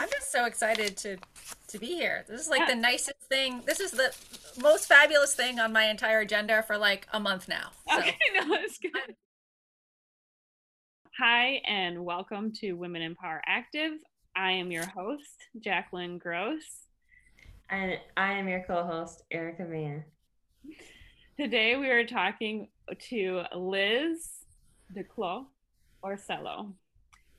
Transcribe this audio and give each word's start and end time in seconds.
I'm 0.00 0.08
just 0.08 0.32
so 0.32 0.46
excited 0.46 0.96
to 0.98 1.18
to 1.68 1.78
be 1.78 1.88
here. 1.88 2.24
This 2.26 2.40
is 2.40 2.48
like 2.48 2.60
yeah. 2.60 2.74
the 2.74 2.76
nicest 2.76 3.20
thing. 3.28 3.60
This 3.66 3.80
is 3.80 3.90
the 3.90 4.10
most 4.58 4.88
fabulous 4.88 5.34
thing 5.34 5.60
on 5.60 5.74
my 5.74 5.90
entire 5.90 6.20
agenda 6.20 6.62
for 6.62 6.78
like 6.78 7.06
a 7.12 7.20
month 7.20 7.48
now. 7.48 7.68
So. 7.86 7.98
Okay, 7.98 8.16
no, 8.34 8.48
that's 8.48 8.78
good. 8.78 9.14
Hi, 11.18 11.60
and 11.66 12.02
welcome 12.02 12.50
to 12.60 12.72
Women 12.72 13.02
Empower 13.02 13.42
Active. 13.46 13.92
I 14.34 14.52
am 14.52 14.72
your 14.72 14.86
host, 14.86 15.36
Jacalyn 15.60 16.18
Gross. 16.18 16.64
And 17.68 17.98
I 18.16 18.32
am 18.32 18.48
your 18.48 18.64
co 18.66 18.82
host, 18.82 19.24
Erica 19.30 19.64
Mann. 19.64 20.02
Today 21.38 21.76
we 21.76 21.90
are 21.90 22.06
talking 22.06 22.68
to 23.10 23.42
Liz 23.54 24.30
DeClos 24.96 25.44
Orsello. 26.02 26.72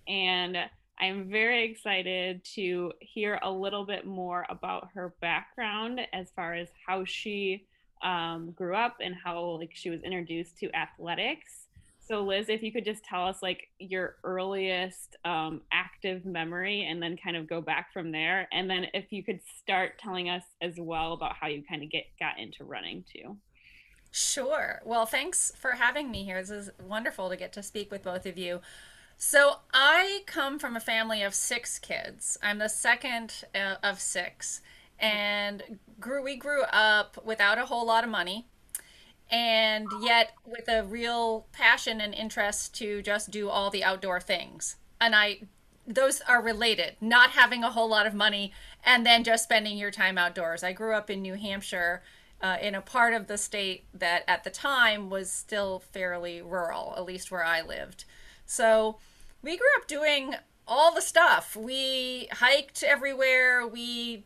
And 0.07 0.57
I'm 1.01 1.29
very 1.29 1.65
excited 1.65 2.43
to 2.55 2.93
hear 2.99 3.39
a 3.41 3.51
little 3.51 3.85
bit 3.85 4.05
more 4.05 4.45
about 4.49 4.89
her 4.93 5.15
background 5.19 5.99
as 6.13 6.29
far 6.35 6.53
as 6.53 6.67
how 6.85 7.05
she 7.05 7.65
um, 8.03 8.51
grew 8.51 8.75
up 8.75 8.97
and 9.01 9.15
how 9.15 9.57
like 9.59 9.71
she 9.73 9.89
was 9.89 10.03
introduced 10.03 10.59
to 10.59 10.71
athletics. 10.75 11.67
So 12.07 12.21
Liz, 12.21 12.49
if 12.49 12.61
you 12.61 12.71
could 12.71 12.85
just 12.85 13.03
tell 13.03 13.25
us 13.25 13.41
like 13.41 13.69
your 13.79 14.17
earliest 14.23 15.15
um, 15.25 15.61
active 15.71 16.25
memory 16.25 16.85
and 16.87 17.01
then 17.01 17.17
kind 17.17 17.35
of 17.35 17.47
go 17.47 17.61
back 17.61 17.91
from 17.93 18.11
there. 18.11 18.47
And 18.51 18.69
then 18.69 18.87
if 18.93 19.11
you 19.11 19.23
could 19.23 19.39
start 19.59 19.97
telling 19.97 20.29
us 20.29 20.43
as 20.61 20.75
well 20.77 21.13
about 21.13 21.35
how 21.35 21.47
you 21.47 21.63
kind 21.63 21.83
of 21.83 21.89
get 21.89 22.05
got 22.19 22.39
into 22.39 22.63
running 22.63 23.05
too. 23.11 23.37
Sure. 24.11 24.81
Well, 24.83 25.05
thanks 25.05 25.53
for 25.55 25.71
having 25.71 26.11
me 26.11 26.25
here. 26.25 26.39
This 26.41 26.49
is 26.49 26.69
wonderful 26.85 27.29
to 27.29 27.37
get 27.37 27.53
to 27.53 27.63
speak 27.63 27.89
with 27.89 28.03
both 28.03 28.25
of 28.25 28.37
you. 28.37 28.59
So 29.23 29.57
I 29.71 30.23
come 30.25 30.57
from 30.57 30.75
a 30.75 30.79
family 30.79 31.21
of 31.21 31.35
six 31.35 31.77
kids. 31.77 32.39
I'm 32.41 32.57
the 32.57 32.67
second 32.67 33.45
uh, 33.53 33.75
of 33.83 33.99
six, 33.99 34.61
and 34.97 35.77
grew 35.99 36.23
we 36.23 36.35
grew 36.35 36.63
up 36.63 37.23
without 37.23 37.59
a 37.59 37.67
whole 37.67 37.85
lot 37.85 38.03
of 38.03 38.09
money, 38.09 38.47
and 39.29 39.87
yet 40.01 40.31
with 40.43 40.67
a 40.67 40.83
real 40.83 41.45
passion 41.51 42.01
and 42.01 42.15
interest 42.15 42.73
to 42.79 43.03
just 43.03 43.29
do 43.29 43.47
all 43.47 43.69
the 43.69 43.83
outdoor 43.83 44.19
things. 44.19 44.77
And 44.99 45.15
I 45.15 45.41
those 45.85 46.21
are 46.21 46.41
related 46.41 46.95
not 46.99 47.29
having 47.29 47.63
a 47.63 47.71
whole 47.71 47.89
lot 47.89 48.07
of 48.07 48.15
money 48.15 48.51
and 48.83 49.05
then 49.05 49.23
just 49.23 49.43
spending 49.43 49.77
your 49.77 49.89
time 49.89 50.15
outdoors 50.15 50.63
i 50.63 50.71
grew 50.71 50.93
up 50.93 51.09
in 51.09 51.23
new 51.23 51.33
hampshire 51.33 52.03
uh, 52.39 52.57
in 52.61 52.75
a 52.75 52.81
part 52.81 53.15
of 53.15 53.25
the 53.25 53.37
state 53.37 53.85
that 53.91 54.23
at 54.27 54.43
the 54.43 54.51
time 54.51 55.09
was 55.09 55.31
still 55.31 55.79
fairly 55.79 56.39
rural 56.39 56.93
at 56.95 57.03
least 57.03 57.31
where 57.31 57.43
i 57.43 57.63
lived 57.63 58.05
so 58.45 58.99
we 59.41 59.57
grew 59.57 59.67
up 59.77 59.87
doing 59.87 60.35
all 60.67 60.93
the 60.93 61.01
stuff. 61.01 61.55
We 61.55 62.27
hiked 62.31 62.83
everywhere. 62.83 63.67
We 63.67 64.25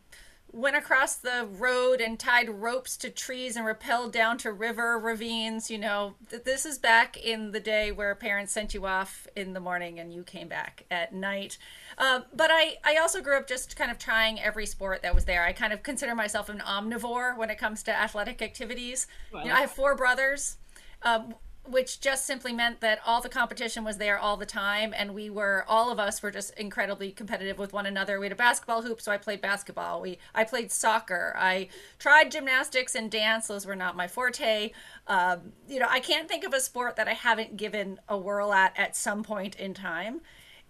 went 0.52 0.76
across 0.76 1.16
the 1.16 1.46
road 1.58 2.00
and 2.00 2.18
tied 2.18 2.48
ropes 2.48 2.96
to 2.96 3.10
trees 3.10 3.56
and 3.56 3.66
rappelled 3.66 4.12
down 4.12 4.38
to 4.38 4.50
river 4.52 4.98
ravines. 4.98 5.70
You 5.70 5.78
know, 5.78 6.14
this 6.30 6.64
is 6.64 6.78
back 6.78 7.16
in 7.16 7.52
the 7.52 7.60
day 7.60 7.92
where 7.92 8.14
parents 8.14 8.52
sent 8.52 8.72
you 8.72 8.86
off 8.86 9.26
in 9.36 9.52
the 9.52 9.60
morning 9.60 9.98
and 9.98 10.14
you 10.14 10.22
came 10.22 10.48
back 10.48 10.84
at 10.90 11.12
night. 11.12 11.58
Uh, 11.98 12.20
but 12.34 12.50
I, 12.50 12.76
I 12.84 12.96
also 12.96 13.20
grew 13.20 13.36
up 13.36 13.46
just 13.46 13.76
kind 13.76 13.90
of 13.90 13.98
trying 13.98 14.40
every 14.40 14.66
sport 14.66 15.02
that 15.02 15.14
was 15.14 15.26
there. 15.26 15.44
I 15.44 15.52
kind 15.52 15.72
of 15.72 15.82
consider 15.82 16.14
myself 16.14 16.48
an 16.48 16.60
omnivore 16.60 17.36
when 17.36 17.50
it 17.50 17.58
comes 17.58 17.82
to 17.84 17.94
athletic 17.94 18.40
activities. 18.40 19.06
You 19.44 19.50
know, 19.50 19.56
I 19.56 19.60
have 19.60 19.72
four 19.72 19.94
brothers. 19.94 20.56
Um, 21.02 21.34
which 21.68 22.00
just 22.00 22.24
simply 22.26 22.52
meant 22.52 22.80
that 22.80 23.00
all 23.06 23.20
the 23.20 23.28
competition 23.28 23.84
was 23.84 23.98
there 23.98 24.18
all 24.18 24.36
the 24.36 24.46
time 24.46 24.94
and 24.96 25.14
we 25.14 25.30
were 25.30 25.64
all 25.68 25.90
of 25.90 25.98
us 25.98 26.22
were 26.22 26.30
just 26.30 26.52
incredibly 26.54 27.12
competitive 27.12 27.58
with 27.58 27.72
one 27.72 27.86
another. 27.86 28.18
We 28.18 28.26
had 28.26 28.32
a 28.32 28.36
basketball 28.36 28.82
hoop 28.82 29.00
so 29.00 29.12
i 29.12 29.16
played 29.16 29.40
basketball. 29.40 30.00
We 30.00 30.18
i 30.34 30.44
played 30.44 30.70
soccer. 30.72 31.34
I 31.38 31.68
tried 31.98 32.30
gymnastics 32.30 32.94
and 32.94 33.10
dance. 33.10 33.46
Those 33.46 33.66
were 33.66 33.76
not 33.76 33.96
my 33.96 34.08
forte. 34.08 34.72
Um, 35.06 35.52
you 35.68 35.78
know 35.78 35.86
i 35.88 36.00
can't 36.00 36.28
think 36.28 36.44
of 36.44 36.52
a 36.52 36.60
sport 36.60 36.96
that 36.96 37.08
i 37.08 37.12
haven't 37.12 37.56
given 37.56 38.00
a 38.08 38.16
whirl 38.16 38.52
at 38.52 38.72
at 38.76 38.96
some 38.96 39.22
point 39.22 39.54
in 39.56 39.74
time 39.74 40.20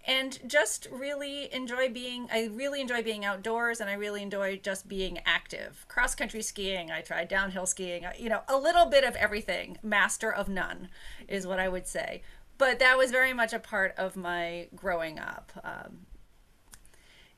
and 0.07 0.39
just 0.47 0.87
really 0.91 1.53
enjoy 1.53 1.89
being 1.89 2.29
i 2.33 2.49
really 2.53 2.81
enjoy 2.81 3.03
being 3.03 3.25
outdoors 3.25 3.81
and 3.81 3.91
i 3.91 3.93
really 3.93 4.23
enjoy 4.23 4.57
just 4.57 4.89
being 4.89 5.19
active. 5.27 5.85
Cross 5.89 6.15
country 6.15 6.43
skiing 6.43 6.91
i 6.91 7.01
tried 7.01 7.29
downhill 7.29 7.67
skiing 7.67 8.05
you 8.19 8.29
know 8.29 8.43
a 8.49 8.57
little 8.57 8.87
bit 8.87 9.05
of 9.05 9.17
everything. 9.17 9.77
Master 9.83 10.33
of 10.33 10.49
none 10.49 10.89
is 11.29 11.47
what 11.47 11.59
i 11.59 11.69
would 11.69 11.87
say. 11.87 12.23
But 12.59 12.79
that 12.79 12.97
was 12.97 13.11
very 13.11 13.35
much 13.35 13.53
a 13.53 13.59
part 13.59 13.95
of 13.99 14.17
my 14.17 14.69
growing 14.75 15.19
up. 15.19 15.53
Um, 15.63 16.07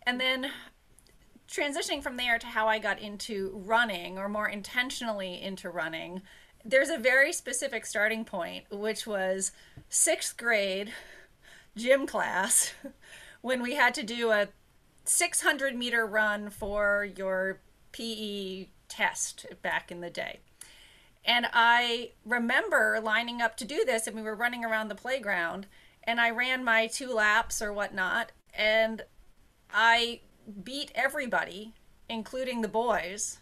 and 0.06 0.20
then 0.20 0.52
transitioning 1.50 2.02
from 2.02 2.16
there 2.16 2.38
to 2.38 2.46
how 2.46 2.68
i 2.68 2.78
got 2.78 3.00
into 3.00 3.52
running 3.64 4.18
or 4.18 4.28
more 4.28 4.48
intentionally 4.48 5.40
into 5.40 5.70
running 5.70 6.20
there's 6.64 6.90
a 6.90 6.98
very 6.98 7.32
specific 7.32 7.86
starting 7.86 8.24
point 8.24 8.64
which 8.70 9.06
was 9.06 9.52
sixth 9.88 10.36
grade 10.36 10.92
gym 11.78 12.06
class 12.06 12.72
when 13.40 13.62
we 13.62 13.74
had 13.74 13.94
to 13.94 14.02
do 14.02 14.30
a 14.30 14.48
600 15.04 15.74
meter 15.74 16.06
run 16.06 16.50
for 16.50 17.08
your 17.16 17.60
PE 17.92 18.66
test 18.88 19.46
back 19.62 19.90
in 19.90 20.00
the 20.00 20.10
day. 20.10 20.40
And 21.24 21.46
I 21.52 22.12
remember 22.24 23.00
lining 23.02 23.42
up 23.42 23.56
to 23.58 23.64
do 23.64 23.84
this, 23.84 24.06
and 24.06 24.16
we 24.16 24.22
were 24.22 24.34
running 24.34 24.64
around 24.64 24.88
the 24.88 24.94
playground, 24.94 25.66
and 26.04 26.20
I 26.20 26.30
ran 26.30 26.64
my 26.64 26.86
two 26.86 27.12
laps 27.12 27.60
or 27.60 27.72
whatnot, 27.72 28.32
and 28.54 29.02
I 29.72 30.20
beat 30.62 30.90
everybody, 30.94 31.74
including 32.08 32.62
the 32.62 32.68
boys, 32.68 33.40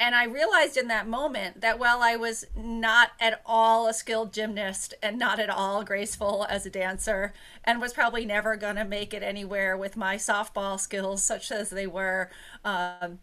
and 0.00 0.14
I 0.14 0.24
realized 0.24 0.76
in 0.76 0.88
that 0.88 1.08
moment 1.08 1.60
that 1.60 1.78
while 1.78 2.02
I 2.02 2.14
was 2.14 2.44
not 2.56 3.10
at 3.20 3.40
all 3.44 3.88
a 3.88 3.94
skilled 3.94 4.32
gymnast 4.32 4.94
and 5.02 5.18
not 5.18 5.40
at 5.40 5.50
all 5.50 5.82
graceful 5.82 6.46
as 6.48 6.64
a 6.64 6.70
dancer, 6.70 7.32
and 7.64 7.80
was 7.80 7.92
probably 7.92 8.24
never 8.24 8.56
going 8.56 8.76
to 8.76 8.84
make 8.84 9.12
it 9.12 9.24
anywhere 9.24 9.76
with 9.76 9.96
my 9.96 10.16
softball 10.16 10.78
skills, 10.78 11.22
such 11.22 11.50
as 11.50 11.70
they 11.70 11.86
were, 11.86 12.30
um, 12.64 13.18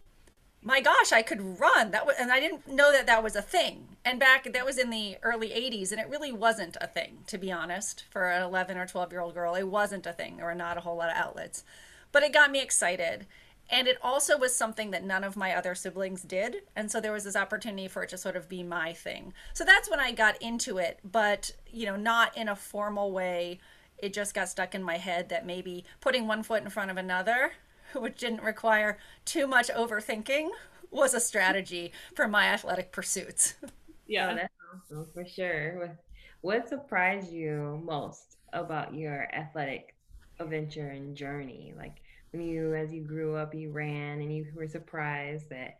my 0.62 0.80
gosh, 0.80 1.12
I 1.12 1.22
could 1.22 1.58
run. 1.58 1.92
That 1.92 2.04
was, 2.04 2.16
and 2.18 2.30
I 2.30 2.40
didn't 2.40 2.68
know 2.68 2.92
that 2.92 3.06
that 3.06 3.22
was 3.22 3.36
a 3.36 3.42
thing. 3.42 3.96
And 4.04 4.20
back 4.20 4.52
that 4.52 4.66
was 4.66 4.76
in 4.76 4.90
the 4.90 5.16
early 5.22 5.48
'80s, 5.48 5.92
and 5.92 6.00
it 6.00 6.08
really 6.10 6.32
wasn't 6.32 6.76
a 6.80 6.86
thing, 6.86 7.18
to 7.28 7.38
be 7.38 7.50
honest, 7.50 8.04
for 8.10 8.30
an 8.30 8.42
11 8.42 8.76
or 8.76 8.86
12 8.86 9.12
year 9.12 9.20
old 9.20 9.34
girl. 9.34 9.54
It 9.54 9.68
wasn't 9.68 10.06
a 10.06 10.12
thing. 10.12 10.36
There 10.36 10.46
were 10.46 10.54
not 10.54 10.76
a 10.76 10.80
whole 10.80 10.96
lot 10.96 11.10
of 11.10 11.16
outlets, 11.16 11.64
but 12.12 12.22
it 12.22 12.32
got 12.34 12.50
me 12.50 12.60
excited 12.60 13.26
and 13.68 13.88
it 13.88 13.98
also 14.02 14.38
was 14.38 14.54
something 14.54 14.90
that 14.92 15.04
none 15.04 15.24
of 15.24 15.36
my 15.36 15.54
other 15.54 15.74
siblings 15.74 16.22
did. 16.22 16.62
And 16.76 16.90
so 16.90 17.00
there 17.00 17.12
was 17.12 17.24
this 17.24 17.36
opportunity 17.36 17.88
for 17.88 18.02
it 18.02 18.10
to 18.10 18.18
sort 18.18 18.36
of 18.36 18.48
be 18.48 18.62
my 18.62 18.92
thing. 18.92 19.32
So 19.54 19.64
that's 19.64 19.90
when 19.90 20.00
i 20.00 20.12
got 20.12 20.40
into 20.40 20.78
it. 20.78 21.00
But 21.04 21.52
you 21.70 21.86
know 21.86 21.96
not 21.96 22.36
in 22.36 22.48
a 22.48 22.56
formal 22.56 23.12
way. 23.12 23.60
It 23.98 24.12
just 24.12 24.34
got 24.34 24.48
stuck 24.48 24.74
in 24.74 24.82
my 24.82 24.98
head 24.98 25.28
that 25.30 25.46
maybe 25.46 25.84
putting 26.00 26.26
one 26.26 26.42
foot 26.42 26.62
in 26.62 26.70
front 26.70 26.90
of 26.90 26.96
another 26.96 27.52
which 27.94 28.18
didn't 28.18 28.42
require 28.42 28.98
too 29.24 29.46
much 29.46 29.68
overthinking 29.68 30.50
was 30.90 31.14
a 31.14 31.20
strategy 31.20 31.92
for 32.14 32.28
my 32.28 32.46
athletic 32.46 32.92
pursuits. 32.92 33.54
Yeah. 34.08 34.30
Oh, 34.30 34.34
that's 34.36 34.52
awesome 34.72 35.06
for 35.12 35.26
sure. 35.26 35.98
What 36.40 36.68
surprised 36.68 37.32
you 37.32 37.82
most 37.84 38.36
about 38.52 38.94
your 38.94 39.28
athletic 39.34 39.96
adventure 40.38 40.88
and 40.90 41.16
journey? 41.16 41.74
Like 41.76 41.96
when 41.96 42.05
you 42.40 42.74
as 42.74 42.92
you 42.92 43.02
grew 43.02 43.36
up 43.36 43.54
you 43.54 43.70
ran 43.70 44.20
and 44.20 44.34
you 44.34 44.46
were 44.54 44.66
surprised 44.66 45.48
that 45.50 45.78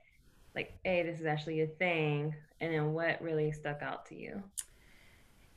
like 0.55 0.79
hey 0.85 1.03
this 1.03 1.21
is 1.21 1.27
actually 1.27 1.61
a 1.61 1.67
thing 1.67 2.35
and 2.61 2.73
then 2.73 2.93
what 2.93 3.21
really 3.23 3.53
stuck 3.53 3.83
out 3.83 4.07
to 4.07 4.15
you 4.15 4.43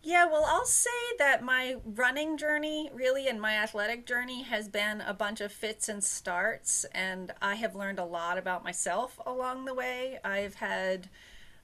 yeah, 0.01 0.25
well, 0.27 0.45
I'll 0.47 0.65
say 0.65 0.89
that 1.17 1.43
my 1.43 1.75
running 1.83 2.37
journey, 2.37 2.89
really, 2.93 3.27
and 3.27 3.41
my 3.41 3.55
athletic 3.55 4.05
journey 4.05 4.43
has 4.43 4.69
been 4.69 5.01
a 5.01 5.13
bunch 5.13 5.41
of 5.41 5.51
fits 5.51 5.89
and 5.89 6.01
starts, 6.01 6.85
and 6.93 7.33
I 7.41 7.55
have 7.55 7.75
learned 7.75 7.99
a 7.99 8.05
lot 8.05 8.37
about 8.37 8.63
myself 8.63 9.19
along 9.25 9.65
the 9.65 9.73
way. 9.73 10.19
I've 10.23 10.55
had 10.55 11.09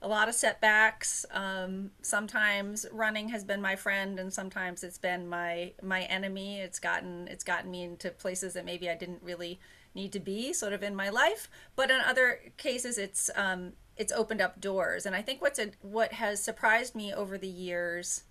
a 0.02 0.08
lot 0.08 0.30
of 0.30 0.36
setbacks. 0.36 1.26
Um, 1.32 1.92
sometimes 2.02 2.86
running 2.92 3.30
has 3.30 3.44
been 3.44 3.62
my 3.62 3.76
friend, 3.76 4.20
and 4.20 4.34
sometimes 4.34 4.84
it's 4.84 4.98
been 4.98 5.28
my 5.28 5.74
my 5.82 6.04
enemy. 6.04 6.60
It's 6.60 6.80
gotten 6.80 7.28
it's 7.28 7.44
gotten 7.44 7.72
me 7.72 7.84
into 7.84 8.12
places 8.12 8.54
that 8.54 8.66
maybe 8.66 8.90
I 8.90 8.96
didn't 8.96 9.24
really 9.24 9.60
need 9.94 10.12
to 10.12 10.20
be, 10.20 10.54
sort 10.54 10.74
of 10.74 10.84
in 10.84 10.96
my 10.96 11.10
life. 11.10 11.50
But 11.76 11.90
in 11.90 12.00
other 12.02 12.40
cases, 12.58 12.98
it's 12.98 13.32
um, 13.36 13.74
it's 13.98 14.12
opened 14.12 14.42
up 14.42 14.60
doors. 14.60 15.06
And 15.06 15.16
I 15.16 15.22
think 15.22 15.42
what's 15.42 15.60
a, 15.60 15.72
what 15.82 16.14
has 16.14 16.44
surprised 16.44 16.96
me 16.96 17.14
over 17.14 17.38
the 17.38 17.48
years 17.48 18.24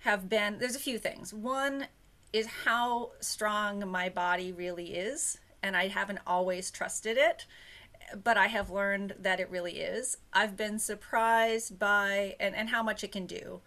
have 0.00 0.28
been 0.28 0.58
there's 0.58 0.76
a 0.76 0.80
few 0.80 0.98
things. 0.98 1.32
One 1.32 1.86
is 2.32 2.46
how 2.64 3.12
strong 3.20 3.86
my 3.88 4.08
body 4.08 4.50
really 4.52 4.94
is, 4.94 5.38
and 5.62 5.76
I 5.76 5.88
haven't 5.88 6.20
always 6.26 6.70
trusted 6.70 7.16
it 7.18 7.46
but 8.22 8.36
I 8.36 8.48
have 8.48 8.70
learned 8.70 9.14
that 9.18 9.40
it 9.40 9.50
really 9.50 9.80
is. 9.80 10.18
I've 10.32 10.56
been 10.56 10.78
surprised 10.78 11.78
by 11.78 12.36
and, 12.38 12.54
and 12.54 12.70
how 12.70 12.82
much 12.82 13.02
it 13.04 13.12
can 13.12 13.26
do. 13.26 13.60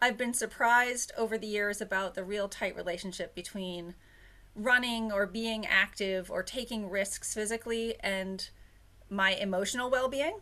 I've 0.00 0.16
been 0.16 0.34
surprised 0.34 1.12
over 1.16 1.36
the 1.36 1.46
years 1.46 1.80
about 1.80 2.14
the 2.14 2.24
real 2.24 2.48
tight 2.48 2.76
relationship 2.76 3.34
between 3.34 3.94
running 4.54 5.12
or 5.12 5.26
being 5.26 5.66
active 5.66 6.30
or 6.30 6.42
taking 6.42 6.90
risks 6.90 7.34
physically 7.34 7.94
and 8.00 8.50
my 9.08 9.30
emotional 9.34 9.90
well-being 9.90 10.38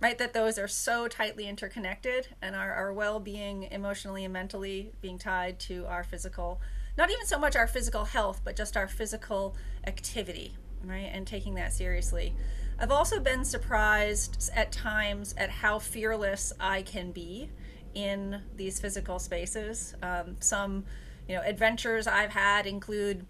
right 0.00 0.18
that 0.18 0.32
those 0.32 0.58
are 0.58 0.66
so 0.66 1.06
tightly 1.06 1.46
interconnected 1.46 2.28
and 2.40 2.56
our, 2.56 2.72
our 2.72 2.92
well-being 2.92 3.64
emotionally 3.64 4.24
and 4.24 4.32
mentally 4.32 4.92
being 5.00 5.18
tied 5.18 5.60
to 5.60 5.86
our 5.86 6.02
physical 6.02 6.60
not 6.96 7.10
even 7.10 7.26
so 7.26 7.38
much 7.38 7.54
our 7.54 7.66
physical 7.66 8.06
health 8.06 8.40
but 8.42 8.56
just 8.56 8.76
our 8.76 8.88
physical 8.88 9.54
activity 9.86 10.56
right 10.84 11.10
and 11.12 11.26
taking 11.26 11.54
that 11.54 11.72
seriously 11.72 12.34
i've 12.82 12.90
also 12.90 13.18
been 13.18 13.44
surprised 13.44 14.50
at 14.54 14.70
times 14.70 15.34
at 15.38 15.48
how 15.48 15.78
fearless 15.78 16.52
i 16.60 16.82
can 16.82 17.10
be 17.12 17.48
in 17.94 18.42
these 18.56 18.78
physical 18.80 19.18
spaces 19.18 19.94
um, 20.02 20.36
some 20.40 20.84
you 21.28 21.34
know 21.34 21.42
adventures 21.42 22.06
i've 22.06 22.32
had 22.32 22.66
include 22.66 23.24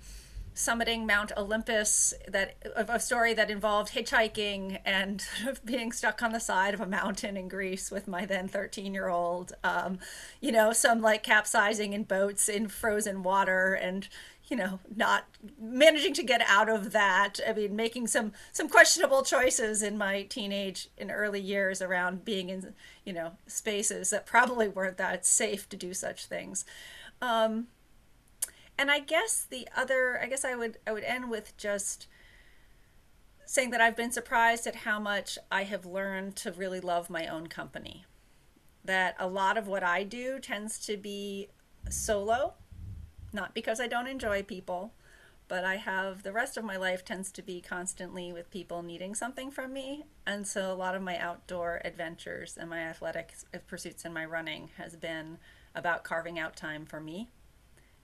summiting 0.55 1.07
Mount 1.07 1.33
Olympus 1.37 2.13
that 2.29 2.57
a 2.77 3.01
story 3.01 3.33
that 3.35 3.51
involved 3.51 3.95
hitchhiking 3.95 4.79
and 4.85 5.25
being 5.65 5.93
stuck 5.93 6.23
on 6.23 6.33
the 6.33 6.41
side 6.41 6.75
of 6.75 6.81
a 6.81 6.87
mountain 6.87 7.37
in 7.37 7.49
Greece 7.49 7.91
with 7.91 8.07
my 8.07 8.27
then 8.27 8.49
13 8.49 8.93
year 8.93 9.09
old. 9.09 9.53
Um, 9.65 9.99
you 10.41 10.53
know, 10.53 10.73
some 10.73 11.01
like 11.01 11.23
capsizing 11.23 11.93
in 11.93 12.05
boats 12.05 12.49
in 12.49 12.69
frozen 12.69 13.23
water 13.23 13.75
and 13.75 14.09
you 14.53 14.59
know 14.59 14.81
not 14.95 15.25
managing 15.59 16.13
to 16.13 16.23
get 16.23 16.43
out 16.47 16.69
of 16.69 16.93
that. 16.93 17.41
I 17.49 17.55
mean 17.55 17.75
making 17.75 18.09
some 18.09 18.33
some 18.53 18.69
questionable 18.69 19.23
choices 19.23 19.83
in 19.83 19.97
my 19.97 20.25
teenage 20.25 20.91
and 20.99 21.11
early 21.11 21.41
years 21.41 21.81
around 21.81 22.23
being 22.23 22.51
in 22.51 22.75
you 23.03 23.15
know 23.15 23.33
spaces 23.47 24.11
that 24.11 24.27
probably 24.27 24.69
weren't 24.69 24.99
that 24.99 25.25
safe 25.25 25.71
to 25.71 25.77
do 25.79 25.95
such 25.95 26.27
things. 26.27 26.67
Um, 27.23 27.69
and 28.77 28.91
I 28.91 28.99
guess 28.99 29.47
the 29.49 29.67
other, 29.75 30.21
I 30.21 30.27
guess 30.27 30.45
I 30.45 30.55
would 30.55 30.77
I 30.87 30.93
would 30.93 31.05
end 31.05 31.31
with 31.31 31.57
just 31.57 32.07
saying 33.47 33.71
that 33.71 33.81
I've 33.81 33.97
been 33.97 34.13
surprised 34.13 34.67
at 34.67 34.77
how 34.77 35.01
much 35.01 35.39
I 35.51 35.63
have 35.63 35.87
learned 35.87 36.37
to 36.37 36.53
really 36.53 36.81
love 36.81 37.09
my 37.09 37.27
own 37.27 37.47
company. 37.47 38.05
That 38.85 39.17
a 39.19 39.29
lot 39.29 39.57
of 39.57 39.67
what 39.67 39.83
I 39.83 40.03
do 40.03 40.39
tends 40.39 40.79
to 40.85 40.99
be 40.99 41.49
solo, 41.89 42.53
not 43.33 43.55
because 43.55 43.81
I 43.81 43.87
don't 43.87 44.07
enjoy 44.07 44.43
people, 44.43 44.93
but 45.49 45.65
I 45.65 45.77
have 45.77 46.23
the 46.23 46.33
rest 46.33 46.57
of 46.57 46.65
my 46.65 46.77
life 46.77 47.05
tends 47.05 47.31
to 47.33 47.43
be 47.43 47.61
constantly 47.61 48.33
with 48.33 48.51
people 48.51 48.83
needing 48.83 49.15
something 49.15 49.51
from 49.51 49.73
me. 49.73 50.05
And 50.27 50.47
so 50.47 50.73
a 50.73 50.75
lot 50.75 50.95
of 50.95 51.03
my 51.03 51.19
outdoor 51.19 51.81
adventures 51.85 52.57
and 52.57 52.71
my 52.71 52.81
athletic 52.81 53.35
pursuits 53.67 54.05
and 54.05 54.15
my 54.15 54.25
running 54.25 54.71
has 54.77 54.97
been 54.97 55.39
about 55.75 56.05
carving 56.05 56.39
out 56.39 56.57
time 56.57 56.87
for 56.87 57.01
me 57.01 57.29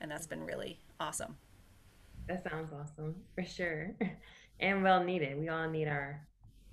and 0.00 0.10
that's 0.10 0.26
been 0.26 0.44
really 0.44 0.78
awesome. 1.00 1.36
That 2.26 2.44
sounds 2.44 2.72
awesome 2.72 3.16
for 3.34 3.44
sure. 3.44 3.94
And 4.60 4.82
well 4.82 5.04
needed. 5.04 5.38
We 5.38 5.50
all 5.50 5.70
need 5.70 5.86
our 5.86 6.20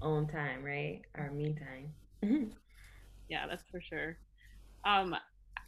own 0.01 0.25
time, 0.25 0.63
right? 0.63 1.01
Our 1.13 1.29
me 1.29 1.53
time. 1.53 2.51
yeah, 3.29 3.45
that's 3.45 3.61
for 3.69 3.79
sure. 3.79 4.17
Um 4.83 5.15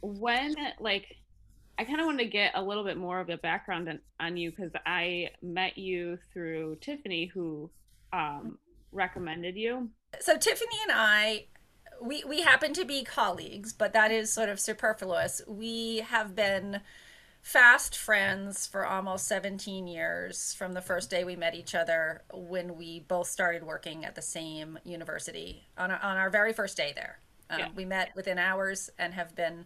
when 0.02 0.56
like 0.80 1.06
I 1.78 1.84
kind 1.84 2.00
of 2.00 2.06
want 2.06 2.18
to 2.18 2.24
get 2.24 2.52
a 2.54 2.62
little 2.62 2.82
bit 2.82 2.96
more 2.96 3.20
of 3.20 3.30
a 3.30 3.36
background 3.36 3.88
on, 3.88 4.00
on 4.18 4.36
you 4.36 4.50
because 4.50 4.72
I 4.84 5.30
met 5.42 5.78
you 5.78 6.18
through 6.32 6.78
Tiffany, 6.80 7.26
who 7.26 7.70
um, 8.12 8.58
recommended 8.90 9.56
you. 9.56 9.88
So 10.20 10.36
Tiffany 10.36 10.76
and 10.82 10.92
I, 10.92 11.46
we 12.02 12.24
we 12.24 12.42
happen 12.42 12.72
to 12.74 12.84
be 12.84 13.04
colleagues, 13.04 13.72
but 13.72 13.92
that 13.92 14.10
is 14.10 14.32
sort 14.32 14.48
of 14.48 14.58
superfluous. 14.58 15.40
We 15.46 15.98
have 15.98 16.34
been 16.34 16.80
fast 17.42 17.96
friends 17.96 18.66
for 18.66 18.84
almost 18.84 19.26
17 19.28 19.86
years 19.86 20.52
from 20.54 20.72
the 20.72 20.82
first 20.82 21.08
day 21.08 21.24
we 21.24 21.36
met 21.36 21.54
each 21.54 21.74
other 21.74 22.22
when 22.34 22.76
we 22.76 23.00
both 23.00 23.28
started 23.28 23.62
working 23.62 24.04
at 24.04 24.14
the 24.14 24.22
same 24.22 24.78
university 24.84 25.68
on 25.78 25.90
our, 25.90 25.98
on 26.00 26.16
our 26.16 26.28
very 26.28 26.52
first 26.52 26.76
day 26.76 26.92
there. 26.94 27.20
Um, 27.48 27.58
yeah. 27.60 27.68
We 27.74 27.84
met 27.84 28.10
within 28.14 28.38
hours 28.38 28.90
and 28.98 29.14
have 29.14 29.34
been 29.34 29.64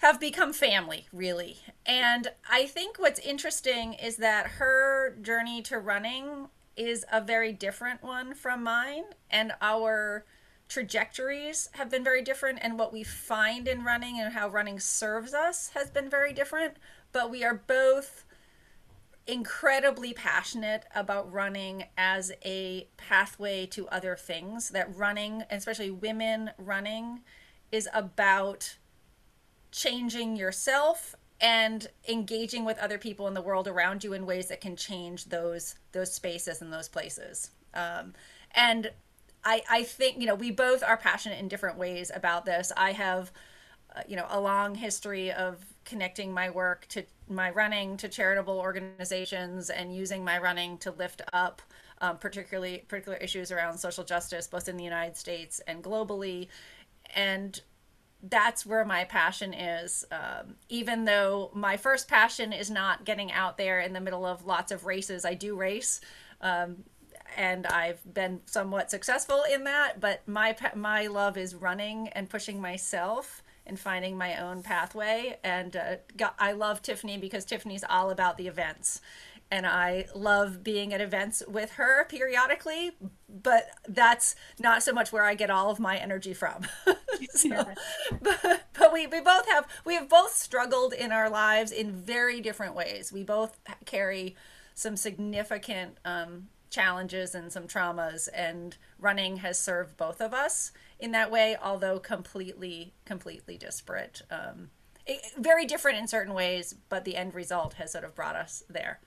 have 0.00 0.18
become 0.18 0.52
family 0.52 1.06
really. 1.12 1.58
And 1.84 2.28
I 2.50 2.66
think 2.66 2.98
what's 2.98 3.20
interesting 3.20 3.94
is 3.94 4.16
that 4.16 4.46
her 4.46 5.16
journey 5.20 5.62
to 5.62 5.78
running 5.78 6.48
is 6.76 7.04
a 7.12 7.20
very 7.20 7.52
different 7.52 8.02
one 8.02 8.34
from 8.34 8.62
mine 8.62 9.04
and 9.30 9.52
our 9.60 10.24
trajectories 10.68 11.68
have 11.72 11.90
been 11.90 12.04
very 12.04 12.22
different 12.22 12.58
and 12.62 12.78
what 12.78 12.92
we 12.92 13.02
find 13.02 13.68
in 13.68 13.84
running 13.84 14.18
and 14.18 14.32
how 14.32 14.48
running 14.48 14.80
serves 14.80 15.34
us 15.34 15.70
has 15.74 15.90
been 15.90 16.08
very 16.08 16.32
different 16.32 16.76
but 17.12 17.28
we 17.28 17.44
are 17.44 17.62
both 17.66 18.24
incredibly 19.26 20.14
passionate 20.14 20.84
about 20.94 21.30
running 21.30 21.84
as 21.98 22.32
a 22.44 22.88
pathway 22.96 23.66
to 23.66 23.88
other 23.88 24.14
things 24.16 24.70
that 24.70 24.96
running 24.96 25.42
especially 25.50 25.90
women 25.90 26.50
running 26.56 27.20
is 27.72 27.88
about 27.92 28.76
changing 29.72 30.36
yourself 30.36 31.14
and 31.40 31.86
engaging 32.08 32.64
with 32.64 32.78
other 32.78 32.98
people 32.98 33.26
in 33.26 33.34
the 33.34 33.40
world 33.40 33.66
around 33.66 34.04
you 34.04 34.12
in 34.12 34.26
ways 34.26 34.48
that 34.48 34.60
can 34.60 34.76
change 34.76 35.26
those 35.26 35.76
those 35.92 36.12
spaces 36.12 36.60
and 36.60 36.72
those 36.72 36.88
places 36.88 37.50
um, 37.74 38.12
and 38.54 38.90
I, 39.44 39.62
I 39.70 39.82
think 39.84 40.20
you 40.20 40.26
know 40.26 40.34
we 40.34 40.50
both 40.50 40.82
are 40.82 40.96
passionate 40.96 41.38
in 41.38 41.48
different 41.48 41.78
ways 41.78 42.10
about 42.14 42.44
this. 42.44 42.72
I 42.76 42.92
have, 42.92 43.32
uh, 43.94 44.02
you 44.06 44.16
know, 44.16 44.26
a 44.28 44.40
long 44.40 44.74
history 44.74 45.32
of 45.32 45.64
connecting 45.84 46.32
my 46.32 46.50
work 46.50 46.86
to 46.88 47.04
my 47.28 47.50
running 47.50 47.96
to 47.98 48.08
charitable 48.08 48.58
organizations 48.58 49.70
and 49.70 49.94
using 49.94 50.24
my 50.24 50.38
running 50.38 50.78
to 50.78 50.90
lift 50.90 51.22
up 51.32 51.62
um, 52.00 52.18
particularly 52.18 52.84
particular 52.88 53.18
issues 53.18 53.52
around 53.52 53.78
social 53.78 54.04
justice, 54.04 54.46
both 54.46 54.68
in 54.68 54.76
the 54.76 54.84
United 54.84 55.16
States 55.16 55.60
and 55.66 55.82
globally, 55.82 56.48
and 57.14 57.60
that's 58.22 58.66
where 58.66 58.84
my 58.84 59.04
passion 59.04 59.54
is. 59.54 60.04
Um, 60.10 60.56
even 60.68 61.04
though 61.04 61.50
my 61.54 61.76
first 61.76 62.08
passion 62.08 62.52
is 62.52 62.70
not 62.70 63.04
getting 63.04 63.32
out 63.32 63.56
there 63.56 63.80
in 63.80 63.92
the 63.92 64.00
middle 64.00 64.26
of 64.26 64.46
lots 64.46 64.72
of 64.72 64.84
races, 64.84 65.24
I 65.24 65.34
do 65.34 65.56
race. 65.56 66.00
Um, 66.40 66.84
and 67.36 67.66
I've 67.66 68.00
been 68.12 68.40
somewhat 68.46 68.90
successful 68.90 69.44
in 69.50 69.64
that. 69.64 70.00
But 70.00 70.26
my 70.26 70.56
my 70.74 71.06
love 71.06 71.36
is 71.36 71.54
running 71.54 72.08
and 72.08 72.28
pushing 72.28 72.60
myself 72.60 73.42
and 73.66 73.78
finding 73.78 74.18
my 74.18 74.36
own 74.36 74.62
pathway. 74.62 75.38
And 75.44 75.76
uh, 75.76 75.96
I 76.38 76.52
love 76.52 76.82
Tiffany 76.82 77.18
because 77.18 77.44
Tiffany's 77.44 77.84
all 77.88 78.10
about 78.10 78.36
the 78.36 78.48
events. 78.48 79.00
And 79.50 79.66
I 79.66 80.06
love 80.14 80.62
being 80.62 80.94
at 80.94 81.00
events 81.00 81.42
with 81.48 81.72
her 81.72 82.04
periodically, 82.04 82.92
but 83.28 83.68
that's 83.88 84.36
not 84.60 84.82
so 84.82 84.92
much 84.92 85.12
where 85.12 85.24
I 85.24 85.34
get 85.34 85.50
all 85.50 85.70
of 85.70 85.80
my 85.80 85.96
energy 85.96 86.34
from. 86.34 86.66
so, 87.30 87.48
yeah. 87.48 87.74
but, 88.22 88.62
but 88.78 88.92
we, 88.92 89.08
we 89.08 89.20
both 89.20 89.48
have, 89.48 89.66
we 89.84 89.94
have 89.94 90.08
both 90.08 90.34
struggled 90.34 90.92
in 90.92 91.10
our 91.10 91.28
lives 91.28 91.72
in 91.72 91.92
very 91.92 92.40
different 92.40 92.76
ways. 92.76 93.12
We 93.12 93.24
both 93.24 93.58
carry 93.86 94.36
some 94.74 94.96
significant 94.96 95.98
um, 96.04 96.46
challenges 96.70 97.34
and 97.34 97.52
some 97.52 97.66
traumas 97.66 98.28
and 98.32 98.76
running 98.98 99.38
has 99.38 99.58
served 99.58 99.96
both 99.96 100.20
of 100.20 100.32
us 100.32 100.72
in 100.98 101.10
that 101.12 101.30
way 101.30 101.56
although 101.62 101.98
completely 101.98 102.94
completely 103.04 103.58
disparate 103.58 104.22
um, 104.30 104.70
very 105.36 105.66
different 105.66 105.98
in 105.98 106.06
certain 106.06 106.32
ways 106.32 106.74
but 106.88 107.04
the 107.04 107.16
end 107.16 107.34
result 107.34 107.74
has 107.74 107.92
sort 107.92 108.04
of 108.04 108.14
brought 108.14 108.36
us 108.36 108.62
there 108.70 109.00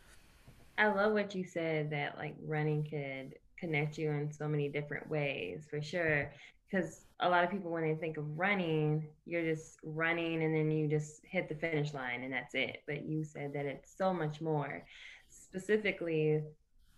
i 0.78 0.88
love 0.88 1.14
what 1.14 1.36
you 1.36 1.44
said 1.44 1.90
that 1.90 2.18
like 2.18 2.36
running 2.46 2.84
could 2.84 3.38
connect 3.58 3.98
you 3.98 4.10
in 4.12 4.32
so 4.32 4.48
many 4.48 4.68
different 4.68 5.10
ways 5.10 5.66
for 5.70 5.82
sure 5.82 6.32
because 6.70 7.06
a 7.20 7.30
lot 7.30 7.44
of 7.44 7.52
people 7.52 7.72
when 7.72 7.84
they 7.84 7.96
think 7.96 8.18
of 8.18 8.26
running 8.38 9.08
you're 9.26 9.44
just 9.44 9.78
running 9.84 10.44
and 10.44 10.54
then 10.56 10.70
you 10.72 10.88
just 10.88 11.22
hit 11.26 11.48
the 11.48 11.56
finish 11.56 11.94
line 11.94 12.24
and 12.24 12.34
that's 12.34 12.56
it 12.56 12.78
but 12.88 13.06
you 13.06 13.24
said 13.24 13.54
that 13.54 13.66
it's 13.66 13.96
so 13.98 14.14
much 14.14 14.42
more 14.42 14.84
specifically 15.30 16.42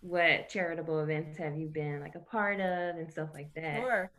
what 0.00 0.48
charitable 0.48 1.00
events 1.00 1.38
have 1.38 1.56
you 1.56 1.68
been 1.68 2.00
like 2.00 2.14
a 2.14 2.20
part 2.20 2.60
of 2.60 2.96
and 2.96 3.10
stuff 3.10 3.30
like 3.34 3.52
that? 3.54 3.80
Sure. 3.80 4.10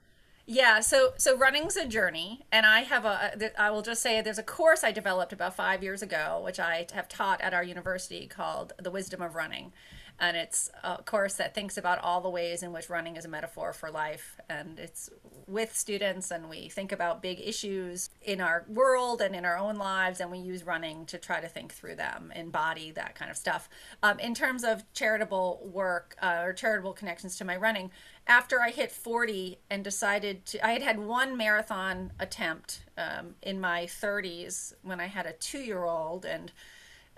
Yeah, 0.49 0.79
so 0.79 1.11
so 1.17 1.37
running's 1.37 1.75
a 1.75 1.85
journey, 1.85 2.45
and 2.53 2.65
I 2.65 2.79
have 2.83 3.03
a. 3.03 3.51
I 3.61 3.69
will 3.69 3.81
just 3.81 4.01
say 4.01 4.21
there's 4.21 4.39
a 4.39 4.43
course 4.43 4.81
I 4.81 4.93
developed 4.93 5.33
about 5.33 5.57
five 5.57 5.83
years 5.83 6.01
ago, 6.01 6.39
which 6.41 6.57
I 6.57 6.87
have 6.93 7.09
taught 7.09 7.41
at 7.41 7.53
our 7.53 7.63
university 7.63 8.27
called 8.27 8.71
"The 8.79 8.89
Wisdom 8.89 9.21
of 9.21 9.35
Running," 9.35 9.73
and 10.19 10.35
it's 10.35 10.71
a 10.83 11.03
course 11.03 11.35
that 11.35 11.53
thinks 11.53 11.77
about 11.77 11.99
all 11.99 12.21
the 12.21 12.29
ways 12.29 12.63
in 12.63 12.73
which 12.73 12.89
running 12.89 13.17
is 13.17 13.25
a 13.25 13.27
metaphor 13.27 13.71
for 13.71 13.91
life 13.91 14.39
and 14.49 14.79
it's 14.79 15.09
with 15.45 15.75
students 15.75 16.31
and 16.31 16.49
we 16.49 16.69
think 16.69 16.91
about 16.91 17.21
big 17.21 17.39
issues 17.39 18.09
in 18.21 18.41
our 18.41 18.65
world 18.67 19.21
and 19.21 19.35
in 19.35 19.45
our 19.45 19.57
own 19.57 19.75
lives 19.75 20.19
and 20.19 20.31
we 20.31 20.39
use 20.39 20.63
running 20.63 21.05
to 21.05 21.17
try 21.17 21.39
to 21.39 21.47
think 21.47 21.71
through 21.71 21.95
them 21.95 22.31
embody 22.35 22.91
that 22.91 23.15
kind 23.15 23.29
of 23.29 23.37
stuff 23.37 23.69
um, 24.01 24.19
in 24.19 24.33
terms 24.33 24.63
of 24.63 24.83
charitable 24.93 25.69
work 25.71 26.15
uh, 26.21 26.41
or 26.43 26.53
charitable 26.53 26.93
connections 26.93 27.37
to 27.37 27.45
my 27.45 27.55
running 27.55 27.91
after 28.27 28.61
i 28.61 28.69
hit 28.69 28.91
40 28.91 29.59
and 29.69 29.83
decided 29.83 30.45
to 30.45 30.65
i 30.65 30.71
had 30.71 30.81
had 30.81 30.99
one 30.99 31.37
marathon 31.37 32.11
attempt 32.19 32.83
um, 32.97 33.35
in 33.41 33.59
my 33.59 33.83
30s 33.83 34.73
when 34.81 34.99
i 34.99 35.07
had 35.07 35.25
a 35.25 35.33
two 35.33 35.59
year 35.59 35.83
old 35.83 36.25
and 36.25 36.51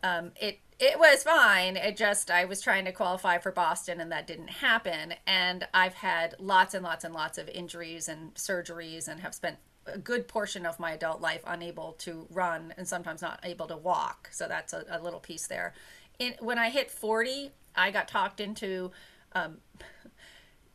um, 0.01 0.31
it 0.39 0.59
it 0.79 0.97
was 0.97 1.23
fine. 1.23 1.75
It 1.75 1.97
just, 1.97 2.31
I 2.31 2.45
was 2.45 2.61
trying 2.61 2.85
to 2.85 2.93
qualify 2.93 3.37
for 3.37 3.51
Boston 3.51 3.99
and 3.99 4.13
that 4.13 4.27
didn't 4.27 4.49
happen. 4.49 5.13
And 5.27 5.67
I've 5.73 5.93
had 5.93 6.35
lots 6.39 6.73
and 6.73 6.83
lots 6.83 7.03
and 7.03 7.13
lots 7.13 7.37
of 7.37 7.49
injuries 7.49 8.07
and 8.07 8.33
surgeries 8.35 9.09
and 9.09 9.19
have 9.19 9.35
spent 9.35 9.57
a 9.85 9.97
good 9.97 10.27
portion 10.29 10.65
of 10.65 10.79
my 10.79 10.93
adult 10.93 11.19
life 11.19 11.41
unable 11.45 11.93
to 11.99 12.27
run 12.29 12.73
and 12.77 12.87
sometimes 12.87 13.21
not 13.21 13.41
able 13.43 13.67
to 13.67 13.75
walk. 13.75 14.29
So 14.31 14.47
that's 14.47 14.71
a, 14.71 14.85
a 14.89 15.01
little 15.01 15.19
piece 15.19 15.47
there. 15.47 15.73
In, 16.17 16.35
when 16.39 16.57
I 16.57 16.69
hit 16.69 16.89
40, 16.89 17.51
I 17.75 17.91
got 17.91 18.07
talked 18.07 18.39
into 18.39 18.91
um, 19.33 19.57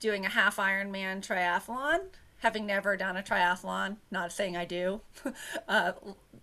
doing 0.05 0.27
a 0.27 0.29
half 0.29 0.59
Ironman 0.59 1.27
triathlon 1.27 2.01
having 2.45 2.67
never 2.67 2.95
done 2.95 3.17
a 3.17 3.23
triathlon, 3.23 3.97
not 4.11 4.31
saying 4.31 4.55
I 4.55 4.67
do. 4.67 5.01
uh, 5.69 5.93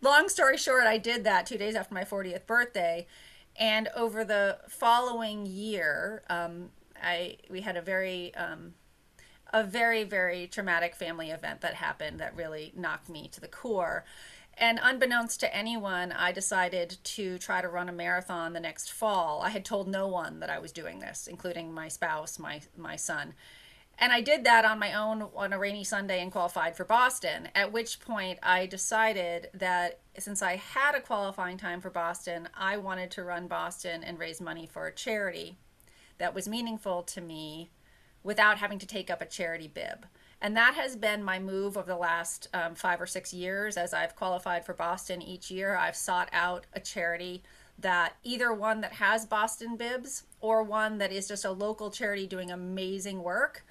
long 0.02 0.30
story 0.30 0.58
short, 0.58 0.86
I 0.86 0.98
did 0.98 1.24
that 1.26 1.46
two 1.46 1.60
days 1.60 1.76
after 1.76 1.94
my 1.94 2.04
40th 2.04 2.48
birthday. 2.48 3.06
And 3.56 3.88
over 3.96 4.26
the 4.26 4.58
following 4.68 5.46
year, 5.46 6.24
um, 6.28 6.72
I 7.04 7.38
we 7.52 7.62
had 7.62 7.78
a 7.78 7.84
very 7.84 8.34
um, 8.34 8.74
a 9.54 9.64
very 9.64 10.04
very 10.04 10.48
traumatic 10.48 10.96
family 10.96 11.30
event 11.30 11.62
that 11.62 11.76
happened 11.76 12.20
that 12.20 12.36
really 12.36 12.74
knocked 12.76 13.08
me 13.08 13.30
to 13.34 13.40
the 13.40 13.48
core. 13.48 14.04
And 14.62 14.80
unbeknownst 14.82 15.40
to 15.40 15.56
anyone, 15.56 16.12
I 16.12 16.32
decided 16.32 16.98
to 17.04 17.40
try 17.40 17.64
to 17.64 17.68
run 17.68 17.90
a 17.90 17.92
marathon 17.92 18.54
the 18.54 18.60
next 18.60 18.92
fall. 18.92 19.42
I 19.42 19.50
had 19.50 19.66
told 19.66 19.88
no 19.88 20.08
one 20.08 20.40
that 20.40 20.52
I 20.52 20.60
was 20.60 20.72
doing 20.72 21.00
this, 21.00 21.26
including 21.26 21.74
my 21.74 21.88
spouse, 21.88 22.38
my 22.38 22.62
my 22.78 22.96
son. 22.96 23.34
And 23.98 24.14
I 24.14 24.22
did 24.22 24.44
that 24.44 24.64
on 24.64 24.78
my 24.78 24.94
own 24.94 25.30
on 25.36 25.52
a 25.52 25.58
rainy 25.58 25.84
Sunday 25.84 26.22
and 26.22 26.32
qualified 26.32 26.78
for 26.78 26.86
Boston. 26.86 27.50
At 27.56 27.72
which 27.72 28.00
point 28.00 28.38
I 28.44 28.68
decided 28.68 29.50
that 29.56 30.00
since 30.20 30.44
I 30.44 30.58
had 30.58 30.94
a 30.94 31.02
qualifying 31.02 31.58
time 31.58 31.82
for 31.82 31.90
Boston, 31.90 32.48
I 32.56 32.78
wanted 32.78 33.10
to 33.12 33.24
run 33.24 33.48
Boston 33.48 34.04
and 34.04 34.20
raise 34.20 34.40
money 34.40 34.68
for 34.72 34.86
a 34.86 34.94
charity 34.94 35.58
that 36.20 36.36
was 36.36 36.48
meaningful 36.48 37.02
to 37.02 37.20
me 37.20 37.72
without 38.22 38.60
having 38.60 38.78
to 38.78 38.86
take 38.86 39.10
up 39.10 39.22
a 39.22 39.26
charity 39.26 39.68
bib. 39.68 40.06
And 40.42 40.58
that 40.58 40.74
has 40.74 40.96
been 40.96 41.24
my 41.24 41.38
move 41.38 41.78
of 41.78 41.86
the 41.86 41.96
last 41.96 42.48
um, 42.54 42.74
five 42.74 43.00
or 43.00 43.06
six 43.06 43.34
years. 43.34 43.78
As 43.78 43.94
I've 43.94 44.16
qualified 44.16 44.66
for 44.66 44.74
Boston 44.74 45.22
each 45.22 45.52
year, 45.52 45.76
I've 45.76 45.96
sought 45.96 46.30
out 46.34 46.66
a 46.74 46.80
charity 46.80 47.44
that 47.78 48.16
either 48.24 48.54
one 48.54 48.82
that 48.82 48.94
has 48.94 49.26
Boston 49.26 49.78
bibs 49.78 50.24
or 50.40 50.64
one 50.64 50.98
that 50.98 51.12
is 51.12 51.28
just 51.28 51.46
a 51.46 51.52
local 51.52 51.92
charity 51.92 52.28
doing 52.28 52.52
amazing 52.52 53.22
work 53.22 53.64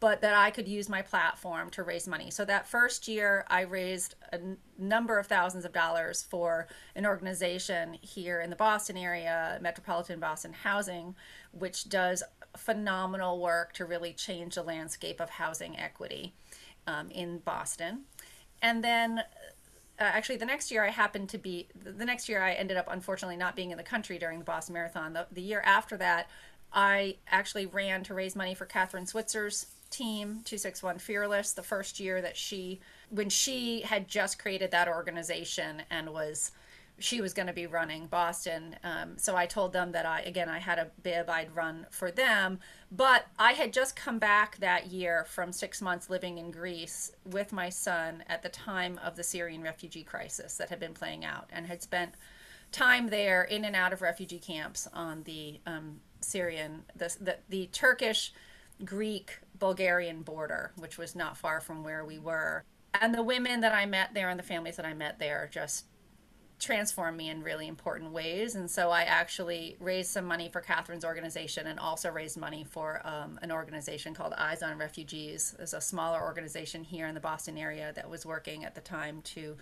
but 0.00 0.20
that 0.20 0.34
I 0.34 0.50
could 0.50 0.68
use 0.68 0.88
my 0.88 1.02
platform 1.02 1.70
to 1.70 1.82
raise 1.82 2.06
money. 2.06 2.30
So 2.30 2.44
that 2.44 2.68
first 2.68 3.08
year, 3.08 3.44
I 3.48 3.62
raised 3.62 4.14
a 4.32 4.36
n- 4.36 4.58
number 4.78 5.18
of 5.18 5.26
thousands 5.26 5.64
of 5.64 5.72
dollars 5.72 6.22
for 6.22 6.68
an 6.94 7.04
organization 7.04 7.98
here 8.00 8.40
in 8.40 8.50
the 8.50 8.56
Boston 8.56 8.96
area, 8.96 9.58
Metropolitan 9.60 10.20
Boston 10.20 10.52
Housing, 10.52 11.16
which 11.50 11.88
does 11.88 12.22
phenomenal 12.58 13.40
work 13.40 13.72
to 13.74 13.84
really 13.84 14.12
change 14.12 14.54
the 14.54 14.62
landscape 14.62 15.20
of 15.20 15.30
housing 15.30 15.78
equity 15.78 16.34
um, 16.86 17.10
in 17.10 17.38
Boston. 17.38 18.02
And 18.62 18.82
then 18.82 19.18
uh, 19.18 19.22
actually 19.98 20.36
the 20.36 20.46
next 20.46 20.70
year 20.70 20.84
I 20.84 20.90
happened 20.90 21.28
to 21.30 21.38
be 21.38 21.68
the 21.82 22.04
next 22.04 22.28
year 22.28 22.42
I 22.42 22.52
ended 22.52 22.76
up 22.76 22.86
unfortunately 22.88 23.36
not 23.36 23.56
being 23.56 23.70
in 23.70 23.76
the 23.76 23.84
country 23.84 24.18
during 24.18 24.38
the 24.38 24.44
Boston 24.44 24.74
Marathon. 24.74 25.12
The, 25.12 25.26
the 25.32 25.42
year 25.42 25.62
after 25.64 25.96
that, 25.96 26.28
I 26.72 27.16
actually 27.28 27.66
ran 27.66 28.02
to 28.04 28.14
raise 28.14 28.36
money 28.36 28.54
for 28.54 28.66
Kathrine 28.66 29.06
Switzer's 29.06 29.66
team 29.90 30.42
261 30.44 30.98
fearless 30.98 31.52
the 31.52 31.62
first 31.62 31.98
year 31.98 32.20
that 32.20 32.36
she 32.36 32.78
when 33.08 33.30
she 33.30 33.80
had 33.80 34.06
just 34.06 34.38
created 34.38 34.70
that 34.70 34.86
organization 34.86 35.82
and 35.90 36.10
was 36.10 36.52
she 36.98 37.20
was 37.20 37.32
going 37.32 37.46
to 37.46 37.52
be 37.52 37.66
running 37.66 38.06
boston 38.06 38.76
um, 38.84 39.16
so 39.16 39.36
i 39.36 39.46
told 39.46 39.72
them 39.72 39.92
that 39.92 40.06
i 40.06 40.20
again 40.20 40.48
i 40.48 40.58
had 40.58 40.78
a 40.78 40.90
bib 41.02 41.28
i'd 41.30 41.54
run 41.54 41.86
for 41.90 42.10
them 42.10 42.58
but 42.90 43.26
i 43.38 43.52
had 43.52 43.72
just 43.72 43.96
come 43.96 44.18
back 44.18 44.56
that 44.58 44.86
year 44.86 45.24
from 45.28 45.52
six 45.52 45.80
months 45.80 46.10
living 46.10 46.38
in 46.38 46.50
greece 46.50 47.12
with 47.24 47.52
my 47.52 47.68
son 47.68 48.22
at 48.28 48.42
the 48.42 48.48
time 48.48 48.98
of 49.04 49.16
the 49.16 49.24
syrian 49.24 49.62
refugee 49.62 50.04
crisis 50.04 50.56
that 50.56 50.70
had 50.70 50.80
been 50.80 50.94
playing 50.94 51.24
out 51.24 51.48
and 51.52 51.66
had 51.66 51.82
spent 51.82 52.12
time 52.70 53.08
there 53.08 53.44
in 53.44 53.64
and 53.64 53.74
out 53.74 53.92
of 53.92 54.02
refugee 54.02 54.38
camps 54.38 54.86
on 54.92 55.22
the 55.22 55.60
um, 55.66 56.00
syrian 56.20 56.82
the, 56.96 57.14
the, 57.20 57.36
the 57.48 57.66
turkish 57.72 58.32
Greek 58.84 59.38
Bulgarian 59.58 60.22
border, 60.22 60.72
which 60.76 60.98
was 60.98 61.14
not 61.14 61.36
far 61.36 61.60
from 61.60 61.82
where 61.82 62.04
we 62.04 62.18
were. 62.18 62.64
And 63.00 63.14
the 63.14 63.22
women 63.22 63.60
that 63.60 63.74
I 63.74 63.86
met 63.86 64.14
there 64.14 64.28
and 64.28 64.38
the 64.38 64.44
families 64.44 64.76
that 64.76 64.86
I 64.86 64.94
met 64.94 65.18
there 65.18 65.48
just 65.52 65.86
transformed 66.58 67.16
me 67.16 67.30
in 67.30 67.42
really 67.42 67.68
important 67.68 68.12
ways. 68.12 68.54
And 68.54 68.70
so 68.70 68.90
I 68.90 69.02
actually 69.02 69.76
raised 69.80 70.10
some 70.10 70.24
money 70.24 70.48
for 70.48 70.60
Kathrine's 70.60 71.04
organization 71.04 71.66
and 71.66 71.78
also 71.78 72.10
raised 72.10 72.36
money 72.36 72.64
for 72.64 73.00
um, 73.04 73.38
an 73.42 73.52
organization 73.52 74.14
called 74.14 74.32
Eyes 74.36 74.62
on 74.62 74.76
Refugees. 74.76 75.54
There's 75.56 75.74
a 75.74 75.80
smaller 75.80 76.20
organization 76.20 76.82
here 76.84 77.06
in 77.06 77.14
the 77.14 77.20
Boston 77.20 77.58
area 77.58 77.92
that 77.94 78.10
was 78.10 78.26
working 78.26 78.64
at 78.64 78.74
the 78.74 78.80
time 78.80 79.22
to 79.22 79.56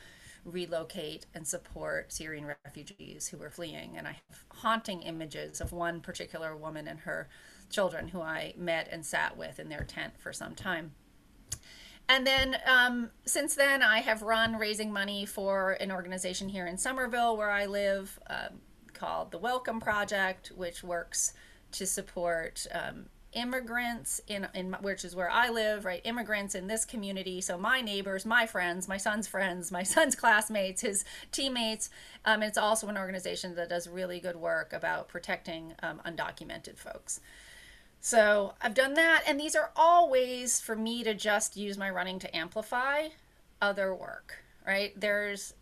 relocate 0.44 1.26
and 1.34 1.46
support 1.46 2.12
Syrian 2.12 2.46
refugees 2.64 3.28
who 3.28 3.36
were 3.36 3.50
fleeing. 3.50 3.96
And 3.96 4.06
I 4.06 4.12
have 4.30 4.44
haunting 4.50 5.02
images 5.02 5.60
of 5.60 5.72
one 5.72 6.00
particular 6.00 6.56
woman 6.56 6.88
and 6.88 7.00
her 7.00 7.28
children 7.68 8.08
who 8.08 8.20
I 8.20 8.54
met 8.56 8.88
and 8.90 9.04
sat 9.04 9.36
with 9.36 9.58
in 9.58 9.68
their 9.68 9.84
tent 9.84 10.14
for 10.18 10.32
some 10.32 10.54
time. 10.54 10.92
And 12.08 12.26
then 12.26 12.56
um, 12.66 13.10
since 13.24 13.54
then, 13.54 13.82
I 13.82 14.00
have 14.00 14.22
run 14.22 14.56
raising 14.56 14.92
money 14.92 15.26
for 15.26 15.72
an 15.72 15.90
organization 15.90 16.48
here 16.48 16.66
in 16.66 16.78
Somerville, 16.78 17.36
where 17.36 17.50
I 17.50 17.66
live, 17.66 18.18
um, 18.28 18.60
called 18.92 19.32
the 19.32 19.38
Welcome 19.38 19.80
Project, 19.80 20.52
which 20.54 20.82
works 20.82 21.34
to 21.72 21.84
support 21.84 22.66
um, 22.72 23.06
immigrants 23.32 24.20
in, 24.28 24.48
in 24.54 24.72
which 24.80 25.04
is 25.04 25.14
where 25.14 25.30
I 25.30 25.50
live, 25.50 25.84
right? 25.84 26.00
Immigrants 26.04 26.54
in 26.54 26.66
this 26.66 26.84
community. 26.84 27.40
So 27.40 27.58
my 27.58 27.80
neighbors, 27.80 28.24
my 28.24 28.46
friends, 28.46 28.88
my 28.88 28.96
son's 28.96 29.28
friends, 29.28 29.70
my 29.70 29.82
son's 29.94 30.14
classmates, 30.14 30.80
his 30.80 31.04
teammates. 31.32 31.90
Um, 32.24 32.42
it's 32.42 32.58
also 32.58 32.88
an 32.88 32.96
organization 32.96 33.54
that 33.56 33.68
does 33.68 33.88
really 33.88 34.20
good 34.20 34.36
work 34.36 34.72
about 34.72 35.08
protecting 35.08 35.74
um, 35.82 36.00
undocumented 36.06 36.78
folks. 36.78 37.20
So 38.00 38.54
I've 38.62 38.74
done 38.74 38.94
that, 38.94 39.24
and 39.26 39.38
these 39.38 39.56
are 39.56 39.70
all 39.74 40.08
ways 40.08 40.60
for 40.60 40.76
me 40.76 41.02
to 41.04 41.14
just 41.14 41.56
use 41.56 41.76
my 41.76 41.90
running 41.90 42.18
to 42.20 42.36
amplify 42.36 43.08
other 43.60 43.94
work, 43.94 44.44
right? 44.66 44.92
There's, 44.98 45.54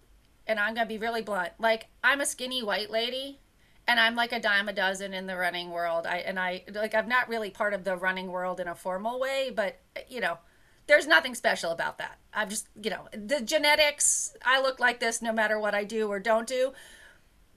and 0.47 0.59
I'm 0.59 0.75
gonna 0.75 0.87
be 0.87 0.99
really 0.99 1.23
blunt. 1.23 1.53
Like 1.59 1.87
I'm 2.03 2.21
a 2.21 2.26
skinny 2.26 2.62
white 2.62 2.91
lady, 2.91 3.38
and 3.87 4.00
I'm 4.00 4.14
like 4.14 4.33
a 4.33 4.41
dime 4.41 4.69
a 4.69 4.73
dozen 4.73 5.14
in 5.14 5.26
the 5.26 5.37
running 5.37 5.71
world. 5.71 6.07
I 6.07 6.19
and 6.19 6.38
I 6.38 6.64
like 6.75 6.95
I'm 6.95 7.09
not 7.09 7.29
really 7.29 7.50
part 7.50 7.75
of 7.75 7.85
the 7.85 7.97
running 7.97 8.29
world 8.29 8.61
in 8.61 8.69
a 8.69 8.75
formal 8.75 9.21
way, 9.21 9.53
but 9.55 9.81
you 10.09 10.21
know, 10.21 10.38
there's 10.87 11.07
nothing 11.07 11.35
special 11.35 11.71
about 11.71 11.99
that. 11.99 12.19
I'm 12.33 12.49
just 12.50 12.69
you 12.83 12.91
know 12.91 13.09
the 13.12 13.41
genetics. 13.41 14.35
I 14.45 14.61
look 14.61 14.81
like 14.81 15.00
this 15.00 15.23
no 15.23 15.33
matter 15.33 15.59
what 15.59 15.75
I 15.75 15.85
do 15.85 16.09
or 16.09 16.19
don't 16.21 16.47
do. 16.47 16.73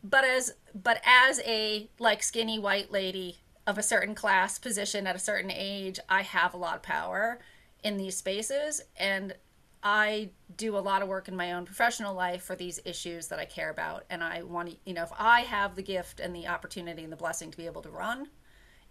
But 0.04 0.24
as 0.24 0.54
but 0.74 1.02
as 1.06 1.42
a 1.46 1.90
like 2.00 2.24
skinny 2.24 2.60
white 2.60 2.92
lady 2.92 3.40
of 3.68 3.78
a 3.78 3.84
certain 3.84 4.16
class 4.16 4.58
position 4.58 5.06
at 5.06 5.16
a 5.16 5.20
certain 5.20 5.52
age, 5.52 6.00
I 6.08 6.22
have 6.24 6.54
a 6.54 6.58
lot 6.58 6.78
of 6.78 6.82
power 6.82 7.40
in 7.84 7.98
these 7.98 8.16
spaces. 8.16 8.82
And 8.98 9.36
I 9.84 10.30
do 10.56 10.78
a 10.78 10.80
lot 10.80 11.02
of 11.02 11.10
work 11.10 11.28
in 11.28 11.36
my 11.36 11.52
own 11.52 11.66
professional 11.66 12.16
life 12.16 12.44
for 12.44 12.56
these 12.56 12.80
issues 12.86 13.28
that 13.28 13.40
I 13.40 13.46
care 13.46 13.70
about. 13.70 14.06
And 14.10 14.24
I 14.24 14.42
want 14.42 14.70
to, 14.70 14.78
you 14.86 14.94
know, 14.94 15.04
if 15.04 15.12
I 15.20 15.42
have 15.42 15.76
the 15.76 15.84
gift 15.84 16.22
and 16.22 16.34
the 16.34 16.48
opportunity 16.48 17.04
and 17.04 17.12
the 17.12 17.18
blessing 17.18 17.52
to 17.52 17.58
be 17.58 17.66
able 17.66 17.82
to 17.84 17.90
run 17.90 18.30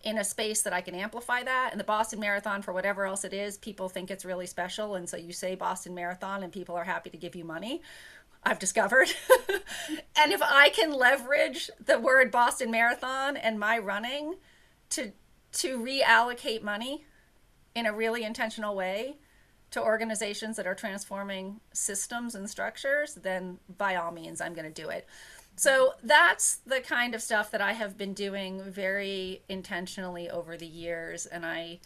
in 0.05 0.19
a 0.19 0.25
space 0.25 0.63
that 0.63 0.75
I 0.75 0.83
can 0.83 0.95
amplify 0.95 1.43
that, 1.43 1.71
and 1.73 1.81
the 1.81 1.85
Boston 1.85 2.21
Marathon, 2.21 2.63
for 2.63 2.73
whatever 2.73 3.07
else 3.07 3.25
it 3.25 3.33
is, 3.33 3.57
people 3.57 3.89
think 3.89 4.11
it's 4.11 4.27
really 4.27 4.47
special. 4.47 4.95
And 4.95 5.09
so 5.09 5.17
you 5.17 5.33
say 5.33 5.55
Boston 5.55 5.95
Marathon 5.95 6.43
and 6.43 6.53
people 6.53 6.77
are 6.77 6.85
happy 6.85 7.11
to 7.11 7.17
give 7.17 7.35
you 7.35 7.45
money. 7.45 7.81
I've 8.45 8.59
discovered. 8.59 9.09
and 10.17 10.33
if 10.33 10.43
I 10.43 10.69
can 10.69 10.93
leverage 10.93 11.71
the 11.85 11.99
word 11.99 12.31
Boston 12.31 12.71
Marathon 12.71 13.37
and 13.37 13.59
my 13.59 13.79
running 13.79 14.37
to 14.91 15.13
to 15.53 15.79
reallocate 15.79 16.63
money 16.63 17.05
in 17.75 17.87
a 17.87 17.93
really 17.93 18.25
intentional 18.25 18.75
way 18.75 19.17
to 19.71 19.83
organizations 19.83 20.57
that 20.57 20.67
are 20.67 20.75
transforming 20.75 21.61
systems 21.73 22.35
and 22.35 22.49
structures, 22.49 23.15
then 23.15 23.59
by 23.77 23.97
all 23.97 24.13
means, 24.13 24.41
I'm 24.41 24.55
going 24.55 24.73
to 24.73 24.83
do 24.83 24.89
it. 24.89 25.07
So 25.57 25.95
that's 26.03 26.57
the 26.67 26.81
kind 26.81 27.15
of 27.15 27.23
stuff 27.23 27.51
that 27.51 27.61
I 27.61 27.73
have 27.73 27.97
been 27.97 28.13
doing 28.13 28.63
very 28.63 29.43
intentionally 29.49 30.29
over 30.29 30.57
the 30.57 30.67
years, 30.67 31.27
and 31.27 31.47
I 31.47 31.81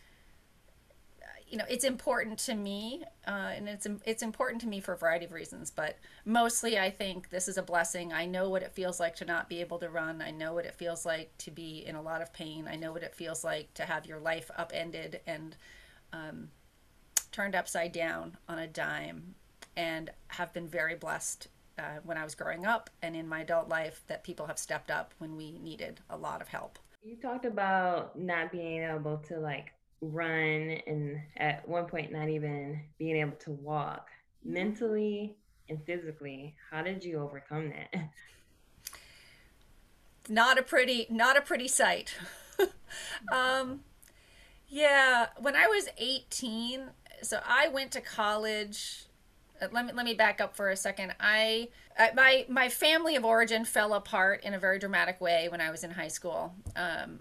you 1.51 1.59
know 1.59 1.65
it's 1.69 1.85
important 1.85 2.39
to 2.39 2.55
me 2.55 3.03
uh, 3.27 3.51
and 3.55 3.69
it's 3.69 3.87
it's 4.05 4.23
important 4.23 4.61
to 4.63 4.69
me 4.69 4.81
for 4.81 4.95
a 4.95 4.97
variety 4.97 5.25
of 5.25 5.33
reasons 5.33 5.71
but 5.71 5.99
mostly 6.25 6.79
i 6.79 6.89
think 6.89 7.31
this 7.31 7.49
is 7.49 7.59
a 7.59 7.63
blessing. 7.63 8.13
I 8.13 8.27
know 8.27 8.49
what 8.49 8.63
it 8.63 8.73
feels 8.73 8.99
like 8.99 9.15
to 9.17 9.25
not 9.25 9.49
be 9.49 9.61
able 9.61 9.79
to 9.79 9.89
run. 9.89 10.21
I 10.21 10.31
know 10.31 10.55
what 10.55 10.67
it 10.67 10.75
feels 10.75 11.07
like 11.07 11.37
to 11.39 11.51
be 11.51 11.85
in 11.87 11.95
a 11.95 12.03
lot 12.03 12.21
of 12.21 12.33
pain. 12.33 12.69
I 12.69 12.77
know 12.77 12.93
what 12.93 13.03
it 13.03 13.15
feels 13.15 13.45
like 13.45 13.73
to 13.75 13.85
have 13.85 14.07
your 14.07 14.19
life 14.19 14.51
upended 14.57 15.21
and 15.27 15.57
um, 16.13 16.49
turned 17.31 17.55
upside 17.55 17.93
down 17.93 18.37
on 18.49 18.59
a 18.59 18.67
dime 18.67 19.35
and 19.77 20.11
have 20.29 20.53
been 20.53 20.67
very 20.67 20.97
blessed 20.97 21.49
uh, 21.79 22.01
when 22.05 22.19
I 22.19 22.25
was 22.25 22.35
growing 22.35 22.67
up 22.67 22.91
and 23.03 23.15
in 23.15 23.29
my 23.29 23.41
adult 23.41 23.69
life 23.69 24.03
that 24.09 24.25
people 24.25 24.47
have 24.47 24.59
stepped 24.59 24.91
up 24.91 25.15
when 25.19 25.37
we 25.37 25.53
needed 25.53 26.01
a 26.11 26.17
lot 26.17 26.43
of 26.43 26.49
help. 26.49 26.79
You 27.03 27.17
talked 27.17 27.47
about 27.47 28.19
not 28.19 28.51
being 28.51 28.83
able 28.83 29.19
to 29.29 29.39
like 29.39 29.73
run 30.01 30.81
and 30.87 31.21
at 31.37 31.69
one 31.69 31.87
point 31.87 32.13
not 32.13 32.29
even 32.29 32.81
being 32.99 33.17
able 33.17 33.37
to 33.37 33.51
walk 33.51 34.09
mentally 34.45 35.37
and 35.69 35.83
physically. 35.85 36.57
How 36.71 36.83
did 36.83 37.05
you 37.05 37.21
overcome 37.21 37.71
that? 37.71 37.95
Not 40.29 40.59
a 40.59 40.63
pretty 40.63 41.07
not 41.11 41.37
a 41.37 41.41
pretty 41.41 41.67
sight. 41.67 42.15
um 43.33 43.81
yeah, 44.69 45.27
when 45.41 45.57
I 45.57 45.67
was 45.67 45.89
18, 45.99 46.83
so 47.23 47.41
I 47.45 47.67
went 47.67 47.91
to 47.93 48.01
college 48.01 49.07
uh, 49.61 49.69
let 49.73 49.87
me 49.87 49.93
let 49.93 50.07
me 50.07 50.15
back 50.15 50.41
up 50.41 50.57
for 50.57 50.71
a 50.71 50.77
second. 50.77 51.15
I 51.21 51.69
uh, 51.99 52.09
my 52.15 52.47
my 52.49 52.69
family 52.69 53.17
of 53.17 53.25
origin 53.25 53.65
fell 53.65 53.95
apart 53.95 54.43
in 54.45 54.55
a 54.55 54.59
very 54.59 54.79
dramatic 54.79 55.21
way 55.21 55.49
when 55.51 55.61
I 55.61 55.71
was 55.71 55.85
in 55.85 55.91
high 55.91 56.09
school, 56.09 56.55
um, 56.77 57.21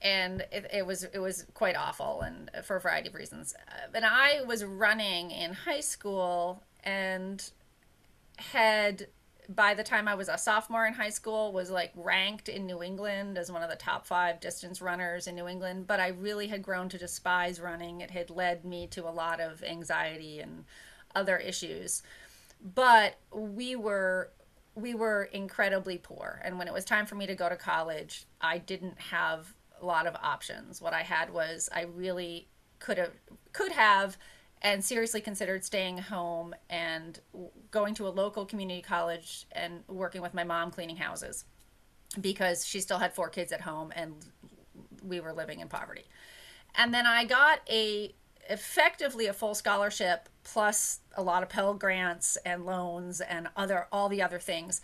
and 0.00 0.42
it, 0.52 0.66
it 0.72 0.86
was 0.86 1.04
it 1.04 1.18
was 1.18 1.46
quite 1.54 1.76
awful, 1.76 2.20
and 2.22 2.50
for 2.64 2.76
a 2.76 2.80
variety 2.80 3.08
of 3.08 3.14
reasons. 3.14 3.54
Uh, 3.68 3.88
and 3.94 4.04
I 4.04 4.42
was 4.46 4.64
running 4.64 5.30
in 5.30 5.52
high 5.52 5.80
school 5.80 6.62
and 6.84 7.50
had 8.36 9.08
by 9.48 9.72
the 9.72 9.82
time 9.82 10.06
I 10.06 10.14
was 10.14 10.28
a 10.28 10.36
sophomore 10.36 10.86
in 10.86 10.92
high 10.92 11.08
school 11.08 11.52
was 11.52 11.70
like 11.70 11.92
ranked 11.96 12.48
in 12.48 12.66
New 12.66 12.82
England 12.82 13.38
as 13.38 13.50
one 13.50 13.62
of 13.62 13.70
the 13.70 13.76
top 13.76 14.06
5 14.06 14.40
distance 14.40 14.82
runners 14.82 15.26
in 15.26 15.34
New 15.34 15.48
England, 15.48 15.86
but 15.86 16.00
I 16.00 16.08
really 16.08 16.48
had 16.48 16.62
grown 16.62 16.90
to 16.90 16.98
despise 16.98 17.58
running. 17.58 18.02
It 18.02 18.10
had 18.10 18.28
led 18.28 18.64
me 18.64 18.86
to 18.88 19.08
a 19.08 19.10
lot 19.10 19.40
of 19.40 19.64
anxiety 19.64 20.40
and 20.40 20.64
other 21.14 21.38
issues. 21.38 22.02
But 22.62 23.18
we 23.32 23.74
were 23.74 24.30
we 24.74 24.94
were 24.94 25.24
incredibly 25.32 25.98
poor 25.98 26.40
and 26.44 26.56
when 26.56 26.68
it 26.68 26.74
was 26.74 26.84
time 26.84 27.04
for 27.04 27.16
me 27.16 27.26
to 27.26 27.34
go 27.34 27.48
to 27.48 27.56
college, 27.56 28.26
I 28.40 28.58
didn't 28.58 29.00
have 29.00 29.54
a 29.80 29.86
lot 29.86 30.06
of 30.06 30.14
options. 30.16 30.80
What 30.80 30.92
I 30.92 31.02
had 31.02 31.32
was 31.32 31.68
I 31.72 31.82
really 31.82 32.48
could 32.78 32.98
have 32.98 33.12
could 33.52 33.72
have 33.72 34.16
and 34.62 34.84
seriously 34.84 35.20
considered 35.20 35.64
staying 35.64 35.98
home 35.98 36.54
and 36.68 37.20
going 37.70 37.94
to 37.94 38.06
a 38.06 38.10
local 38.10 38.44
community 38.44 38.82
college 38.82 39.46
and 39.52 39.84
working 39.86 40.20
with 40.20 40.34
my 40.34 40.44
mom 40.44 40.70
cleaning 40.70 40.96
houses 40.96 41.44
because 42.20 42.66
she 42.66 42.80
still 42.80 42.98
had 42.98 43.12
four 43.12 43.28
kids 43.28 43.52
at 43.52 43.60
home 43.60 43.92
and 43.94 44.14
we 45.02 45.20
were 45.20 45.32
living 45.32 45.60
in 45.60 45.68
poverty. 45.68 46.04
And 46.74 46.92
then 46.92 47.06
I 47.06 47.24
got 47.24 47.60
a 47.68 48.14
effectively 48.50 49.26
a 49.26 49.32
full 49.32 49.54
scholarship 49.54 50.28
plus 50.42 51.00
a 51.16 51.22
lot 51.22 51.42
of 51.42 51.48
Pell 51.50 51.74
grants 51.74 52.38
and 52.46 52.64
loans 52.64 53.20
and 53.20 53.48
other 53.56 53.86
all 53.92 54.08
the 54.08 54.22
other 54.22 54.38
things 54.38 54.80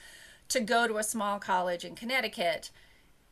to 0.48 0.60
go 0.60 0.86
to 0.86 0.98
a 0.98 1.02
small 1.02 1.38
college 1.38 1.84
in 1.84 1.94
Connecticut. 1.94 2.70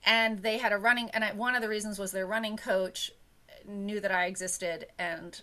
And 0.04 0.42
they 0.42 0.59
had 0.59 0.73
a 0.73 0.78
running, 0.78 1.11
and 1.11 1.25
I, 1.25 1.32
one 1.32 1.54
of 1.54 1.62
the 1.62 1.68
reasons 1.68 1.99
was 1.99 2.12
their 2.12 2.26
running 2.26 2.56
coach 2.56 3.12
knew 3.66 4.00
that 4.00 4.11
I 4.11 4.26
existed 4.26 4.87
and 4.99 5.40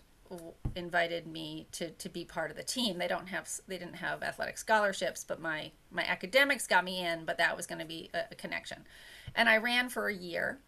invited 0.75 1.25
me 1.25 1.67
to 1.71 1.89
to 1.89 2.09
be 2.09 2.23
part 2.23 2.51
of 2.51 2.57
the 2.57 2.63
team. 2.63 2.97
They 2.97 3.07
don't 3.07 3.27
have 3.27 3.49
they 3.67 3.77
didn't 3.77 3.95
have 3.95 4.21
athletic 4.21 4.57
scholarships, 4.57 5.23
but 5.23 5.41
my 5.41 5.71
my 5.91 6.03
academics 6.03 6.67
got 6.67 6.83
me 6.83 7.03
in. 7.05 7.25
But 7.25 7.37
that 7.37 7.55
was 7.55 7.65
going 7.65 7.79
to 7.79 7.85
be 7.85 8.09
a, 8.13 8.23
a 8.31 8.35
connection, 8.35 8.85
and 9.35 9.49
I 9.49 9.57
ran 9.57 9.89
for 9.89 10.07
a 10.07 10.13
year, 10.13 10.59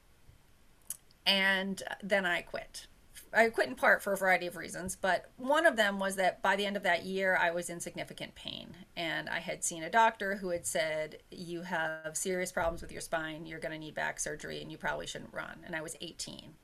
and 1.26 1.82
then 2.02 2.26
I 2.26 2.42
quit 2.42 2.88
I 3.34 3.50
quit 3.50 3.68
in 3.68 3.76
part 3.76 4.04
for 4.04 4.12
a 4.12 4.18
variety 4.18 4.48
of 4.48 4.58
reasons, 4.58 4.98
but 4.98 5.32
one 5.38 5.66
of 5.66 5.78
them 5.78 6.00
was 6.00 6.18
that 6.18 6.42
by 6.42 6.56
the 6.56 6.66
end 6.66 6.76
of 6.76 6.84
that 6.84 7.06
year, 7.06 7.38
I 7.40 7.52
was 7.52 7.70
in 7.70 7.80
significant 7.80 8.36
pain. 8.36 8.76
And 8.98 9.30
I 9.30 9.40
had 9.40 9.64
seen 9.64 9.84
a 9.84 9.90
doctor 9.90 10.36
who 10.36 10.50
had 10.50 10.66
said, 10.66 11.18
You 11.32 11.62
have 11.62 12.18
serious 12.18 12.52
problems 12.52 12.82
with 12.82 12.92
your 12.92 13.02
spine. 13.02 13.46
You're 13.46 13.60
going 13.60 13.72
to 13.72 13.78
need 13.78 13.96
back 13.96 14.20
surgery 14.20 14.62
and 14.62 14.70
you 14.70 14.78
probably 14.78 15.08
shouldn't 15.08 15.34
run. 15.34 15.60
And 15.66 15.76
I 15.76 15.82
was 15.82 15.96
18. 16.02 16.56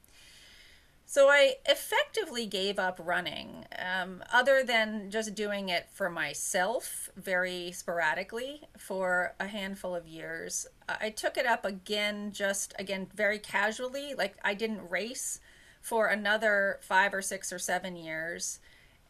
So 1.10 1.30
I 1.30 1.56
effectively 1.66 2.46
gave 2.46 2.78
up 2.78 3.00
running, 3.02 3.64
um, 3.80 4.22
other 4.34 4.62
than 4.62 5.10
just 5.10 5.36
doing 5.36 5.70
it 5.70 5.88
for 5.94 6.10
myself 6.10 7.10
very 7.16 7.72
sporadically 7.72 8.64
for 8.78 9.34
a 9.40 9.48
handful 9.48 9.96
of 9.96 10.06
years. 10.06 10.68
I 10.90 11.12
took 11.12 11.38
it 11.38 11.46
up 11.46 11.64
again, 11.64 12.34
just 12.34 12.74
again, 12.78 13.08
very 13.16 13.40
casually. 13.40 14.16
Like 14.16 14.36
I 14.44 14.54
didn't 14.54 14.90
race 14.90 15.40
for 15.82 16.08
another 16.08 16.80
five 16.82 17.14
or 17.14 17.22
six 17.22 17.52
or 17.52 17.60
seven 17.60 17.96
years. 17.96 18.60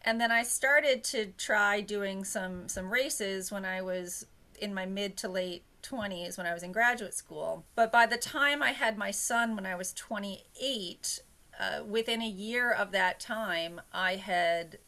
And 0.02 0.22
then 0.22 0.32
I 0.32 0.44
started 0.44 1.04
to 1.06 1.28
try 1.38 1.82
doing 1.82 2.24
some 2.24 2.68
some 2.70 2.92
races 2.92 3.52
when 3.52 3.66
I 3.66 3.82
was 3.82 4.26
in 4.60 4.74
my 4.74 4.86
mid 4.86 5.18
to 5.18 5.28
late 5.28 5.64
20s 5.84 6.38
when 6.38 6.48
I 6.48 6.54
was 6.54 6.64
in 6.64 6.72
graduate 6.72 7.14
school. 7.14 7.66
But 7.76 7.92
by 7.92 8.06
the 8.06 8.18
time 8.18 8.62
I 8.62 8.72
had 8.72 8.98
my 8.98 9.12
son 9.12 9.56
when 9.56 9.66
I 9.66 9.76
was 9.76 9.94
28, 9.94 11.22
uh, 11.60 11.84
within 11.86 12.22
a 12.22 12.28
year 12.28 12.72
of 12.72 12.92
that 12.92 13.20
time, 13.20 13.82
I 13.94 14.16
had 14.16 14.80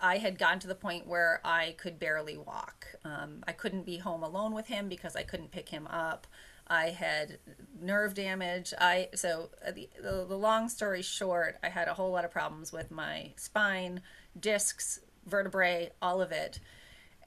I 0.00 0.18
had 0.18 0.38
gotten 0.38 0.60
to 0.60 0.68
the 0.68 0.76
point 0.76 1.08
where 1.08 1.40
I 1.44 1.74
could 1.76 1.98
barely 1.98 2.36
walk. 2.36 2.86
Um, 3.04 3.42
I 3.48 3.52
couldn't 3.52 3.84
be 3.84 3.98
home 3.98 4.22
alone 4.22 4.54
with 4.54 4.68
him 4.68 4.88
because 4.88 5.16
I 5.16 5.24
couldn't 5.24 5.50
pick 5.50 5.70
him 5.70 5.88
up. 5.88 6.28
I 6.70 6.90
had 6.90 7.38
nerve 7.80 8.14
damage. 8.14 8.74
I 8.78 9.08
so 9.14 9.50
uh, 9.66 9.72
the, 9.72 9.88
the, 10.02 10.26
the 10.28 10.36
long 10.36 10.68
story 10.68 11.02
short, 11.02 11.58
I 11.62 11.68
had 11.68 11.88
a 11.88 11.94
whole 11.94 12.10
lot 12.10 12.24
of 12.24 12.30
problems 12.30 12.72
with 12.72 12.90
my 12.90 13.32
spine, 13.36 14.02
discs, 14.38 15.00
vertebrae, 15.26 15.90
all 16.02 16.20
of 16.20 16.32
it, 16.32 16.60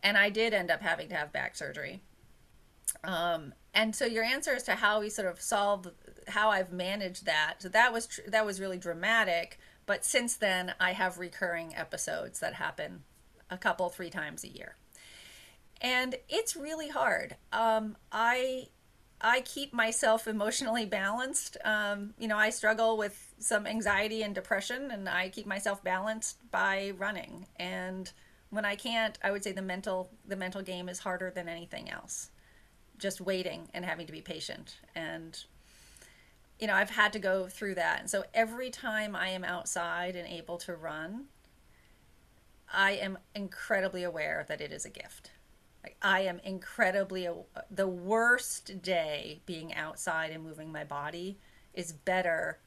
and 0.04 0.18
I 0.18 0.30
did 0.30 0.54
end 0.54 0.70
up 0.70 0.82
having 0.82 1.10
to 1.10 1.16
have 1.16 1.32
back 1.32 1.56
surgery. 1.56 2.02
Um, 3.04 3.54
and 3.74 3.96
so 3.96 4.06
your 4.06 4.24
answer 4.24 4.52
as 4.52 4.64
to 4.64 4.76
how 4.76 5.00
we 5.00 5.10
sort 5.10 5.28
of 5.28 5.42
solved 5.42 5.90
how 6.28 6.50
I've 6.50 6.72
managed 6.72 7.26
that. 7.26 7.56
So 7.60 7.70
that 7.70 7.94
was 7.94 8.08
tr- 8.08 8.22
that 8.28 8.46
was 8.46 8.60
really 8.60 8.78
dramatic. 8.78 9.60
But 9.86 10.06
since 10.06 10.36
then, 10.36 10.74
I 10.80 10.94
have 10.94 11.18
recurring 11.18 11.76
episodes 11.76 12.40
that 12.40 12.56
happen 12.56 13.04
a 13.50 13.58
couple, 13.58 13.90
three 13.90 14.10
times 14.10 14.44
a 14.44 14.48
year, 14.48 14.76
and 15.82 16.16
it's 16.30 16.56
really 16.56 16.90
hard. 16.90 17.38
Um, 17.52 17.98
I 18.12 18.68
I 19.22 19.42
keep 19.42 19.72
myself 19.72 20.28
emotionally 20.28 20.86
balanced. 20.86 21.56
Um, 21.64 22.16
you 22.18 22.28
know, 22.28 22.38
I 22.38 22.50
struggle 22.50 22.98
with 22.98 23.34
some 23.38 23.68
anxiety 23.68 24.24
and 24.24 24.34
depression, 24.34 24.90
and 24.90 25.08
I 25.08 25.30
keep 25.30 25.46
myself 25.46 25.84
balanced 25.84 26.38
by 26.50 26.94
running. 26.98 27.46
And 27.58 28.12
when 28.50 28.66
I 28.66 28.76
can't, 28.76 29.18
I 29.24 29.32
would 29.32 29.44
say 29.44 29.52
the 29.52 29.62
mental 29.62 30.10
the 30.28 30.36
mental 30.36 30.62
game 30.62 30.90
is 30.90 31.00
harder 31.00 31.30
than 31.30 31.48
anything 31.48 31.90
else. 31.90 32.32
Just 32.98 33.22
waiting 33.22 33.70
and 33.74 33.86
having 33.86 34.08
to 34.08 34.12
be 34.12 34.22
patient. 34.22 34.78
And 34.96 35.38
you 36.60 36.68
know, 36.68 36.76
I've 36.76 36.92
had 36.92 37.14
to 37.14 37.20
go 37.20 37.48
through 37.48 37.76
that. 37.76 38.00
And 38.02 38.10
so 38.10 38.24
every 38.34 38.70
time 38.70 39.16
I 39.16 39.30
am 39.30 39.44
outside 39.44 40.16
and 40.16 40.28
able 40.28 40.58
to 40.60 40.76
run, 40.76 41.26
I 42.72 42.92
am 42.92 43.18
incredibly 43.34 44.04
aware 44.04 44.46
that 44.48 44.62
it 44.62 44.72
is 44.72 44.86
a 44.86 44.90
gift 44.90 45.32
I 46.02 46.22
am 46.22 46.40
incredibly 46.44 47.28
the 47.70 47.88
worst 47.88 48.82
day 48.82 49.42
being 49.46 49.74
outside 49.74 50.32
and 50.32 50.44
moving 50.44 50.72
my 50.72 50.84
body 50.84 51.40
is 51.74 51.92
better 51.92 52.60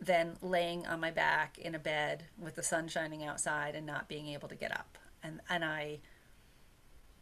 than 0.00 0.36
laying 0.42 0.86
on 0.86 1.00
my 1.00 1.10
back 1.10 1.58
in 1.58 1.74
a 1.74 1.78
bed 1.78 2.24
with 2.38 2.56
the 2.56 2.62
sun 2.62 2.88
shining 2.88 3.24
outside 3.24 3.74
and 3.74 3.86
not 3.86 4.08
being 4.08 4.28
able 4.28 4.48
to 4.48 4.54
get 4.54 4.72
up. 4.72 4.98
And 5.22 5.40
and 5.48 5.64
I 5.64 6.00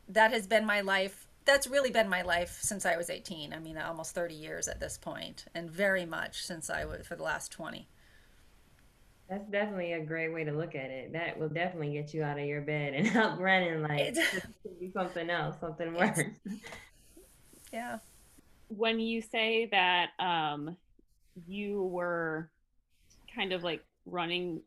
that 0.08 0.32
has 0.32 0.46
been 0.46 0.66
my 0.66 0.80
life. 0.80 1.26
That's 1.44 1.66
really 1.66 1.90
been 1.90 2.08
my 2.08 2.22
life 2.22 2.58
since 2.60 2.84
I 2.84 2.96
was 2.96 3.10
18. 3.10 3.52
I 3.52 3.58
mean, 3.58 3.78
almost 3.78 4.14
30 4.14 4.34
years 4.34 4.68
at 4.68 4.80
this 4.80 4.98
point, 4.98 5.46
and 5.54 5.70
very 5.70 6.04
much 6.04 6.44
since 6.44 6.68
I 6.68 6.84
was 6.84 7.06
for 7.06 7.16
the 7.16 7.22
last 7.22 7.50
20. 7.52 7.88
That's 9.30 9.48
definitely 9.48 9.92
a 9.92 10.04
great 10.04 10.32
way 10.34 10.42
to 10.42 10.50
look 10.50 10.74
at 10.74 10.90
it. 10.90 11.12
That 11.12 11.38
will 11.38 11.48
definitely 11.48 11.92
get 11.92 12.12
you 12.12 12.24
out 12.24 12.36
of 12.36 12.44
your 12.46 12.62
bed 12.62 12.94
and 12.94 13.16
up 13.16 13.38
running 13.38 13.80
like 13.80 14.14
do 14.14 14.90
something 14.92 15.30
else, 15.30 15.54
something 15.60 15.94
worse. 15.94 16.18
Yeah. 17.72 17.98
When 18.66 18.98
you 18.98 19.22
say 19.22 19.68
that 19.70 20.10
um, 20.18 20.76
you 21.46 21.84
were 21.84 22.50
kind 23.32 23.52
of 23.52 23.62
like 23.62 23.84
running 24.04 24.62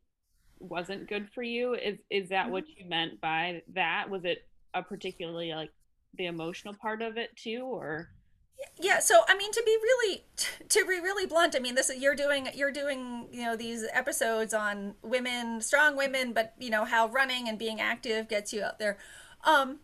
wasn't 0.60 1.10
good 1.10 1.30
for 1.36 1.44
you, 1.44 1.74
is 1.74 1.98
is 2.10 2.30
that 2.30 2.50
what 2.50 2.64
mm-hmm. 2.64 2.84
you 2.84 2.90
meant 2.90 3.20
by 3.20 3.62
that? 3.74 4.10
Was 4.10 4.24
it 4.24 4.48
a 4.74 4.82
particularly 4.82 5.54
like 5.54 5.72
the 6.18 6.28
emotional 6.28 6.74
part 6.74 7.02
of 7.02 7.18
it 7.18 7.36
too, 7.36 7.64
or? 7.64 8.08
Yeah 8.80 9.00
so 9.00 9.22
i 9.28 9.36
mean 9.36 9.52
to 9.52 9.62
be 9.66 9.78
really 9.82 10.24
to 10.70 10.86
be 10.86 11.00
really 11.00 11.26
blunt 11.26 11.56
i 11.56 11.60
mean 11.60 11.76
this 11.76 11.90
is 11.90 12.02
you're 12.02 12.16
doing 12.16 12.48
you're 12.54 12.72
doing 12.72 13.28
you 13.32 13.44
know 13.44 13.56
these 13.56 13.86
episodes 13.94 14.54
on 14.54 14.96
women 15.02 15.62
strong 15.62 15.96
women 15.96 16.34
but 16.34 16.54
you 16.60 16.70
know 16.70 16.86
how 16.86 17.08
running 17.08 17.48
and 17.48 17.60
being 17.60 17.80
active 17.80 18.28
gets 18.28 18.54
you 18.54 18.64
out 18.64 18.80
there. 18.80 18.98
Um 19.44 19.80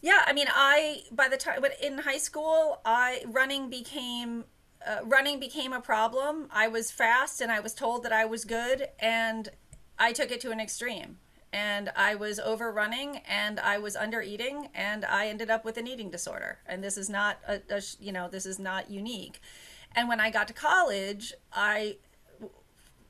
yeah 0.00 0.22
i 0.26 0.32
mean 0.32 0.48
i 0.52 1.02
by 1.12 1.28
the 1.28 1.36
time 1.36 1.60
but 1.60 1.72
in 1.80 1.98
high 1.98 2.18
school 2.18 2.80
i 2.84 3.22
running 3.26 3.68
became 3.70 4.44
uh, 4.84 4.98
running 5.04 5.38
became 5.38 5.72
a 5.72 5.80
problem. 5.80 6.48
I 6.50 6.66
was 6.68 6.90
fast 6.90 7.40
and 7.40 7.52
i 7.52 7.60
was 7.60 7.74
told 7.74 8.02
that 8.02 8.12
i 8.12 8.24
was 8.24 8.44
good 8.44 8.88
and 8.98 9.48
i 9.98 10.12
took 10.12 10.30
it 10.30 10.40
to 10.40 10.50
an 10.50 10.60
extreme 10.60 11.18
and 11.52 11.92
I 11.94 12.14
was 12.14 12.40
overrunning 12.40 13.20
and 13.28 13.60
I 13.60 13.78
was 13.78 13.94
under 13.94 14.22
eating 14.22 14.68
and 14.74 15.04
I 15.04 15.28
ended 15.28 15.50
up 15.50 15.64
with 15.64 15.76
an 15.76 15.86
eating 15.86 16.10
disorder. 16.10 16.58
And 16.66 16.82
this 16.82 16.96
is 16.96 17.10
not 17.10 17.38
a, 17.46 17.60
a 17.70 17.82
you 18.00 18.12
know 18.12 18.28
this 18.28 18.46
is 18.46 18.58
not 18.58 18.90
unique. 18.90 19.40
And 19.94 20.08
when 20.08 20.20
I 20.20 20.30
got 20.30 20.48
to 20.48 20.54
college, 20.54 21.34
I 21.52 21.96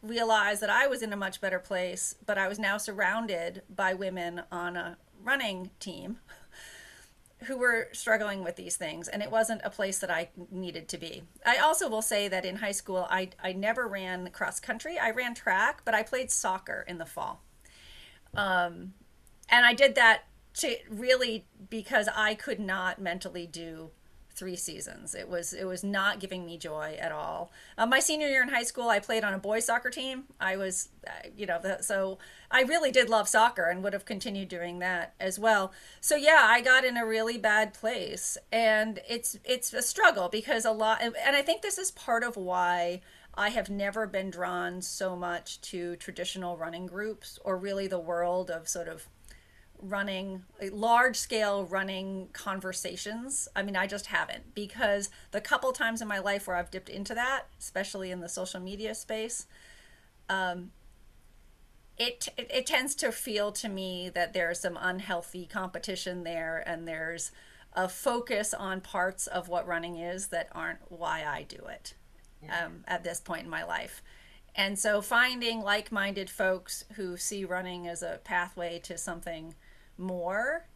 realized 0.02 0.60
that 0.62 0.70
I 0.70 0.88
was 0.88 1.02
in 1.02 1.12
a 1.12 1.16
much 1.16 1.40
better 1.40 1.60
place, 1.60 2.16
but 2.26 2.36
I 2.36 2.48
was 2.48 2.58
now 2.58 2.76
surrounded 2.76 3.62
by 3.70 3.94
women 3.94 4.42
on 4.50 4.76
a 4.76 4.96
running 5.22 5.70
team 5.78 6.18
who 7.44 7.56
were 7.56 7.88
struggling 7.92 8.42
with 8.42 8.56
these 8.56 8.76
things 8.76 9.08
and 9.08 9.22
it 9.22 9.30
wasn't 9.30 9.60
a 9.64 9.70
place 9.70 9.98
that 9.98 10.10
I 10.10 10.30
needed 10.50 10.88
to 10.88 10.98
be. 10.98 11.22
I 11.46 11.58
also 11.58 11.88
will 11.88 12.02
say 12.02 12.26
that 12.26 12.44
in 12.44 12.56
high 12.56 12.72
school 12.72 13.06
I 13.08 13.30
I 13.40 13.52
never 13.52 13.86
ran 13.86 14.30
cross 14.30 14.58
country. 14.58 14.98
I 14.98 15.10
ran 15.10 15.34
track, 15.34 15.82
but 15.84 15.94
I 15.94 16.02
played 16.02 16.32
soccer 16.32 16.84
in 16.88 16.98
the 16.98 17.06
fall. 17.06 17.40
Um 18.34 18.94
and 19.48 19.66
I 19.66 19.74
did 19.74 19.94
that 19.96 20.24
to 20.54 20.76
really 20.88 21.46
because 21.70 22.08
I 22.14 22.34
could 22.34 22.60
not 22.60 23.00
mentally 23.00 23.46
do 23.46 23.90
three 24.34 24.56
seasons. 24.56 25.14
It 25.14 25.28
was 25.28 25.52
it 25.52 25.64
was 25.64 25.84
not 25.84 26.18
giving 26.18 26.44
me 26.46 26.56
joy 26.56 26.96
at 26.98 27.12
all. 27.12 27.52
Um, 27.76 27.90
my 27.90 28.00
senior 28.00 28.28
year 28.28 28.42
in 28.42 28.48
high 28.48 28.62
school, 28.62 28.88
I 28.88 28.98
played 28.98 29.24
on 29.24 29.34
a 29.34 29.38
boys 29.38 29.66
soccer 29.66 29.90
team. 29.90 30.24
I 30.40 30.56
was, 30.56 30.88
uh, 31.06 31.28
you 31.36 31.46
know, 31.46 31.60
so 31.80 32.18
I 32.50 32.62
really 32.62 32.90
did 32.90 33.08
love 33.08 33.28
soccer 33.28 33.64
and 33.64 33.82
would 33.84 33.92
have 33.92 34.04
continued 34.04 34.48
doing 34.48 34.78
that 34.78 35.14
as 35.20 35.38
well. 35.38 35.72
So 36.00 36.16
yeah, 36.16 36.46
I 36.48 36.60
got 36.60 36.84
in 36.84 36.96
a 36.96 37.06
really 37.06 37.38
bad 37.38 37.74
place, 37.74 38.38
and 38.50 39.00
it's 39.08 39.38
it's 39.44 39.72
a 39.72 39.82
struggle 39.82 40.28
because 40.28 40.64
a 40.64 40.72
lot, 40.72 41.02
and 41.02 41.36
I 41.36 41.42
think 41.42 41.62
this 41.62 41.78
is 41.78 41.90
part 41.90 42.24
of 42.24 42.36
why. 42.36 43.00
I 43.34 43.48
have 43.50 43.70
never 43.70 44.06
been 44.06 44.30
drawn 44.30 44.82
so 44.82 45.16
much 45.16 45.60
to 45.62 45.96
traditional 45.96 46.56
running 46.56 46.86
groups 46.86 47.38
or 47.44 47.56
really 47.56 47.86
the 47.86 47.98
world 47.98 48.50
of 48.50 48.68
sort 48.68 48.88
of 48.88 49.08
running 49.82 50.44
large 50.70 51.16
scale 51.16 51.64
running 51.64 52.28
conversations. 52.32 53.48
I 53.56 53.62
mean 53.62 53.74
i 53.74 53.86
just 53.86 54.06
haven't 54.06 54.54
because 54.54 55.10
the 55.32 55.40
couple 55.40 55.72
times 55.72 56.00
in 56.00 56.06
my 56.06 56.20
life 56.20 56.46
where 56.46 56.56
i've 56.56 56.70
dipped 56.70 56.88
into 56.88 57.14
that 57.14 57.46
especially 57.58 58.12
in 58.12 58.20
the 58.20 58.28
social 58.28 58.60
media 58.60 58.94
space 58.94 59.46
um, 60.28 60.70
it, 61.98 62.28
it, 62.38 62.50
it 62.50 62.66
tends 62.66 62.94
to 62.96 63.12
feel 63.12 63.52
to 63.52 63.68
me 63.68 64.08
that 64.14 64.32
there's 64.32 64.60
some 64.60 64.78
unhealthy 64.80 65.46
competition 65.46 66.22
there 66.22 66.62
and 66.64 66.86
there's 66.86 67.32
a 67.74 67.88
focus 67.88 68.54
on 68.54 68.80
parts 68.80 69.26
of 69.26 69.48
what 69.48 69.66
running 69.66 69.96
is 69.96 70.28
that 70.28 70.48
aren't 70.52 70.78
why 70.90 71.24
i 71.26 71.42
do 71.42 71.58
it 71.68 71.94
yeah. 72.42 72.66
um, 72.66 72.84
at 72.86 73.04
this 73.04 73.20
point 73.20 73.44
in 73.44 73.50
my 73.50 73.64
life 73.64 74.02
and 74.54 74.78
so 74.78 75.00
finding 75.00 75.62
like-minded 75.62 76.28
folks 76.28 76.84
who 76.96 77.16
see 77.16 77.44
running 77.44 77.88
as 77.88 78.02
a 78.02 78.20
pathway 78.24 78.78
to 78.80 78.98
something 78.98 79.54
more 79.96 80.66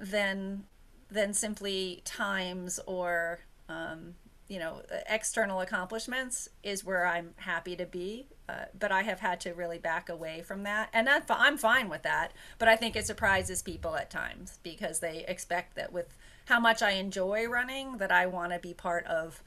than 0.00 0.64
than 1.10 1.32
simply 1.32 2.02
times 2.04 2.80
or 2.86 3.40
um, 3.68 4.14
you 4.48 4.58
know 4.58 4.82
external 5.08 5.60
accomplishments 5.60 6.48
is 6.62 6.84
where 6.84 7.06
I'm 7.06 7.34
happy 7.36 7.76
to 7.76 7.86
be. 7.86 8.28
Uh, 8.48 8.66
but 8.78 8.92
I 8.92 9.02
have 9.02 9.18
had 9.18 9.40
to 9.40 9.54
really 9.54 9.78
back 9.78 10.08
away 10.08 10.40
from 10.40 10.62
that, 10.62 10.88
and 10.92 11.06
that, 11.08 11.26
I'm 11.28 11.58
fine 11.58 11.88
with 11.88 12.04
that. 12.04 12.32
But 12.58 12.68
I 12.68 12.76
think 12.76 12.94
it 12.94 13.04
surprises 13.04 13.60
people 13.60 13.96
at 13.96 14.08
times 14.08 14.60
because 14.62 15.00
they 15.00 15.24
expect 15.26 15.74
that 15.74 15.92
with 15.92 16.16
how 16.44 16.60
much 16.60 16.80
I 16.80 16.92
enjoy 16.92 17.46
running, 17.48 17.96
that 17.96 18.12
I 18.12 18.26
want 18.26 18.52
to 18.52 18.60
be 18.60 18.72
part 18.72 19.04
of. 19.06 19.42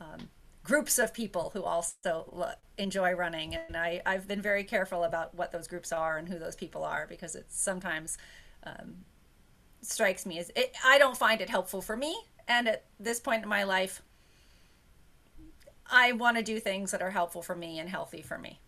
Um, 0.00 0.28
groups 0.64 0.98
of 0.98 1.12
people 1.12 1.50
who 1.52 1.62
also 1.62 2.48
enjoy 2.78 3.12
running 3.12 3.54
and 3.54 3.76
I, 3.76 4.02
i've 4.04 4.26
been 4.26 4.42
very 4.42 4.64
careful 4.64 5.04
about 5.04 5.34
what 5.34 5.52
those 5.52 5.68
groups 5.68 5.92
are 5.92 6.18
and 6.18 6.28
who 6.28 6.38
those 6.38 6.56
people 6.56 6.82
are 6.82 7.06
because 7.08 7.36
it 7.36 7.46
sometimes 7.50 8.18
um, 8.64 8.96
strikes 9.82 10.26
me 10.26 10.38
as 10.38 10.50
it, 10.56 10.74
i 10.84 10.98
don't 10.98 11.16
find 11.16 11.40
it 11.40 11.50
helpful 11.50 11.80
for 11.80 11.96
me 11.96 12.16
and 12.48 12.66
at 12.66 12.84
this 12.98 13.20
point 13.20 13.42
in 13.42 13.48
my 13.48 13.62
life 13.62 14.02
i 15.86 16.10
want 16.12 16.36
to 16.36 16.42
do 16.42 16.58
things 16.58 16.90
that 16.90 17.02
are 17.02 17.10
helpful 17.10 17.42
for 17.42 17.54
me 17.54 17.78
and 17.78 17.88
healthy 17.88 18.22
for 18.22 18.38
me. 18.38 18.58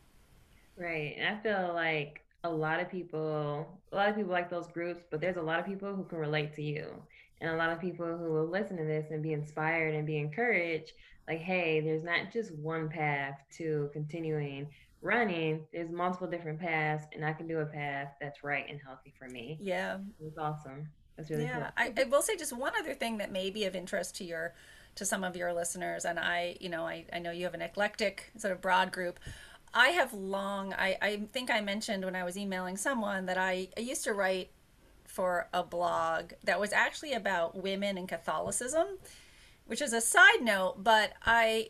Right 0.77 1.17
and 1.19 1.35
i 1.35 1.41
feel 1.41 1.73
like 1.75 2.21
a 2.45 2.51
lot 2.51 2.79
of 2.79 2.91
people 2.91 3.67
a 3.91 3.97
lot 3.97 4.09
of 4.11 4.15
people 4.15 4.31
like 4.31 4.51
those 4.51 4.69
groups 4.69 5.03
but 5.11 5.21
there's 5.21 5.39
a 5.39 5.43
lot 5.43 5.59
of 5.59 5.67
people 5.67 5.97
who 5.97 6.05
can 6.05 6.19
relate 6.19 6.55
to 6.55 6.63
you 6.63 6.87
and 7.41 7.51
a 7.51 7.57
lot 7.57 7.71
of 7.71 7.81
people 7.81 8.07
who 8.07 8.33
will 8.33 8.47
listen 8.47 8.77
to 8.77 8.85
this 8.85 9.11
and 9.11 9.23
be 9.23 9.33
inspired 9.33 9.95
and 9.95 10.07
be 10.07 10.19
encouraged 10.19 10.93
like, 11.29 11.41
hey, 11.41 11.81
there's 11.81 12.05
not 12.05 12.33
just 12.33 12.55
one 12.55 12.89
path 12.89 13.39
to 13.59 13.91
continuing 13.93 14.69
running. 15.03 15.67
There's 15.73 15.91
multiple 15.91 16.27
different 16.27 16.61
paths, 16.61 17.07
and 17.15 17.25
I 17.25 17.33
can 17.33 17.47
do 17.47 17.59
a 17.59 17.67
path 17.67 18.15
that's 18.21 18.43
right 18.43 18.65
and 18.69 18.81
healthy 18.85 19.13
for 19.19 19.29
me. 19.29 19.59
Yeah, 19.61 19.99
it's 20.21 20.39
awesome. 20.39 20.89
That's 21.17 21.31
really 21.31 21.45
yeah. 21.45 21.59
Cool. 21.59 21.71
I, 21.77 21.93
I 21.97 22.05
will 22.05 22.23
say 22.23 22.37
just 22.37 22.53
one 22.53 22.73
other 22.79 22.95
thing 22.95 23.19
that 23.19 23.33
may 23.33 23.51
be 23.51 23.65
of 23.65 23.75
interest 23.75 24.17
to 24.17 24.25
your 24.25 24.55
to 24.97 25.05
some 25.05 25.25
of 25.25 25.37
your 25.37 25.53
listeners, 25.53 26.05
and 26.07 26.19
I, 26.19 26.57
you 26.61 26.71
know, 26.71 26.87
I, 26.87 27.05
I 27.13 27.19
know 27.19 27.31
you 27.31 27.45
have 27.45 27.55
an 27.55 27.61
eclectic 27.61 28.31
sort 28.39 28.53
of 28.53 28.63
broad 28.63 28.93
group. 28.93 29.21
I 29.75 29.89
have 29.89 30.15
long, 30.15 30.73
I, 30.73 30.97
I 31.03 31.17
think 31.35 31.51
I 31.51 31.61
mentioned 31.61 32.03
when 32.03 32.17
I 32.17 32.25
was 32.25 32.39
emailing 32.39 32.79
someone 32.79 33.27
that 33.27 33.37
I, 33.37 33.69
I 33.77 33.81
used 33.81 34.05
to 34.05 34.15
write 34.15 34.51
for 35.05 35.49
a 35.53 35.63
blog 35.63 36.33
that 36.45 36.59
was 36.59 36.73
actually 36.73 37.13
about 37.13 37.63
women 37.63 37.99
and 37.99 38.09
Catholicism 38.09 38.87
which 39.67 39.83
is 39.83 39.93
a 39.93 40.01
side 40.01 40.43
note, 40.43 40.83
but 40.83 41.13
I 41.25 41.69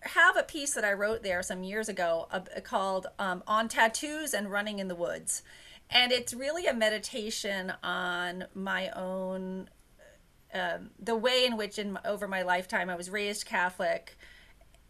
have 0.00 0.36
a 0.36 0.42
piece 0.42 0.74
that 0.74 0.84
I 0.84 0.92
wrote 0.92 1.22
there 1.22 1.42
some 1.42 1.62
years 1.62 1.88
ago 1.88 2.28
uh, 2.30 2.40
called 2.62 3.08
um, 3.18 3.42
On 3.46 3.68
Tattoos 3.68 4.34
and 4.34 4.50
Running 4.50 4.78
in 4.78 4.88
the 4.88 4.94
Woods. 4.94 5.42
And 5.90 6.12
it's 6.12 6.34
really 6.34 6.66
a 6.66 6.74
meditation 6.74 7.72
on 7.82 8.44
my 8.54 8.90
own, 8.90 9.70
um, 10.52 10.90
the 10.98 11.16
way 11.16 11.46
in 11.46 11.56
which, 11.56 11.78
in 11.78 11.98
over 12.04 12.28
my 12.28 12.42
lifetime, 12.42 12.90
I 12.90 12.96
was 12.96 13.08
raised 13.10 13.46
Catholic. 13.46 14.16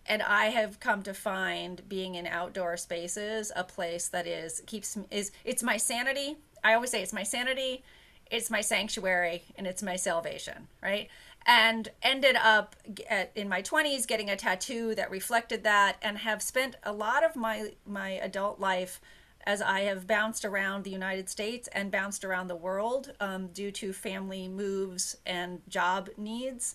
And 0.07 0.23
I 0.23 0.47
have 0.47 0.81
come 0.81 1.03
to 1.03 1.15
find 1.15 1.87
being 1.89 2.15
in 2.15 2.27
outdoor 2.27 2.77
spaces 2.79 3.53
a 3.55 3.63
place 3.63 4.09
that 4.09 4.27
is 4.27 4.63
keeps 4.67 4.97
is 5.11 5.33
it's 5.45 5.63
my 5.63 5.77
sanity. 5.77 6.37
I 6.65 6.73
always 6.73 6.91
say 6.91 7.03
it's 7.03 7.13
my 7.13 7.23
sanity, 7.23 7.85
it's 8.31 8.51
my 8.51 8.63
sanctuary, 8.63 9.43
and 9.57 9.67
it's 9.67 9.83
my 9.83 9.97
salvation. 9.97 10.69
Right 10.83 11.11
and 11.47 11.89
ended 12.03 12.37
up 12.37 12.77
at, 13.09 13.33
in 13.35 13.49
my 13.49 13.63
20s 13.63 14.07
getting 14.07 14.29
a 14.31 14.37
tattoo 14.37 14.95
that 14.95 15.11
reflected 15.11 15.65
that 15.65 15.97
and 16.03 16.19
have 16.19 16.43
spent 16.43 16.77
a 16.83 16.93
lot 16.93 17.25
of 17.25 17.37
my 17.37 17.73
my 17.87 18.11
adult 18.11 18.61
life 18.61 19.01
as 19.49 19.63
I 19.63 19.81
have 19.81 20.07
bounced 20.07 20.45
around 20.45 20.85
the 20.85 20.91
United 20.91 21.31
States 21.31 21.69
and 21.73 21.91
bounced 21.91 22.23
around 22.23 22.49
the 22.49 22.55
world 22.57 23.13
um, 23.19 23.47
due 23.49 23.71
to 23.73 23.95
family 23.95 24.47
moves 24.47 25.17
and 25.25 25.63
job 25.71 26.11
needs, 26.19 26.75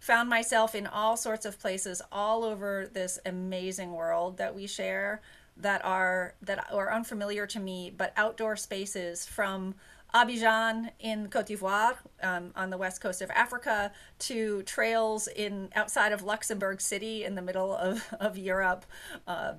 found 0.00 0.28
myself 0.28 0.74
in 0.74 0.88
all 0.88 1.16
sorts 1.16 1.46
of 1.46 1.60
places 1.60 2.02
all 2.10 2.42
over 2.42 2.90
this 2.92 3.20
amazing 3.24 3.92
world 3.92 4.36
that 4.38 4.52
we 4.52 4.66
share 4.66 5.22
that 5.56 5.84
are 5.84 6.34
that 6.42 6.66
are 6.72 6.92
unfamiliar 6.92 7.46
to 7.46 7.60
me, 7.60 7.92
but 7.96 8.12
outdoor 8.16 8.56
spaces 8.56 9.24
from 9.24 9.74
Abidjan 10.14 10.90
in 11.00 11.28
Cote 11.28 11.46
d'Ivoire 11.46 11.96
um, 12.22 12.52
on 12.56 12.70
the 12.70 12.78
west 12.78 13.00
coast 13.00 13.20
of 13.20 13.30
Africa 13.30 13.92
to 14.20 14.62
trails 14.62 15.28
in 15.28 15.68
outside 15.74 16.12
of 16.12 16.22
Luxembourg 16.22 16.80
City 16.80 17.24
in 17.24 17.34
the 17.34 17.42
middle 17.42 17.74
of, 17.74 18.06
of 18.18 18.38
Europe. 18.38 18.86
Uh, 19.26 19.54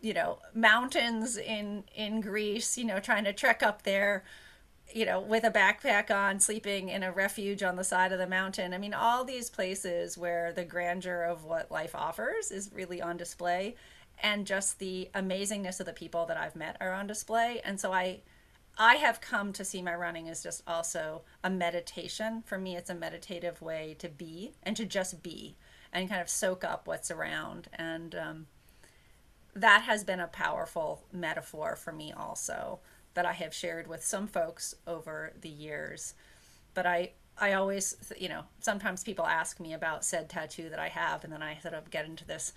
you 0.00 0.14
know, 0.14 0.38
mountains 0.54 1.36
in 1.36 1.84
in 1.94 2.22
Greece. 2.22 2.78
You 2.78 2.86
know, 2.86 3.00
trying 3.00 3.24
to 3.24 3.32
trek 3.32 3.62
up 3.62 3.82
there. 3.82 4.24
You 4.92 5.06
know, 5.06 5.20
with 5.20 5.44
a 5.44 5.50
backpack 5.50 6.10
on, 6.10 6.40
sleeping 6.40 6.88
in 6.88 7.04
a 7.04 7.12
refuge 7.12 7.62
on 7.62 7.76
the 7.76 7.84
side 7.84 8.10
of 8.10 8.18
the 8.18 8.26
mountain. 8.26 8.74
I 8.74 8.78
mean, 8.78 8.92
all 8.92 9.24
these 9.24 9.48
places 9.48 10.18
where 10.18 10.52
the 10.52 10.64
grandeur 10.64 11.22
of 11.22 11.44
what 11.44 11.70
life 11.70 11.94
offers 11.94 12.50
is 12.50 12.72
really 12.74 13.00
on 13.00 13.16
display, 13.16 13.76
and 14.20 14.46
just 14.46 14.80
the 14.80 15.08
amazingness 15.14 15.78
of 15.78 15.86
the 15.86 15.92
people 15.92 16.26
that 16.26 16.36
I've 16.36 16.56
met 16.56 16.76
are 16.80 16.92
on 16.92 17.06
display. 17.06 17.60
And 17.64 17.78
so 17.78 17.92
I 17.92 18.22
I 18.78 18.96
have 18.96 19.20
come 19.20 19.52
to 19.54 19.64
see 19.64 19.82
my 19.82 19.94
running 19.94 20.28
as 20.28 20.42
just 20.42 20.62
also 20.66 21.22
a 21.44 21.50
meditation. 21.50 22.42
For 22.46 22.58
me, 22.58 22.76
it's 22.76 22.90
a 22.90 22.94
meditative 22.94 23.60
way 23.60 23.94
to 23.98 24.08
be 24.08 24.52
and 24.62 24.76
to 24.76 24.86
just 24.86 25.22
be 25.22 25.56
and 25.92 26.08
kind 26.08 26.20
of 26.20 26.28
soak 26.28 26.64
up 26.64 26.86
what's 26.86 27.10
around. 27.10 27.68
And 27.74 28.14
um, 28.14 28.46
that 29.54 29.82
has 29.82 30.04
been 30.04 30.20
a 30.20 30.28
powerful 30.28 31.02
metaphor 31.12 31.76
for 31.76 31.92
me 31.92 32.12
also 32.12 32.80
that 33.14 33.26
I 33.26 33.32
have 33.32 33.52
shared 33.52 33.86
with 33.86 34.04
some 34.04 34.26
folks 34.26 34.74
over 34.86 35.32
the 35.40 35.48
years. 35.48 36.14
But 36.74 36.86
I, 36.86 37.10
I 37.36 37.54
always, 37.54 37.96
you 38.16 38.28
know, 38.28 38.44
sometimes 38.60 39.02
people 39.02 39.26
ask 39.26 39.58
me 39.58 39.74
about 39.74 40.04
said 40.04 40.28
tattoo 40.28 40.70
that 40.70 40.78
I 40.78 40.88
have, 40.88 41.24
and 41.24 41.32
then 41.32 41.42
I 41.42 41.58
sort 41.58 41.74
of 41.74 41.90
get 41.90 42.06
into 42.06 42.24
this 42.24 42.52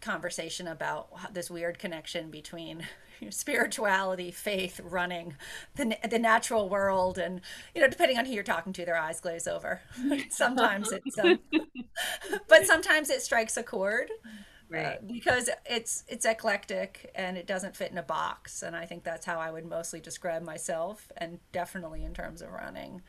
conversation 0.00 0.66
about 0.66 1.08
this 1.32 1.50
weird 1.50 1.78
connection 1.78 2.30
between 2.30 2.86
spirituality, 3.30 4.30
faith, 4.30 4.80
running, 4.82 5.34
the 5.76 5.96
the 6.08 6.18
natural 6.18 6.68
world, 6.68 7.18
and 7.18 7.40
you 7.74 7.80
know, 7.80 7.88
depending 7.88 8.18
on 8.18 8.24
who 8.24 8.32
you're 8.32 8.42
talking 8.42 8.72
to, 8.72 8.84
their 8.84 8.96
eyes 8.96 9.20
glaze 9.20 9.46
over. 9.46 9.80
sometimes 10.30 10.92
it's, 10.92 11.18
um, 11.18 11.38
but 12.48 12.66
sometimes 12.66 13.10
it 13.10 13.22
strikes 13.22 13.56
a 13.56 13.62
chord. 13.62 14.10
right. 14.68 14.86
uh, 14.86 14.96
because 15.06 15.50
it's 15.66 16.04
it's 16.08 16.24
eclectic 16.24 17.10
and 17.14 17.36
it 17.36 17.46
doesn't 17.46 17.76
fit 17.76 17.90
in 17.90 17.98
a 17.98 18.02
box. 18.02 18.62
And 18.62 18.74
I 18.74 18.86
think 18.86 19.04
that's 19.04 19.26
how 19.26 19.38
I 19.38 19.50
would 19.50 19.66
mostly 19.66 20.00
describe 20.00 20.42
myself, 20.42 21.10
and 21.16 21.38
definitely 21.52 22.04
in 22.04 22.14
terms 22.14 22.42
of 22.42 22.50
running. 22.50 23.02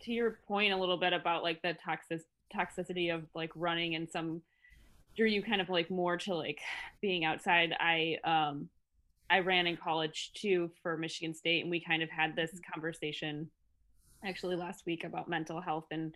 To 0.00 0.12
your 0.12 0.38
point, 0.46 0.72
a 0.72 0.76
little 0.76 0.98
bit 0.98 1.12
about 1.12 1.42
like 1.42 1.62
the 1.62 1.76
toxic 1.84 2.22
toxicity 2.54 3.12
of 3.12 3.24
like 3.34 3.50
running 3.54 3.94
and 3.96 4.08
some 4.08 4.40
drew 5.16 5.26
you 5.26 5.42
kind 5.42 5.60
of 5.60 5.68
like 5.68 5.90
more 5.90 6.16
to 6.18 6.34
like 6.34 6.60
being 7.00 7.24
outside. 7.24 7.74
I 7.78 8.18
um 8.24 8.68
I 9.28 9.40
ran 9.40 9.66
in 9.66 9.76
college 9.76 10.32
too 10.34 10.70
for 10.82 10.96
Michigan 10.96 11.34
State, 11.34 11.62
and 11.62 11.70
we 11.70 11.80
kind 11.80 12.02
of 12.02 12.10
had 12.10 12.36
this 12.36 12.50
mm-hmm. 12.50 12.72
conversation 12.72 13.50
actually 14.24 14.56
last 14.56 14.86
week 14.86 15.04
about 15.04 15.28
mental 15.28 15.60
health 15.60 15.86
and 15.90 16.14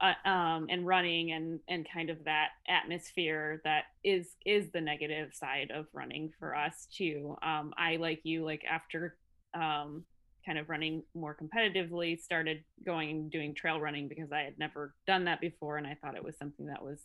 uh, 0.00 0.28
um, 0.28 0.66
and 0.68 0.86
running 0.86 1.32
and 1.32 1.60
and 1.68 1.86
kind 1.92 2.10
of 2.10 2.24
that 2.24 2.48
atmosphere 2.68 3.60
that 3.64 3.84
is 4.02 4.36
is 4.44 4.70
the 4.72 4.80
negative 4.80 5.32
side 5.34 5.70
of 5.72 5.86
running 5.92 6.32
for 6.38 6.56
us 6.56 6.88
too. 6.92 7.36
Um, 7.42 7.72
I 7.76 7.96
like 7.96 8.20
you 8.24 8.44
like 8.44 8.64
after 8.64 9.16
um, 9.54 10.04
kind 10.44 10.58
of 10.58 10.68
running 10.68 11.02
more 11.14 11.36
competitively 11.40 12.20
started 12.20 12.64
going 12.84 13.10
and 13.10 13.30
doing 13.30 13.54
trail 13.54 13.80
running 13.80 14.08
because 14.08 14.32
I 14.32 14.40
had 14.40 14.58
never 14.58 14.94
done 15.06 15.24
that 15.26 15.40
before 15.40 15.76
and 15.76 15.86
I 15.86 15.96
thought 16.00 16.16
it 16.16 16.24
was 16.24 16.36
something 16.36 16.66
that 16.66 16.82
was 16.82 16.98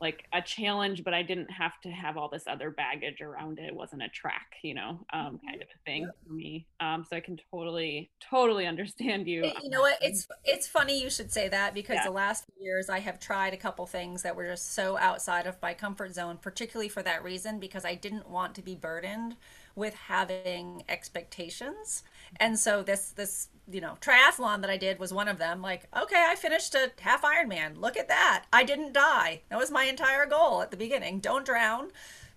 like 0.00 0.24
a 0.32 0.40
challenge, 0.40 1.02
but 1.04 1.14
I 1.14 1.22
didn't 1.22 1.50
have 1.50 1.80
to 1.82 1.90
have 1.90 2.16
all 2.16 2.28
this 2.28 2.44
other 2.46 2.70
baggage 2.70 3.20
around 3.20 3.58
it. 3.58 3.64
It 3.64 3.74
wasn't 3.74 4.02
a 4.02 4.08
track, 4.08 4.54
you 4.62 4.74
know, 4.74 5.00
um, 5.12 5.36
mm-hmm. 5.36 5.46
kind 5.46 5.62
of 5.62 5.68
a 5.68 5.84
thing 5.84 6.08
for 6.26 6.32
me. 6.32 6.66
Um, 6.80 7.04
so 7.08 7.16
I 7.16 7.20
can 7.20 7.38
totally, 7.50 8.10
totally 8.20 8.66
understand 8.66 9.26
you. 9.26 9.44
You 9.62 9.70
know 9.70 9.80
what? 9.80 9.98
It's 10.00 10.26
it's 10.44 10.68
funny 10.68 11.00
you 11.00 11.10
should 11.10 11.32
say 11.32 11.48
that 11.48 11.74
because 11.74 11.96
yeah. 11.96 12.04
the 12.04 12.10
last 12.10 12.44
few 12.46 12.64
years 12.64 12.88
I 12.88 13.00
have 13.00 13.18
tried 13.18 13.54
a 13.54 13.56
couple 13.56 13.86
things 13.86 14.22
that 14.22 14.36
were 14.36 14.46
just 14.46 14.74
so 14.74 14.96
outside 14.98 15.46
of 15.46 15.60
my 15.60 15.74
comfort 15.74 16.14
zone, 16.14 16.38
particularly 16.40 16.88
for 16.88 17.02
that 17.02 17.24
reason 17.24 17.58
because 17.58 17.84
I 17.84 17.94
didn't 17.94 18.28
want 18.28 18.54
to 18.56 18.62
be 18.62 18.74
burdened 18.74 19.36
with 19.78 19.94
having 19.94 20.82
expectations. 20.88 22.02
And 22.36 22.58
so 22.58 22.82
this 22.82 23.10
this 23.10 23.48
you 23.70 23.80
know 23.80 23.96
triathlon 24.00 24.60
that 24.60 24.70
I 24.70 24.76
did 24.76 24.98
was 24.98 25.14
one 25.14 25.28
of 25.28 25.38
them. 25.38 25.62
Like, 25.62 25.86
okay, 25.96 26.26
I 26.28 26.34
finished 26.34 26.74
a 26.74 26.90
half 27.00 27.22
Ironman. 27.22 27.78
Look 27.78 27.96
at 27.96 28.08
that. 28.08 28.44
I 28.52 28.64
didn't 28.64 28.92
die. 28.92 29.42
That 29.48 29.58
was 29.58 29.70
my 29.70 29.84
entire 29.84 30.26
goal 30.26 30.60
at 30.60 30.70
the 30.70 30.76
beginning. 30.76 31.20
Don't 31.20 31.46
drown. 31.46 31.90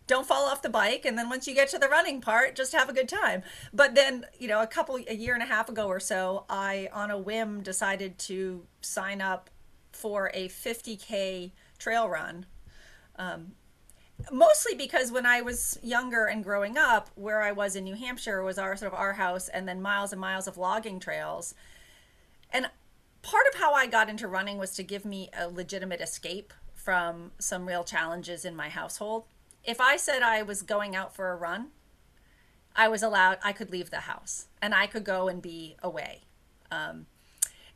Don't 0.07 0.27
fall 0.27 0.45
off 0.45 0.61
the 0.61 0.69
bike, 0.69 1.05
and 1.05 1.17
then 1.17 1.29
once 1.29 1.47
you 1.47 1.53
get 1.53 1.69
to 1.69 1.77
the 1.77 1.87
running 1.87 2.21
part, 2.21 2.55
just 2.55 2.73
have 2.73 2.89
a 2.89 2.93
good 2.93 3.07
time. 3.07 3.43
But 3.71 3.95
then, 3.95 4.25
you 4.37 4.47
know, 4.47 4.61
a 4.61 4.67
couple, 4.67 4.97
a 5.07 5.13
year 5.13 5.35
and 5.35 5.43
a 5.43 5.45
half 5.45 5.69
ago 5.69 5.87
or 5.87 6.01
so, 6.01 6.43
I, 6.49 6.89
on 6.91 7.11
a 7.11 7.17
whim, 7.17 7.61
decided 7.61 8.17
to 8.19 8.65
sign 8.81 9.21
up 9.21 9.49
for 9.93 10.31
a 10.33 10.49
50k 10.49 11.51
trail 11.77 12.09
run 12.09 12.45
um, 13.17 13.53
mostly 14.31 14.75
because 14.75 15.11
when 15.11 15.25
I 15.25 15.41
was 15.41 15.79
younger 15.81 16.25
and 16.25 16.43
growing 16.43 16.77
up, 16.77 17.09
where 17.15 17.41
I 17.41 17.51
was 17.51 17.75
in 17.75 17.83
New 17.83 17.95
Hampshire 17.95 18.43
was 18.43 18.57
our 18.57 18.75
sort 18.75 18.93
of 18.93 18.99
our 18.99 19.13
house, 19.13 19.47
and 19.47 19.67
then 19.67 19.81
miles 19.81 20.11
and 20.11 20.19
miles 20.19 20.47
of 20.47 20.57
logging 20.57 20.99
trails. 20.99 21.53
And 22.51 22.69
part 23.21 23.45
of 23.53 23.59
how 23.59 23.73
I 23.73 23.87
got 23.87 24.09
into 24.09 24.27
running 24.27 24.57
was 24.57 24.71
to 24.75 24.83
give 24.83 25.05
me 25.05 25.29
a 25.37 25.47
legitimate 25.47 26.01
escape 26.01 26.53
from 26.73 27.31
some 27.39 27.67
real 27.67 27.83
challenges 27.83 28.43
in 28.43 28.55
my 28.55 28.69
household. 28.69 29.25
If 29.63 29.79
I 29.79 29.95
said 29.95 30.23
I 30.23 30.41
was 30.41 30.63
going 30.63 30.95
out 30.95 31.15
for 31.15 31.31
a 31.31 31.35
run, 31.35 31.67
I 32.75 32.87
was 32.87 33.03
allowed, 33.03 33.37
I 33.43 33.53
could 33.53 33.69
leave 33.69 33.91
the 33.91 34.01
house 34.01 34.47
and 34.61 34.73
I 34.73 34.87
could 34.87 35.03
go 35.03 35.27
and 35.27 35.41
be 35.41 35.75
away. 35.83 36.21
Um, 36.71 37.05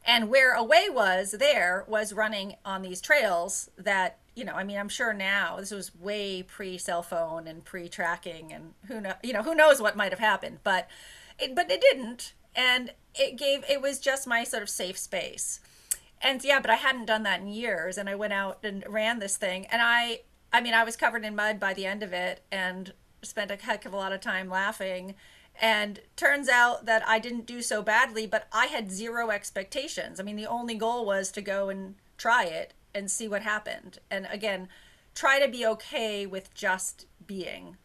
and 0.06 0.30
where 0.30 0.54
away 0.54 0.88
was 0.90 1.32
there 1.32 1.84
was 1.88 2.14
running 2.14 2.56
on 2.64 2.82
these 2.82 3.02
trails 3.02 3.70
that 3.78 4.20
you 4.36 4.44
know, 4.44 4.54
I 4.54 4.64
mean, 4.64 4.78
I'm 4.78 4.90
sure 4.90 5.14
now 5.14 5.58
this 5.60 5.72
was 5.72 5.96
way 5.96 6.44
pre 6.44 6.78
cell 6.78 7.02
phone 7.02 7.48
and 7.48 7.64
pre 7.64 7.88
tracking, 7.88 8.52
and 8.52 8.74
who 8.88 9.00
know, 9.00 9.14
you 9.24 9.34
know, 9.34 9.44
who 9.44 9.56
knows 9.56 9.82
what 9.82 9.96
might 9.96 10.12
have 10.12 10.20
happened, 10.20 10.60
but 10.64 10.88
it, 11.40 11.56
but 11.56 11.72
it 11.72 11.82
didn't, 11.82 12.34
and 12.56 12.92
it 13.16 13.38
gave 13.38 13.64
it 13.70 13.82
was 13.82 14.00
just 14.00 14.28
my 14.28 14.44
sort 14.44 14.62
of 14.64 14.70
safe 14.70 14.98
space, 14.98 15.62
and 16.22 16.44
yeah, 16.44 16.60
but 16.60 16.70
I 16.70 16.76
hadn't 16.76 17.06
done 17.06 17.24
that 17.24 17.40
in 17.40 17.48
years, 17.48 17.98
and 17.98 18.10
I 18.10 18.16
went 18.16 18.34
out 18.34 18.60
and 18.64 18.84
ran 18.88 19.20
this 19.20 19.38
thing, 19.38 19.66
and 19.68 19.82
I, 19.82 20.22
I 20.52 20.60
mean, 20.62 20.74
I 20.74 20.84
was 20.84 20.98
covered 20.98 21.24
in 21.24 21.36
mud 21.36 21.60
by 21.60 21.74
the 21.74 21.86
end 21.86 22.04
of 22.04 22.12
it, 22.12 22.44
and 22.52 22.94
spent 23.22 23.52
a 23.52 23.56
heck 23.56 23.86
of 23.86 23.94
a 23.94 23.98
lot 23.98 24.14
of 24.14 24.22
time 24.22 24.50
laughing. 24.50 25.16
And 25.62 26.02
turns 26.18 26.50
out 26.50 26.86
that 26.86 27.08
I 27.08 27.18
didn't 27.18 27.46
do 27.46 27.62
so 27.62 27.82
badly, 27.82 28.28
but 28.28 28.46
I 28.52 28.66
had 28.66 28.92
zero 28.92 29.30
expectations. 29.30 30.20
I 30.20 30.24
mean, 30.24 30.36
the 30.36 30.46
only 30.46 30.76
goal 30.76 31.06
was 31.06 31.32
to 31.32 31.42
go 31.42 31.70
and 31.70 31.96
try 32.18 32.44
it 32.44 32.74
and 32.96 33.12
see 33.12 33.28
what 33.28 33.44
happened. 33.44 34.00
And 34.10 34.28
again, 34.32 34.70
try 35.14 35.40
to 35.40 35.48
be 35.48 35.66
okay 35.66 36.26
with 36.26 36.54
just 36.56 37.06
being 37.28 37.78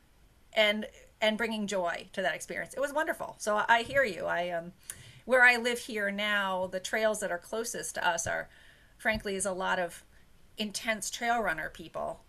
and 0.53 0.87
and 1.21 1.37
bringing 1.37 1.67
joy 1.67 2.09
to 2.15 2.23
that 2.23 2.35
experience. 2.35 2.73
It 2.73 2.81
was 2.81 2.95
wonderful. 2.95 3.35
So 3.39 3.63
I 3.69 3.83
hear 3.83 4.05
you. 4.05 4.25
I 4.25 4.49
um 4.51 4.73
where 5.27 5.45
I 5.45 5.57
live 5.57 5.81
here 5.81 6.11
now, 6.11 6.67
the 6.67 6.81
trails 6.81 7.21
that 7.21 7.31
are 7.31 7.39
closest 7.39 7.97
to 7.97 8.07
us 8.07 8.27
are 8.27 8.49
frankly 8.97 9.35
is 9.35 9.45
a 9.45 9.53
lot 9.53 9.79
of 9.79 10.05
intense 10.57 11.11
trail 11.11 11.41
runner 11.43 11.71
people. 11.71 12.21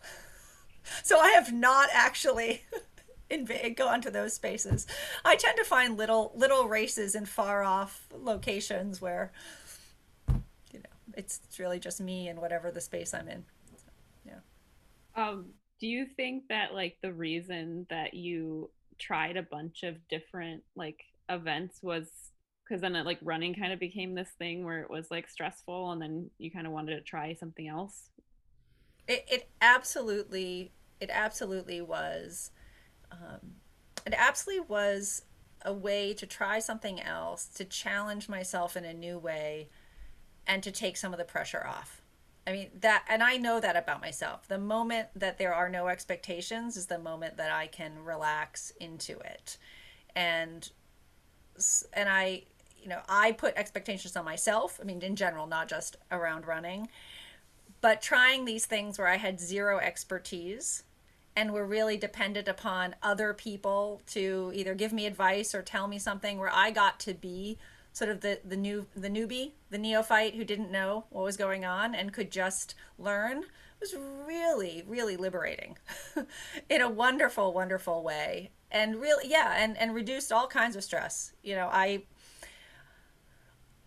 so 1.04 1.20
I 1.20 1.30
have 1.30 1.54
not 1.54 1.90
actually 1.94 2.64
invade 3.30 3.78
go 3.78 3.88
onto 3.88 4.10
those 4.10 4.34
spaces. 4.34 4.88
I 5.24 5.36
tend 5.36 5.58
to 5.58 5.64
find 5.64 5.98
little 5.98 6.32
little 6.36 6.68
races 6.68 7.16
in 7.16 7.26
far 7.26 7.64
off 7.64 8.08
locations 8.12 9.02
where 9.02 9.32
it's, 11.16 11.42
it's 11.46 11.60
really 11.60 11.80
just 11.80 12.02
me 12.02 12.28
and 12.28 12.40
whatever 12.40 12.72
the 12.72 12.82
space 12.82 13.14
I'm 13.14 13.28
in. 13.28 13.44
So, 13.76 13.92
yeah. 14.26 14.40
Um, 15.16 15.46
do 15.80 15.88
you 15.88 16.06
think 16.06 16.44
that 16.50 16.74
like 16.74 16.98
the 17.02 17.14
reason 17.14 17.88
that 17.90 18.14
you 18.14 18.70
tried 19.00 19.38
a 19.38 19.44
bunch 19.44 19.84
of 19.84 19.96
different 20.10 20.64
like 20.76 21.00
events 21.30 21.80
was 21.82 22.08
because 22.64 22.82
then 22.82 22.96
it 22.96 23.06
like 23.06 23.20
running 23.22 23.54
kind 23.54 23.74
of 23.74 23.80
became 23.80 24.16
this 24.16 24.30
thing 24.38 24.64
where 24.64 24.82
it 24.82 24.90
was 24.90 25.12
like 25.12 25.28
stressful 25.28 25.92
and 25.92 26.02
then 26.02 26.30
you 26.38 26.50
kind 26.52 26.68
of 26.68 26.72
wanted 26.72 26.96
to 26.96 27.02
try 27.02 27.34
something 27.34 27.68
else? 27.68 28.10
It, 29.08 29.26
it 29.30 29.50
absolutely, 29.60 30.72
it 31.02 31.10
absolutely 31.12 31.82
was. 31.82 32.52
Um, 33.12 33.56
it 34.06 34.14
absolutely 34.18 34.66
was 34.68 35.24
a 35.66 35.74
way 35.74 36.14
to 36.14 36.26
try 36.26 36.60
something 36.60 37.02
else, 37.02 37.46
to 37.48 37.66
challenge 37.66 38.30
myself 38.30 38.78
in 38.78 38.86
a 38.86 38.94
new 38.94 39.20
way 39.20 39.68
and 40.48 40.64
to 40.64 40.72
take 40.72 40.98
some 40.98 41.14
of 41.14 41.20
the 41.20 41.26
pressure 41.26 41.66
off. 41.66 42.02
I 42.46 42.52
mean, 42.54 42.70
that, 42.80 43.06
and 43.08 43.22
I 43.22 43.38
know 43.38 43.60
that 43.60 43.76
about 43.76 44.02
myself. 44.02 44.48
The 44.48 44.58
moment 44.58 45.10
that 45.16 45.38
there 45.38 45.54
are 45.54 45.70
no 45.70 45.88
expectations 45.88 46.76
is 46.76 46.88
the 46.88 46.98
moment 46.98 47.38
that 47.38 47.52
I 47.52 47.68
can 47.68 48.04
relax 48.04 48.72
into 48.80 49.20
it. 49.20 49.58
And, 50.16 50.70
and 51.94 52.10
I, 52.10 52.44
you 52.82 52.90
know, 52.90 53.02
I 53.08 53.34
put 53.34 53.56
expectations 53.56 54.16
on 54.16 54.26
myself. 54.26 54.80
I 54.82 54.86
mean, 54.86 55.02
in 55.02 55.16
general, 55.16 55.46
not 55.46 55.70
just 55.70 55.98
around 56.12 56.48
running, 56.48 56.90
but 57.80 58.02
trying 58.02 58.46
these 58.46 58.66
things 58.66 58.98
where 58.98 59.08
I 59.08 59.18
had 59.18 59.40
zero 59.40 59.78
expertise 59.78 60.84
and 61.36 61.54
were 61.54 61.66
really 61.66 61.98
dependent 61.98 62.48
upon 62.48 62.96
other 63.02 63.34
people 63.34 64.02
to 64.08 64.52
either 64.54 64.74
give 64.74 64.92
me 64.92 65.06
advice 65.06 65.56
or 65.56 65.62
tell 65.62 65.88
me 65.88 65.98
something 65.98 66.38
where 66.38 66.52
I 66.54 66.72
got 66.72 67.00
to 67.02 67.14
be 67.14 67.58
sort 67.94 68.10
of 68.10 68.22
the 68.22 68.40
the 68.44 68.58
new 68.58 68.86
the 68.96 69.10
newbie, 69.10 69.52
the 69.72 69.78
neophyte 69.78 70.36
who 70.36 70.44
didn't 70.44 70.72
know 70.72 71.06
what 71.10 71.24
was 71.24 71.38
going 71.38 71.66
on 71.66 71.96
and 71.96 72.14
could 72.14 72.32
just 72.32 72.76
learn 73.00 73.44
was 73.80 73.96
really 74.28 74.84
really 74.88 75.18
liberating 75.18 75.78
in 76.70 76.82
a 76.82 76.90
wonderful 76.90 77.52
wonderful 77.52 78.04
way 78.04 78.52
and 78.70 79.02
really 79.02 79.28
yeah 79.28 79.56
and 79.58 79.78
and 79.78 79.96
reduced 79.96 80.32
all 80.32 80.48
kinds 80.48 80.76
of 80.76 80.84
stress 80.84 81.34
you 81.42 81.56
know 81.56 81.68
i 81.72 82.04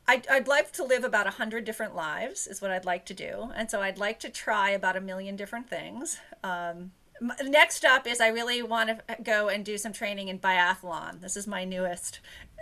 I'd, 0.06 0.26
I'd 0.28 0.48
like 0.48 0.72
to 0.72 0.84
live 0.84 1.04
about 1.04 1.26
a 1.26 1.30
hundred 1.30 1.64
different 1.64 1.94
lives 1.94 2.46
is 2.46 2.60
what 2.60 2.70
I'd 2.70 2.84
like 2.84 3.06
to 3.06 3.14
do. 3.14 3.50
And 3.56 3.70
so 3.70 3.80
I'd 3.80 3.98
like 3.98 4.20
to 4.20 4.28
try 4.28 4.70
about 4.70 4.96
a 4.96 5.00
million 5.00 5.34
different 5.34 5.68
things. 5.70 6.18
Um, 6.42 6.92
next 7.42 7.84
up 7.84 8.06
is 8.06 8.20
I 8.20 8.28
really 8.28 8.62
want 8.62 8.90
to 8.90 9.16
go 9.22 9.48
and 9.48 9.64
do 9.64 9.78
some 9.78 9.92
training 9.92 10.28
in 10.28 10.38
biathlon. 10.38 11.20
This 11.20 11.36
is 11.36 11.46
my 11.46 11.64
newest 11.64 12.20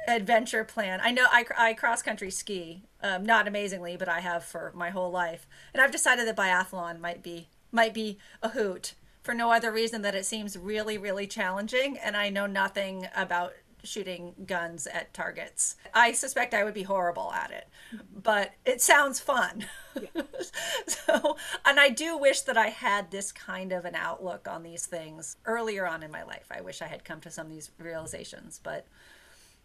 adventure 0.08 0.64
plan. 0.64 1.00
I 1.02 1.10
know 1.12 1.26
I, 1.30 1.44
I 1.56 1.74
cross 1.74 2.02
country 2.02 2.30
ski, 2.30 2.82
um, 3.02 3.24
not 3.24 3.48
amazingly, 3.48 3.96
but 3.96 4.08
I 4.08 4.20
have 4.20 4.44
for 4.44 4.72
my 4.74 4.90
whole 4.90 5.10
life, 5.10 5.46
and 5.72 5.82
I've 5.82 5.92
decided 5.92 6.26
that 6.26 6.36
biathlon 6.36 7.00
might 7.00 7.22
be 7.22 7.48
might 7.70 7.94
be 7.94 8.18
a 8.42 8.50
hoot 8.50 8.94
for 9.22 9.34
no 9.34 9.50
other 9.50 9.72
reason 9.72 10.02
that 10.02 10.14
it 10.14 10.26
seems 10.26 10.56
really 10.56 10.98
really 10.98 11.26
challenging, 11.26 11.98
and 11.98 12.16
I 12.16 12.28
know 12.28 12.46
nothing 12.46 13.08
about 13.16 13.54
shooting 13.84 14.34
guns 14.46 14.86
at 14.86 15.12
targets. 15.12 15.76
I 15.92 16.12
suspect 16.12 16.54
I 16.54 16.64
would 16.64 16.74
be 16.74 16.84
horrible 16.84 17.32
at 17.32 17.50
it, 17.50 17.68
but 18.14 18.52
it 18.64 18.80
sounds 18.80 19.20
fun. 19.20 19.66
Yeah. 20.00 20.22
so, 20.86 21.36
and 21.64 21.78
I 21.80 21.90
do 21.90 22.16
wish 22.16 22.42
that 22.42 22.56
I 22.56 22.68
had 22.68 23.10
this 23.10 23.32
kind 23.32 23.72
of 23.72 23.84
an 23.84 23.94
outlook 23.94 24.48
on 24.48 24.62
these 24.62 24.86
things 24.86 25.36
earlier 25.44 25.86
on 25.86 26.02
in 26.02 26.10
my 26.10 26.22
life. 26.22 26.46
I 26.50 26.60
wish 26.60 26.80
I 26.80 26.86
had 26.86 27.04
come 27.04 27.20
to 27.22 27.30
some 27.30 27.46
of 27.46 27.52
these 27.52 27.70
realizations, 27.78 28.60
but 28.62 28.86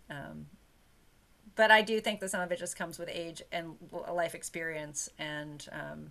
um, 0.10 0.46
but 1.56 1.72
I 1.72 1.82
do 1.82 2.00
think 2.00 2.20
that 2.20 2.30
some 2.30 2.42
of 2.42 2.52
it 2.52 2.60
just 2.60 2.78
comes 2.78 3.00
with 3.00 3.10
age 3.12 3.42
and 3.52 3.76
life 4.14 4.36
experience 4.36 5.10
and 5.18 5.68
um, 5.72 6.10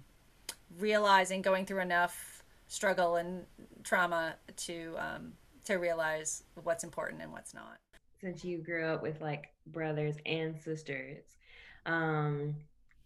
realizing 0.79 1.41
going 1.41 1.65
through 1.65 1.81
enough 1.81 2.43
struggle 2.67 3.17
and 3.17 3.45
trauma 3.85 4.35
to 4.57 4.95
um, 4.99 5.33
to 5.65 5.77
realize 5.77 6.43
what's 6.63 6.85
important 6.85 7.23
and 7.23 7.33
what's 7.33 7.55
not. 7.55 7.79
Since 8.21 8.45
you 8.45 8.59
grew 8.59 8.87
up 8.87 9.03
with 9.03 9.21
like 9.21 9.53
brothers 9.69 10.17
and 10.27 10.59
sisters, 10.61 11.23
um, 11.87 12.57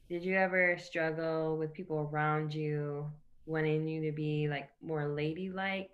did 0.08 0.24
you 0.24 0.36
ever 0.36 0.78
struggle 0.78 1.56
with 1.56 1.74
people 1.74 2.08
around 2.10 2.54
you 2.54 3.06
wanting 3.46 3.86
you 3.86 4.00
to 4.02 4.12
be 4.12 4.48
like 4.48 4.68
more 4.82 5.08
ladylike? 5.08 5.90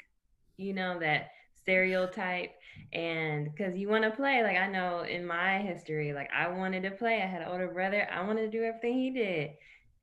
You 0.59 0.75
know 0.75 0.99
that 1.01 1.31
stereotype 1.67 2.53
and 2.93 3.51
because 3.51 3.77
you 3.77 3.89
want 3.89 4.05
to 4.05 4.11
play 4.11 4.43
like 4.45 4.57
i 4.57 4.69
know 4.69 5.01
in 5.01 5.27
my 5.27 5.59
history 5.59 6.13
like 6.13 6.29
i 6.33 6.47
wanted 6.47 6.83
to 6.83 6.91
play 6.93 7.21
i 7.21 7.27
had 7.27 7.43
an 7.43 7.49
older 7.49 7.69
brother 7.69 8.09
i 8.13 8.25
wanted 8.25 8.43
to 8.43 8.51
do 8.51 8.63
everything 8.63 8.95
he 8.95 9.11
did 9.11 9.51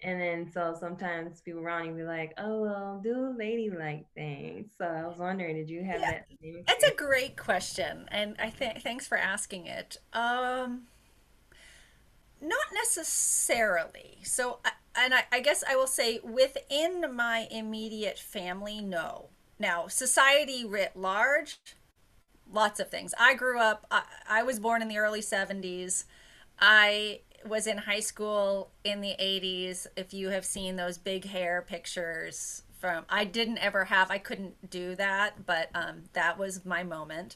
and 0.04 0.20
then 0.20 0.52
so 0.52 0.76
sometimes 0.78 1.42
people 1.42 1.62
around 1.62 1.86
you 1.86 1.94
be 1.94 2.04
like, 2.04 2.34
"Oh 2.38 2.62
well, 2.62 3.00
do 3.02 3.34
ladylike 3.38 4.06
things." 4.14 4.72
So 4.78 4.86
I 4.86 5.08
was 5.08 5.18
wondering, 5.18 5.56
did 5.56 5.70
you 5.70 5.84
have 5.84 6.02
yeah, 6.02 6.12
that? 6.12 6.26
It's 6.42 6.84
a 6.84 6.94
great 6.94 7.38
question, 7.38 8.08
and 8.10 8.36
I 8.38 8.50
think 8.50 8.82
thanks 8.82 9.08
for 9.08 9.18
asking 9.18 9.68
it. 9.68 9.98
Um, 10.12 10.84
not 12.42 12.68
necessarily. 12.74 14.20
So, 14.24 14.60
and 14.96 15.14
I, 15.14 15.24
I 15.32 15.40
guess 15.40 15.64
I 15.68 15.78
will 15.78 15.88
say 15.88 16.20
within 16.22 17.16
my 17.16 17.48
immediate 17.50 18.20
family, 18.20 18.82
no. 18.82 19.30
Now, 19.64 19.88
society 19.88 20.66
writ 20.66 20.92
large, 20.94 21.58
lots 22.52 22.82
of 22.82 22.90
things. 22.90 23.14
I 23.18 23.34
grew 23.34 23.62
up. 23.62 23.88
I, 23.90 24.04
I 24.28 24.44
was 24.44 24.60
born 24.60 24.82
in 24.82 24.90
the 24.90 24.98
early 24.98 25.22
'70s. 25.22 26.04
I 26.60 27.22
was 27.46 27.66
in 27.66 27.78
high 27.78 28.02
school 28.02 28.72
in 28.84 29.00
the 29.00 29.16
80s 29.20 29.88
if 29.96 30.14
you 30.14 30.30
have 30.30 30.44
seen 30.44 30.76
those 30.76 30.98
big 30.98 31.26
hair 31.26 31.62
pictures 31.62 32.64
from 32.80 33.04
i 33.10 33.26
didn't 33.26 33.58
ever 33.58 33.84
have 33.84 34.10
i 34.10 34.18
couldn't 34.18 34.70
do 34.70 34.96
that 34.96 35.46
but 35.46 35.70
um, 35.76 36.04
that 36.14 36.40
was 36.40 36.64
my 36.64 36.84
moment 36.84 37.36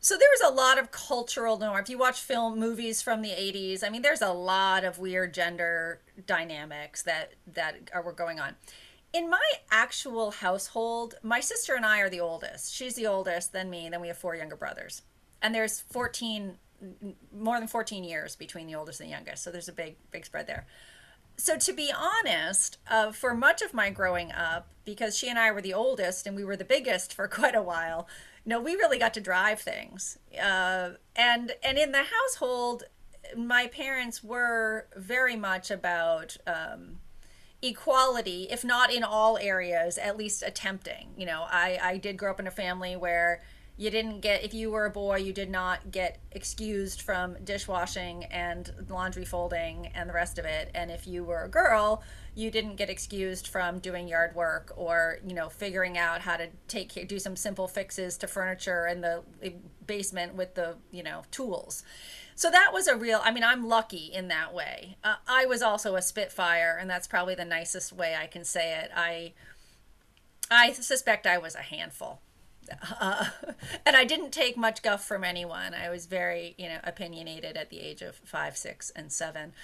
so 0.00 0.16
there 0.16 0.28
was 0.32 0.50
a 0.50 0.52
lot 0.52 0.80
of 0.80 0.90
cultural 0.90 1.56
norm 1.60 1.78
if 1.78 1.88
you 1.88 1.96
watch 1.96 2.20
film 2.20 2.58
movies 2.58 3.00
from 3.00 3.22
the 3.22 3.30
80s 3.30 3.84
i 3.84 3.88
mean 3.88 4.02
there's 4.02 4.20
a 4.20 4.32
lot 4.32 4.82
of 4.82 4.98
weird 4.98 5.32
gender 5.32 6.00
dynamics 6.26 7.00
that 7.04 7.34
that 7.46 7.90
are, 7.94 8.02
were 8.02 8.12
going 8.12 8.40
on 8.40 8.56
in 9.12 9.30
my 9.30 9.50
actual 9.70 10.30
household 10.30 11.14
my 11.22 11.40
sister 11.40 11.74
and 11.74 11.86
i 11.86 12.00
are 12.00 12.10
the 12.10 12.20
oldest 12.20 12.74
she's 12.74 12.94
the 12.94 13.06
oldest 13.06 13.52
then 13.52 13.70
me 13.70 13.88
then 13.88 14.00
we 14.00 14.08
have 14.08 14.18
four 14.18 14.36
younger 14.36 14.56
brothers 14.56 15.02
and 15.40 15.54
there's 15.54 15.80
14 15.80 16.58
more 17.32 17.58
than 17.58 17.68
14 17.68 18.04
years 18.04 18.36
between 18.36 18.66
the 18.66 18.74
oldest 18.74 19.00
and 19.00 19.08
the 19.08 19.12
youngest. 19.12 19.42
So 19.42 19.50
there's 19.50 19.68
a 19.68 19.72
big, 19.72 19.96
big 20.10 20.24
spread 20.24 20.46
there. 20.46 20.66
So 21.36 21.56
to 21.56 21.72
be 21.72 21.92
honest, 21.96 22.78
uh, 22.88 23.12
for 23.12 23.34
much 23.34 23.62
of 23.62 23.72
my 23.72 23.90
growing 23.90 24.32
up, 24.32 24.68
because 24.84 25.16
she 25.16 25.28
and 25.28 25.38
I 25.38 25.52
were 25.52 25.60
the 25.60 25.74
oldest 25.74 26.26
and 26.26 26.34
we 26.34 26.44
were 26.44 26.56
the 26.56 26.64
biggest 26.64 27.14
for 27.14 27.28
quite 27.28 27.54
a 27.54 27.62
while, 27.62 28.08
no, 28.44 28.60
we 28.60 28.74
really 28.74 28.98
got 28.98 29.14
to 29.14 29.20
drive 29.20 29.60
things. 29.60 30.18
Uh, 30.40 30.90
and 31.14 31.52
and 31.62 31.78
in 31.78 31.92
the 31.92 32.04
household, 32.04 32.84
my 33.36 33.66
parents 33.66 34.24
were 34.24 34.86
very 34.96 35.36
much 35.36 35.70
about 35.70 36.36
um, 36.46 37.00
equality, 37.62 38.46
if 38.50 38.64
not 38.64 38.92
in 38.92 39.02
all 39.02 39.38
areas, 39.38 39.98
at 39.98 40.16
least 40.16 40.42
attempting. 40.46 41.08
You 41.16 41.26
know, 41.26 41.46
I 41.50 41.78
I 41.82 41.96
did 41.98 42.16
grow 42.16 42.30
up 42.30 42.40
in 42.40 42.46
a 42.46 42.52
family 42.52 42.96
where 42.96 43.42
you 43.78 43.90
didn't 43.90 44.20
get 44.20 44.42
if 44.44 44.52
you 44.52 44.72
were 44.72 44.86
a 44.86 44.90
boy 44.90 45.16
you 45.16 45.32
did 45.32 45.48
not 45.48 45.92
get 45.92 46.18
excused 46.32 47.00
from 47.00 47.36
dishwashing 47.44 48.24
and 48.24 48.72
laundry 48.88 49.24
folding 49.24 49.86
and 49.94 50.10
the 50.10 50.12
rest 50.12 50.36
of 50.38 50.44
it 50.44 50.68
and 50.74 50.90
if 50.90 51.06
you 51.06 51.22
were 51.22 51.44
a 51.44 51.48
girl 51.48 52.02
you 52.34 52.50
didn't 52.50 52.74
get 52.74 52.90
excused 52.90 53.46
from 53.46 53.78
doing 53.78 54.08
yard 54.08 54.34
work 54.34 54.72
or 54.76 55.20
you 55.24 55.32
know 55.32 55.48
figuring 55.48 55.96
out 55.96 56.20
how 56.20 56.36
to 56.36 56.48
take 56.66 57.06
do 57.08 57.18
some 57.20 57.36
simple 57.36 57.68
fixes 57.68 58.18
to 58.18 58.26
furniture 58.26 58.86
in 58.88 59.00
the 59.00 59.22
basement 59.86 60.34
with 60.34 60.54
the 60.54 60.74
you 60.90 61.02
know 61.02 61.22
tools 61.30 61.84
so 62.38 62.52
that 62.52 62.70
was 62.72 62.86
a 62.86 62.96
real 62.96 63.20
i 63.24 63.32
mean 63.32 63.42
i'm 63.42 63.66
lucky 63.66 64.10
in 64.14 64.28
that 64.28 64.54
way 64.54 64.96
uh, 65.02 65.16
i 65.26 65.44
was 65.44 65.60
also 65.60 65.96
a 65.96 66.02
spitfire 66.02 66.78
and 66.80 66.88
that's 66.88 67.08
probably 67.08 67.34
the 67.34 67.44
nicest 67.44 67.92
way 67.92 68.16
i 68.18 68.26
can 68.26 68.44
say 68.44 68.78
it 68.78 68.90
i 68.94 69.32
i 70.50 70.72
suspect 70.72 71.26
i 71.26 71.36
was 71.36 71.56
a 71.56 71.62
handful 71.62 72.20
uh, 73.00 73.24
and 73.86 73.96
I 73.96 74.04
didn't 74.04 74.30
take 74.30 74.54
much 74.54 74.82
guff 74.82 75.02
from 75.02 75.24
anyone. 75.24 75.72
I 75.72 75.88
was 75.88 76.04
very, 76.04 76.54
you 76.58 76.68
know, 76.68 76.80
opinionated 76.84 77.56
at 77.56 77.70
the 77.70 77.80
age 77.80 78.02
of 78.02 78.16
five, 78.16 78.58
six, 78.58 78.90
and 78.90 79.10
seven. 79.10 79.54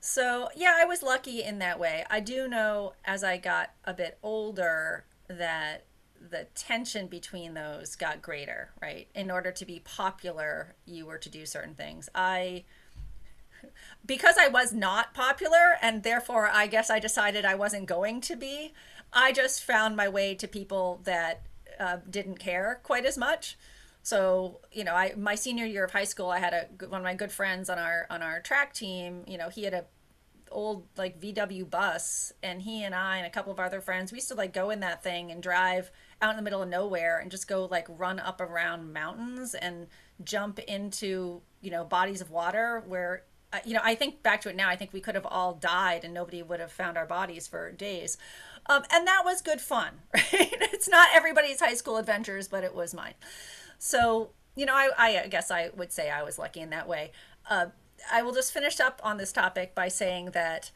So, 0.00 0.50
yeah, 0.54 0.74
I 0.76 0.84
was 0.84 1.02
lucky 1.02 1.42
in 1.42 1.60
that 1.60 1.80
way. 1.80 2.04
I 2.10 2.20
do 2.20 2.46
know 2.46 2.92
as 3.06 3.24
I 3.24 3.38
got 3.38 3.70
a 3.86 3.94
bit 3.94 4.18
older 4.22 5.04
that 5.28 5.84
the 6.30 6.46
tension 6.54 7.06
between 7.06 7.54
those 7.54 7.96
got 7.96 8.22
greater, 8.22 8.70
right? 8.80 9.08
In 9.14 9.30
order 9.30 9.52
to 9.52 9.64
be 9.64 9.80
popular, 9.80 10.74
you 10.84 11.06
were 11.06 11.18
to 11.18 11.28
do 11.28 11.46
certain 11.46 11.74
things. 11.74 12.08
I 12.14 12.64
because 14.04 14.36
I 14.38 14.48
was 14.48 14.72
not 14.72 15.14
popular 15.14 15.76
and 15.82 16.02
therefore 16.02 16.48
I 16.48 16.66
guess 16.66 16.90
I 16.90 16.98
decided 16.98 17.44
I 17.44 17.54
wasn't 17.54 17.86
going 17.86 18.20
to 18.22 18.36
be, 18.36 18.72
I 19.12 19.32
just 19.32 19.62
found 19.62 19.96
my 19.96 20.08
way 20.08 20.34
to 20.34 20.46
people 20.46 21.00
that 21.04 21.42
uh, 21.80 21.98
didn't 22.08 22.38
care 22.38 22.80
quite 22.82 23.04
as 23.04 23.18
much. 23.18 23.56
So 24.02 24.60
you 24.70 24.84
know, 24.84 24.94
I 24.94 25.14
my 25.16 25.34
senior 25.34 25.66
year 25.66 25.84
of 25.84 25.90
high 25.90 26.04
school, 26.04 26.30
I 26.30 26.38
had 26.38 26.52
a 26.52 26.86
one 26.86 27.00
of 27.00 27.04
my 27.04 27.14
good 27.14 27.32
friends 27.32 27.68
on 27.68 27.78
our 27.78 28.06
on 28.08 28.22
our 28.22 28.40
track 28.40 28.72
team. 28.72 29.24
You 29.26 29.38
know, 29.38 29.48
he 29.48 29.64
had 29.64 29.74
a 29.74 29.84
old 30.50 30.86
like 30.96 31.20
VW 31.20 31.68
bus, 31.68 32.32
and 32.42 32.62
he 32.62 32.82
and 32.84 32.94
I 32.94 33.18
and 33.18 33.26
a 33.26 33.30
couple 33.30 33.52
of 33.52 33.60
other 33.60 33.80
friends, 33.80 34.12
we 34.12 34.16
used 34.16 34.28
to 34.28 34.34
like 34.34 34.52
go 34.52 34.70
in 34.70 34.80
that 34.80 35.02
thing 35.02 35.30
and 35.30 35.42
drive 35.42 35.90
out 36.22 36.30
in 36.30 36.36
the 36.36 36.42
middle 36.42 36.62
of 36.62 36.68
nowhere 36.68 37.18
and 37.18 37.30
just 37.30 37.48
go 37.48 37.66
like 37.66 37.86
run 37.88 38.18
up 38.18 38.40
around 38.40 38.92
mountains 38.92 39.54
and 39.54 39.86
jump 40.24 40.58
into 40.60 41.42
you 41.60 41.70
know 41.70 41.84
bodies 41.84 42.20
of 42.20 42.30
water 42.30 42.82
where 42.86 43.24
uh, 43.52 43.58
you 43.64 43.74
know 43.74 43.80
I 43.84 43.94
think 43.94 44.22
back 44.22 44.40
to 44.42 44.48
it 44.48 44.56
now. 44.56 44.68
I 44.68 44.76
think 44.76 44.92
we 44.92 45.00
could 45.00 45.14
have 45.14 45.26
all 45.26 45.54
died 45.54 46.04
and 46.04 46.14
nobody 46.14 46.42
would 46.42 46.60
have 46.60 46.72
found 46.72 46.96
our 46.96 47.06
bodies 47.06 47.46
for 47.46 47.70
days. 47.72 48.16
Um, 48.68 48.82
and 48.92 49.06
that 49.06 49.22
was 49.24 49.42
good 49.42 49.60
fun, 49.60 49.90
right? 50.14 50.26
it's 50.32 50.88
not 50.88 51.10
everybody's 51.14 51.60
high 51.60 51.74
school 51.74 51.98
adventures, 51.98 52.48
but 52.48 52.64
it 52.64 52.74
was 52.74 52.94
mine. 52.94 53.14
So, 53.78 54.30
you 54.56 54.66
know, 54.66 54.74
I, 54.74 55.22
I 55.24 55.26
guess 55.28 55.50
I 55.50 55.70
would 55.76 55.92
say 55.92 56.10
I 56.10 56.22
was 56.22 56.38
lucky 56.38 56.60
in 56.60 56.70
that 56.70 56.88
way. 56.88 57.12
Uh, 57.48 57.66
I 58.10 58.22
will 58.22 58.32
just 58.32 58.52
finish 58.52 58.80
up 58.80 59.00
on 59.02 59.16
this 59.16 59.32
topic 59.32 59.74
by 59.74 59.88
saying 59.88 60.30
that 60.32 60.70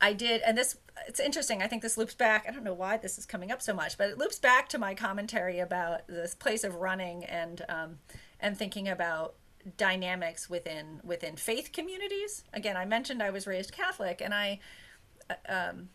I 0.00 0.12
did, 0.12 0.42
and 0.42 0.56
this, 0.58 0.76
it's 1.06 1.20
interesting. 1.20 1.62
I 1.62 1.66
think 1.66 1.82
this 1.82 1.96
loops 1.96 2.14
back. 2.14 2.46
I 2.48 2.52
don't 2.52 2.64
know 2.64 2.74
why 2.74 2.96
this 2.96 3.18
is 3.18 3.26
coming 3.26 3.50
up 3.50 3.62
so 3.62 3.72
much, 3.72 3.96
but 3.96 4.10
it 4.10 4.18
loops 4.18 4.38
back 4.38 4.68
to 4.70 4.78
my 4.78 4.94
commentary 4.94 5.60
about 5.60 6.06
this 6.08 6.34
place 6.34 6.64
of 6.64 6.76
running 6.76 7.24
and, 7.24 7.62
um, 7.68 7.98
and 8.40 8.58
thinking 8.58 8.88
about 8.88 9.34
dynamics 9.76 10.50
within 10.50 11.00
within 11.02 11.36
faith 11.36 11.72
communities. 11.72 12.44
Again, 12.52 12.76
I 12.76 12.84
mentioned 12.84 13.22
I 13.22 13.30
was 13.30 13.46
raised 13.46 13.72
Catholic, 13.72 14.20
and 14.20 14.34
I 14.34 14.60
uh, 15.30 15.34
um, 15.48 15.88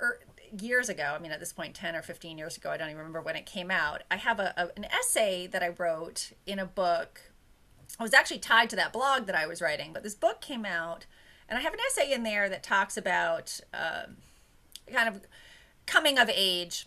er, 0.00 0.20
years 0.58 0.88
ago, 0.88 1.14
I 1.14 1.18
mean, 1.18 1.32
at 1.32 1.40
this 1.40 1.52
point, 1.52 1.74
10 1.74 1.94
or 1.94 2.02
15 2.02 2.38
years 2.38 2.56
ago, 2.56 2.70
I 2.70 2.76
don't 2.76 2.88
even 2.88 2.98
remember 2.98 3.20
when 3.20 3.36
it 3.36 3.46
came 3.46 3.70
out, 3.70 4.02
I 4.10 4.16
have 4.16 4.40
a, 4.40 4.54
a, 4.56 4.70
an 4.76 4.86
essay 4.86 5.46
that 5.48 5.62
I 5.62 5.68
wrote 5.68 6.32
in 6.46 6.58
a 6.58 6.66
book. 6.66 7.27
It 7.92 8.02
was 8.02 8.14
actually 8.14 8.38
tied 8.38 8.70
to 8.70 8.76
that 8.76 8.92
blog 8.92 9.26
that 9.26 9.34
I 9.34 9.46
was 9.46 9.60
writing, 9.60 9.92
but 9.92 10.02
this 10.02 10.14
book 10.14 10.40
came 10.40 10.64
out, 10.64 11.06
and 11.48 11.58
I 11.58 11.62
have 11.62 11.74
an 11.74 11.80
essay 11.86 12.12
in 12.12 12.22
there 12.22 12.48
that 12.48 12.62
talks 12.62 12.96
about 12.96 13.60
uh, 13.74 14.04
kind 14.92 15.08
of 15.08 15.22
coming 15.86 16.18
of 16.18 16.30
age 16.32 16.86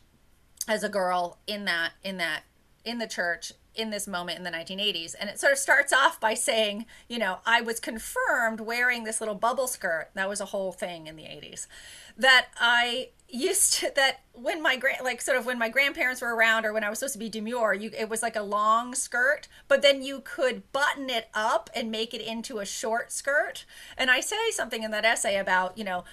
as 0.68 0.84
a 0.84 0.90
girl 0.90 1.40
in 1.48 1.66
that 1.66 1.94
in 2.04 2.18
that 2.18 2.44
in 2.84 2.98
the 2.98 3.08
church 3.08 3.54
in 3.74 3.90
this 3.90 4.08
moment 4.08 4.38
in 4.38 4.44
the 4.44 4.52
1980s. 4.52 5.16
And 5.20 5.30
it 5.30 5.40
sort 5.40 5.54
of 5.54 5.58
starts 5.58 5.94
off 5.94 6.20
by 6.20 6.34
saying, 6.34 6.86
you 7.08 7.18
know, 7.18 7.38
I 7.46 7.62
was 7.62 7.80
confirmed 7.80 8.60
wearing 8.60 9.04
this 9.04 9.22
little 9.22 9.36
bubble 9.36 9.68
skirt. 9.68 10.10
That 10.14 10.28
was 10.28 10.42
a 10.42 10.46
whole 10.46 10.72
thing 10.72 11.08
in 11.08 11.16
the 11.16 11.24
80s. 11.24 11.68
That 12.18 12.48
I 12.60 13.10
used 13.30 13.74
to, 13.76 13.92
that 13.96 14.22
when 14.34 14.62
my 14.62 14.76
grand, 14.76 15.04
like 15.04 15.22
sort 15.22 15.38
of 15.38 15.46
when 15.46 15.58
my 15.58 15.70
grandparents 15.70 16.22
were 16.22 16.36
around 16.36 16.66
or 16.66 16.74
when 16.74 16.84
I 16.84 16.90
was 16.90 17.00
supposed 17.00 17.14
to 17.14 17.20
be 17.20 17.30
demure, 17.30 17.74
you, 17.74 17.92
it 17.98 18.10
was 18.10 18.22
like 18.22 18.36
a 18.36 18.44
long 18.44 18.94
skirt, 18.94 19.48
but 19.70 19.82
then 19.82 20.02
you 20.02 20.22
could 20.24 20.70
button 20.74 21.10
it 21.10 21.30
up 21.34 21.70
and 21.74 21.90
make 21.90 22.14
it 22.14 22.22
into 22.22 22.60
a 22.60 22.66
short 22.66 23.12
skirt. 23.14 23.66
And 23.98 24.12
I 24.12 24.20
say 24.20 24.52
something 24.52 24.84
in 24.84 24.92
that 24.92 25.06
essay 25.06 25.38
about, 25.38 25.78
you 25.78 25.86
know, 25.86 26.04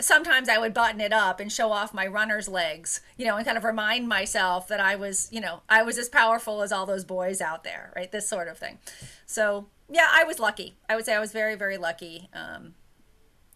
sometimes 0.00 0.48
I 0.48 0.58
would 0.58 0.74
button 0.74 1.00
it 1.00 1.12
up 1.12 1.40
and 1.40 1.50
show 1.50 1.70
off 1.70 1.94
my 1.94 2.06
runner's 2.06 2.48
legs, 2.48 3.00
you 3.16 3.24
know, 3.24 3.36
and 3.36 3.44
kind 3.44 3.56
of 3.56 3.64
remind 3.64 4.08
myself 4.08 4.66
that 4.68 4.80
I 4.80 4.96
was, 4.96 5.28
you 5.30 5.40
know, 5.40 5.62
I 5.68 5.82
was 5.82 5.98
as 5.98 6.08
powerful 6.08 6.62
as 6.62 6.72
all 6.72 6.86
those 6.86 7.04
boys 7.04 7.40
out 7.40 7.64
there, 7.64 7.92
right? 7.94 8.10
This 8.10 8.28
sort 8.28 8.48
of 8.48 8.58
thing. 8.58 8.78
So, 9.26 9.68
yeah, 9.88 10.08
I 10.10 10.24
was 10.24 10.38
lucky. 10.38 10.76
I 10.88 10.96
would 10.96 11.04
say 11.04 11.14
I 11.14 11.20
was 11.20 11.32
very, 11.32 11.54
very 11.54 11.76
lucky 11.76 12.28
um, 12.34 12.74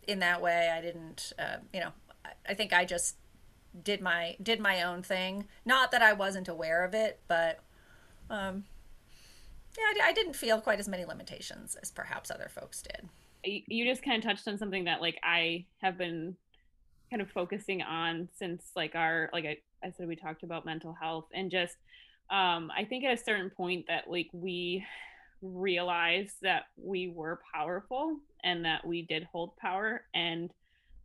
in 0.07 0.21
that 0.21 0.41
way. 0.41 0.71
I 0.73 0.81
didn't, 0.81 1.33
uh, 1.39 1.57
you 1.73 1.81
know, 1.81 1.91
I 2.49 2.55
think 2.55 2.73
I 2.73 2.85
just 2.85 3.17
did 3.83 4.01
my 4.01 4.37
did 4.43 4.61
my 4.61 4.83
own 4.83 5.03
thing. 5.03 5.47
Not 5.65 5.91
that 5.91 6.03
I 6.03 6.13
wasn't 6.13 6.49
aware 6.49 6.85
of 6.85 6.95
it, 6.95 7.21
but 7.27 7.61
um, 8.31 8.65
yeah, 9.77 10.05
I, 10.05 10.09
I 10.09 10.13
didn't 10.13 10.35
feel 10.35 10.61
quite 10.61 10.79
as 10.79 10.89
many 10.89 11.05
limitations 11.05 11.77
as 11.83 11.91
perhaps 11.91 12.31
other 12.31 12.49
folks 12.49 12.83
did 12.83 13.09
you 13.45 13.87
just 13.87 14.03
kind 14.03 14.23
of 14.23 14.25
touched 14.25 14.49
on 14.49 14.59
something 14.59 14.85
that 14.85 15.01
like 15.01 15.19
I 15.23 15.67
have 15.83 15.97
been 15.99 16.37
kind 17.11 17.23
of 17.23 17.31
focusing 17.31 17.83
on 17.83 18.29
since 18.35 18.71
like 18.77 18.95
our 18.95 19.31
like 19.33 19.45
I, 19.45 19.59
I 19.85 19.93
said 19.97 20.09
we 20.09 20.17
talked 20.17 20.43
about 20.43 20.67
mental 20.67 20.97
health 21.01 21.27
and 21.33 21.51
just 21.51 21.77
um 22.31 22.71
I 22.77 22.85
think 22.85 23.05
at 23.05 23.19
a 23.19 23.23
certain 23.23 23.51
point 23.51 23.87
that 23.89 24.11
like 24.11 24.29
we 24.33 24.85
realized 25.41 26.35
that 26.43 26.65
we 26.77 27.09
were 27.09 27.41
powerful 27.55 28.17
and 28.45 28.65
that 28.65 28.87
we 28.87 29.03
did 29.03 29.27
hold 29.31 29.57
power 29.57 30.03
and 30.15 30.51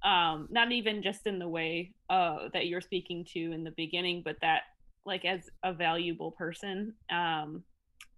um 0.04 0.48
not 0.50 0.72
even 0.72 1.04
just 1.04 1.26
in 1.28 1.40
the 1.40 1.48
way 1.48 1.94
uh 2.10 2.50
that 2.54 2.68
you're 2.68 2.82
speaking 2.82 3.26
to 3.34 3.52
in 3.52 3.64
the 3.64 3.74
beginning 3.78 4.22
but 4.26 4.36
that 4.42 4.64
like 5.06 5.24
as 5.24 5.50
a 5.64 5.72
valuable 5.72 6.32
person 6.32 6.94
um 7.12 7.64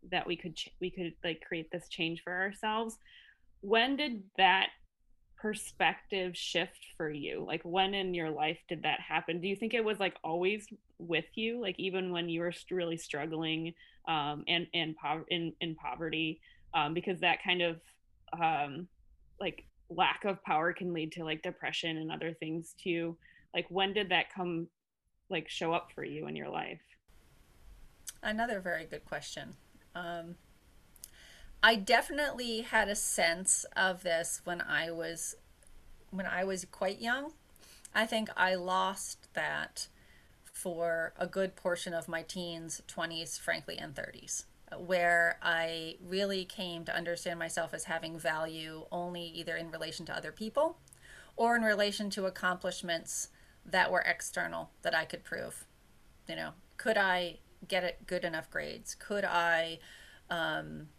that 0.09 0.25
we 0.25 0.35
could 0.35 0.55
ch- 0.55 0.69
we 0.79 0.89
could 0.89 1.13
like 1.23 1.41
create 1.47 1.69
this 1.71 1.87
change 1.89 2.21
for 2.23 2.33
ourselves 2.33 2.97
when 3.65 3.95
did 3.97 4.21
that 4.37 4.67
perspective 5.41 6.37
shift 6.37 6.79
for 6.97 7.09
you? 7.09 7.43
Like 7.45 7.61
when 7.63 7.93
in 7.95 8.13
your 8.13 8.29
life 8.29 8.59
did 8.69 8.83
that 8.83 8.99
happen? 8.99 9.41
Do 9.41 9.47
you 9.47 9.55
think 9.55 9.73
it 9.73 9.83
was 9.83 9.99
like 9.99 10.15
always 10.23 10.67
with 10.99 11.25
you? 11.33 11.59
Like 11.61 11.75
even 11.79 12.11
when 12.11 12.29
you 12.29 12.41
were 12.41 12.53
really 12.71 12.97
struggling 12.97 13.73
um 14.07 14.43
and 14.47 14.67
and 14.75 14.95
po- 14.97 15.25
in 15.29 15.51
in 15.61 15.73
poverty 15.75 16.39
um 16.75 16.93
because 16.93 17.19
that 17.21 17.43
kind 17.43 17.63
of 17.63 17.81
um 18.39 18.87
like 19.39 19.65
lack 19.89 20.25
of 20.25 20.41
power 20.43 20.71
can 20.71 20.93
lead 20.93 21.11
to 21.13 21.23
like 21.23 21.41
depression 21.41 21.97
and 21.97 22.11
other 22.11 22.33
things 22.33 22.75
too. 22.81 23.17
Like 23.53 23.65
when 23.69 23.93
did 23.93 24.09
that 24.09 24.33
come 24.33 24.67
like 25.31 25.49
show 25.49 25.73
up 25.73 25.89
for 25.95 26.03
you 26.03 26.27
in 26.27 26.35
your 26.35 26.49
life? 26.49 26.81
Another 28.21 28.59
very 28.59 28.85
good 28.85 29.05
question. 29.05 29.55
Um 29.95 30.35
I 31.65 31.77
definitely 31.77 32.61
had 32.61 32.89
a 32.89 32.95
sense 32.95 33.65
of 33.75 34.03
this 34.03 34.39
when 34.43 34.61
I 34.61 34.91
was 34.91 35.33
when 36.11 36.27
I 36.27 36.43
was 36.43 36.63
quite 36.65 37.01
young. 37.01 37.31
I 37.91 38.05
think 38.05 38.29
I 38.37 38.53
lost 38.53 39.33
that 39.33 39.87
for 40.43 41.13
a 41.17 41.25
good 41.25 41.55
portion 41.55 41.95
of 41.95 42.07
my 42.07 42.21
teens, 42.21 42.83
20s, 42.87 43.39
frankly, 43.39 43.79
and 43.79 43.95
30s, 43.95 44.45
where 44.77 45.39
I 45.41 45.95
really 46.05 46.45
came 46.45 46.85
to 46.85 46.95
understand 46.95 47.39
myself 47.39 47.73
as 47.73 47.85
having 47.85 48.19
value 48.19 48.85
only 48.91 49.23
either 49.23 49.57
in 49.57 49.71
relation 49.71 50.05
to 50.05 50.15
other 50.15 50.31
people 50.31 50.77
or 51.35 51.55
in 51.55 51.63
relation 51.63 52.11
to 52.11 52.27
accomplishments 52.27 53.29
that 53.65 53.91
were 53.91 54.01
external 54.01 54.69
that 54.83 54.93
I 54.93 55.05
could 55.05 55.23
prove. 55.23 55.65
You 56.29 56.35
know, 56.35 56.49
could 56.77 56.97
I 56.97 57.39
get 57.67 58.05
good 58.05 58.23
enough 58.23 58.51
grades? 58.51 58.93
Could 58.93 59.25
I 59.25 59.79
um, 60.29 60.89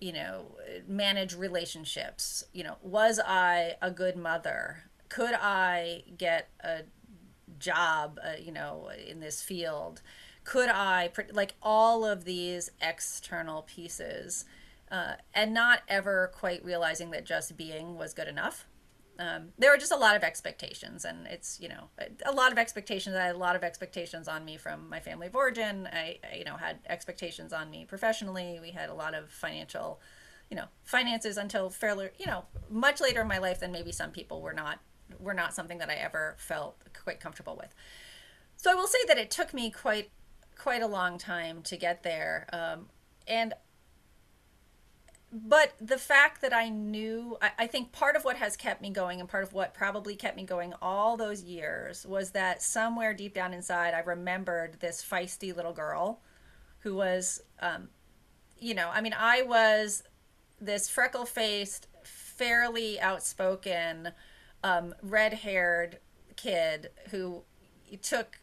you 0.00 0.12
know, 0.12 0.56
manage 0.88 1.34
relationships? 1.34 2.44
You 2.52 2.64
know, 2.64 2.76
was 2.82 3.20
I 3.24 3.76
a 3.82 3.90
good 3.90 4.16
mother? 4.16 4.84
Could 5.08 5.34
I 5.34 6.04
get 6.16 6.48
a 6.60 6.82
job, 7.58 8.18
uh, 8.24 8.32
you 8.40 8.52
know, 8.52 8.90
in 9.06 9.20
this 9.20 9.42
field? 9.42 10.02
Could 10.44 10.70
I, 10.70 11.10
like 11.32 11.54
all 11.62 12.04
of 12.04 12.24
these 12.24 12.70
external 12.80 13.62
pieces, 13.62 14.44
uh, 14.90 15.14
and 15.34 15.54
not 15.54 15.80
ever 15.86 16.32
quite 16.34 16.64
realizing 16.64 17.10
that 17.10 17.24
just 17.24 17.56
being 17.56 17.96
was 17.96 18.14
good 18.14 18.26
enough 18.26 18.66
um, 19.20 19.48
there 19.58 19.72
are 19.72 19.76
just 19.76 19.92
a 19.92 19.96
lot 19.96 20.16
of 20.16 20.22
expectations 20.22 21.04
and 21.04 21.26
it's 21.26 21.60
you 21.60 21.68
know 21.68 21.90
a 22.24 22.32
lot 22.32 22.52
of 22.52 22.58
expectations. 22.58 23.14
I 23.14 23.26
had 23.26 23.34
a 23.34 23.38
lot 23.38 23.54
of 23.54 23.62
expectations 23.62 24.28
on 24.28 24.44
me 24.46 24.56
from 24.56 24.88
my 24.88 24.98
family 24.98 25.26
of 25.26 25.36
origin. 25.36 25.86
I, 25.92 26.18
I, 26.24 26.36
you 26.36 26.44
know 26.44 26.56
had 26.56 26.78
expectations 26.88 27.52
on 27.52 27.70
me 27.70 27.84
professionally. 27.84 28.58
We 28.62 28.70
had 28.70 28.88
a 28.88 28.94
lot 28.94 29.14
of 29.14 29.28
financial 29.28 30.00
you 30.50 30.56
know 30.56 30.64
finances 30.84 31.36
until 31.36 31.68
fairly 31.68 32.08
you 32.18 32.26
know 32.26 32.44
much 32.70 33.00
later 33.00 33.20
in 33.20 33.28
my 33.28 33.38
life 33.38 33.60
than 33.60 33.70
maybe 33.72 33.92
some 33.92 34.10
people 34.10 34.40
were 34.40 34.54
not 34.54 34.78
were 35.18 35.34
not 35.34 35.52
something 35.52 35.78
that 35.78 35.90
i 35.90 35.94
ever 35.94 36.34
felt 36.38 36.76
quite 37.04 37.20
comfortable 37.20 37.56
with. 37.56 37.74
So 38.56 38.70
i 38.70 38.74
will 38.74 38.86
say 38.86 39.00
that 39.06 39.18
it 39.18 39.30
took 39.30 39.52
me 39.52 39.70
quite 39.70 40.10
quite 40.56 40.82
a 40.82 40.86
long 40.86 41.18
time 41.18 41.62
to 41.64 41.76
get 41.76 42.02
there. 42.02 42.46
Um, 42.52 42.86
and 43.28 43.52
but 45.32 45.74
the 45.80 45.98
fact 45.98 46.40
that 46.42 46.52
I 46.52 46.68
knew, 46.68 47.38
I, 47.40 47.50
I, 47.60 47.66
think 47.68 47.92
part 47.92 48.16
of 48.16 48.24
what 48.24 48.36
has 48.36 48.56
kept 48.56 48.82
me 48.82 48.90
going 48.90 49.20
and 49.20 49.28
part 49.28 49.44
of 49.44 49.52
what 49.52 49.74
probably 49.74 50.16
kept 50.16 50.36
me 50.36 50.44
going 50.44 50.74
all 50.82 51.16
those 51.16 51.42
years 51.44 52.04
was 52.04 52.32
that 52.32 52.62
somewhere 52.62 53.14
deep 53.14 53.32
down 53.32 53.54
inside, 53.54 53.94
I 53.94 54.00
remembered 54.00 54.80
this 54.80 55.04
feisty 55.04 55.54
little 55.54 55.72
girl 55.72 56.20
who 56.80 56.96
was, 56.96 57.42
um, 57.60 57.90
you 58.58 58.74
know, 58.74 58.90
I 58.92 59.00
mean, 59.00 59.14
I 59.16 59.42
was 59.42 60.02
this 60.60 60.88
freckle 60.88 61.26
faced, 61.26 61.86
fairly 62.02 63.00
outspoken, 63.00 64.10
um, 64.64 64.94
red 65.00 65.32
haired 65.32 65.98
kid 66.36 66.90
who 67.10 67.44
took 68.02 68.40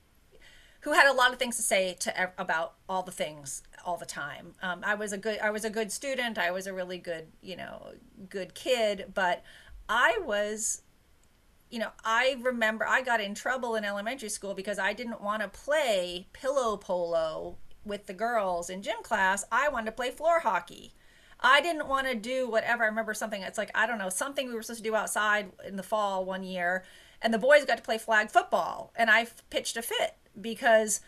who 0.81 0.93
had 0.93 1.07
a 1.07 1.13
lot 1.13 1.33
of 1.33 1.39
things 1.39 1.57
to 1.57 1.61
say 1.61 1.95
to 1.99 2.31
about 2.37 2.75
all 2.87 3.03
the 3.03 3.11
things 3.11 3.61
all 3.87 3.97
the 3.97 4.05
time. 4.05 4.53
Um, 4.61 4.81
I 4.85 4.95
was 4.95 5.13
a 5.13 5.17
good 5.17 5.39
I 5.39 5.49
was 5.49 5.63
a 5.63 5.69
good 5.69 5.91
student. 5.91 6.37
I 6.37 6.51
was 6.51 6.67
a 6.67 6.73
really 6.73 6.97
good 6.97 7.27
you 7.41 7.55
know 7.55 7.93
good 8.29 8.53
kid, 8.53 9.11
but 9.15 9.43
I 9.87 10.19
was 10.23 10.81
you 11.71 11.79
know 11.79 11.91
I 12.03 12.35
remember 12.41 12.85
I 12.85 13.01
got 13.01 13.21
in 13.21 13.33
trouble 13.33 13.75
in 13.75 13.85
elementary 13.85 14.29
school 14.29 14.53
because 14.53 14.77
I 14.77 14.91
didn't 14.91 15.21
want 15.21 15.41
to 15.41 15.47
play 15.47 16.27
pillow 16.33 16.75
polo 16.75 17.57
with 17.85 18.05
the 18.05 18.13
girls 18.13 18.69
in 18.69 18.81
gym 18.81 19.01
class. 19.01 19.45
I 19.51 19.69
wanted 19.69 19.85
to 19.85 19.91
play 19.93 20.11
floor 20.11 20.41
hockey. 20.41 20.93
I 21.39 21.61
didn't 21.61 21.87
want 21.87 22.07
to 22.07 22.15
do 22.15 22.49
whatever. 22.49 22.83
I 22.83 22.87
remember 22.87 23.13
something. 23.13 23.41
It's 23.41 23.57
like 23.57 23.71
I 23.73 23.87
don't 23.87 23.99
know 23.99 24.09
something 24.09 24.49
we 24.49 24.53
were 24.53 24.63
supposed 24.63 24.83
to 24.83 24.89
do 24.89 24.95
outside 24.95 25.53
in 25.65 25.77
the 25.77 25.83
fall 25.83 26.25
one 26.25 26.43
year, 26.43 26.83
and 27.21 27.33
the 27.33 27.39
boys 27.39 27.63
got 27.63 27.77
to 27.77 27.83
play 27.83 27.97
flag 27.97 28.31
football, 28.31 28.91
and 28.97 29.09
I 29.09 29.27
pitched 29.49 29.77
a 29.77 29.81
fit 29.81 30.17
because 30.39 30.99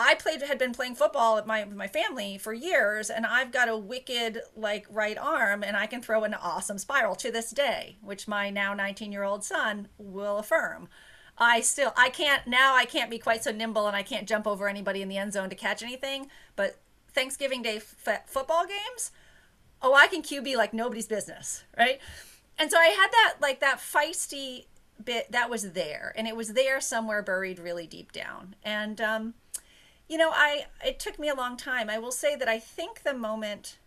I 0.00 0.14
played 0.14 0.42
had 0.42 0.58
been 0.58 0.72
playing 0.72 0.94
football 0.94 1.34
with 1.34 1.44
my 1.44 1.64
my 1.64 1.88
family 1.88 2.38
for 2.38 2.52
years, 2.52 3.10
and 3.10 3.26
I've 3.26 3.50
got 3.50 3.68
a 3.68 3.76
wicked 3.76 4.40
like 4.54 4.86
right 4.88 5.18
arm, 5.18 5.64
and 5.64 5.76
I 5.76 5.86
can 5.86 6.00
throw 6.00 6.22
an 6.22 6.34
awesome 6.34 6.78
spiral 6.78 7.16
to 7.16 7.32
this 7.32 7.50
day, 7.50 7.96
which 8.00 8.28
my 8.28 8.48
now 8.48 8.74
19 8.74 9.10
year 9.10 9.24
old 9.24 9.42
son 9.42 9.88
will 9.98 10.38
affirm. 10.38 10.88
I 11.36 11.62
still 11.62 11.92
I 11.96 12.10
can't 12.10 12.46
now 12.46 12.76
I 12.76 12.84
can't 12.84 13.10
be 13.10 13.18
quite 13.18 13.42
so 13.42 13.50
nimble, 13.50 13.88
and 13.88 13.96
I 13.96 14.04
can't 14.04 14.28
jump 14.28 14.46
over 14.46 14.68
anybody 14.68 15.02
in 15.02 15.08
the 15.08 15.18
end 15.18 15.32
zone 15.32 15.50
to 15.50 15.56
catch 15.56 15.82
anything. 15.82 16.28
But 16.54 16.78
Thanksgiving 17.12 17.62
Day 17.62 17.78
f- 17.78 18.28
football 18.28 18.66
games, 18.66 19.10
oh, 19.82 19.94
I 19.94 20.06
can 20.06 20.22
QB 20.22 20.54
like 20.56 20.72
nobody's 20.72 21.08
business, 21.08 21.64
right? 21.76 21.98
And 22.56 22.70
so 22.70 22.78
I 22.78 22.86
had 22.86 23.08
that 23.10 23.34
like 23.40 23.58
that 23.58 23.78
feisty 23.78 24.66
bit 25.04 25.30
that 25.32 25.48
was 25.48 25.72
there 25.72 26.12
and 26.16 26.26
it 26.26 26.34
was 26.34 26.54
there 26.54 26.80
somewhere 26.80 27.22
buried 27.22 27.60
really 27.60 27.86
deep 27.86 28.10
down 28.10 28.56
and 28.64 29.00
um, 29.00 29.34
you 30.08 30.16
know 30.18 30.30
i 30.32 30.66
it 30.84 30.98
took 30.98 31.18
me 31.18 31.28
a 31.28 31.34
long 31.34 31.56
time. 31.56 31.88
I 31.90 31.98
will 31.98 32.12
say 32.12 32.36
that 32.36 32.48
i 32.48 32.58
think 32.58 33.02
the 33.02 33.14
moment 33.14 33.78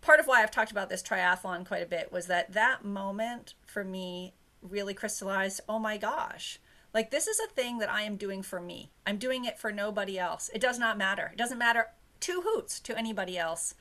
part 0.00 0.20
of 0.20 0.26
why 0.26 0.42
i've 0.42 0.50
talked 0.50 0.72
about 0.72 0.88
this 0.88 1.02
triathlon 1.02 1.66
quite 1.66 1.82
a 1.82 1.86
bit 1.86 2.10
was 2.10 2.26
that 2.26 2.52
that 2.52 2.84
moment 2.84 3.54
for 3.66 3.84
me 3.84 4.34
really 4.60 4.94
crystallized 4.94 5.60
oh 5.68 5.78
my 5.78 5.96
gosh 5.96 6.58
like 6.94 7.10
this 7.10 7.26
is 7.26 7.40
a 7.40 7.48
thing 7.48 7.78
that 7.78 7.90
i 7.90 8.02
am 8.02 8.16
doing 8.16 8.42
for 8.42 8.60
me. 8.60 8.90
I'm 9.06 9.18
doing 9.18 9.44
it 9.44 9.58
for 9.58 9.72
nobody 9.72 10.18
else. 10.18 10.50
It 10.54 10.60
does 10.60 10.78
not 10.78 10.98
matter. 10.98 11.30
It 11.32 11.38
doesn't 11.38 11.58
matter 11.58 11.88
two 12.20 12.42
hoots 12.44 12.80
to 12.80 12.96
anybody 12.96 13.38
else. 13.38 13.74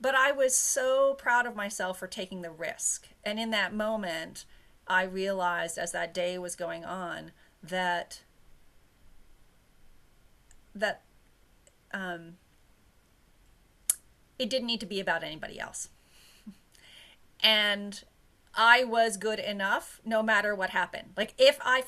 But 0.00 0.14
i 0.14 0.30
was 0.30 0.56
so 0.56 1.14
proud 1.14 1.46
of 1.46 1.56
myself 1.56 1.98
for 1.98 2.06
taking 2.06 2.42
the 2.42 2.50
risk. 2.50 3.08
And 3.24 3.38
in 3.38 3.50
that 3.50 3.74
moment 3.74 4.44
I 4.86 5.02
realized 5.02 5.76
as 5.76 5.92
that 5.92 6.14
day 6.14 6.38
was 6.38 6.56
going 6.56 6.84
on 6.84 7.32
that 7.62 8.22
that 10.78 11.02
um, 11.92 12.36
it 14.38 14.50
didn't 14.50 14.66
need 14.66 14.80
to 14.80 14.86
be 14.86 15.00
about 15.00 15.22
anybody 15.22 15.58
else. 15.58 15.88
And 17.42 18.02
I 18.54 18.84
was 18.84 19.16
good 19.16 19.38
enough 19.38 20.00
no 20.04 20.22
matter 20.22 20.54
what 20.54 20.70
happened. 20.70 21.10
Like 21.16 21.34
if 21.38 21.58
I 21.62 21.84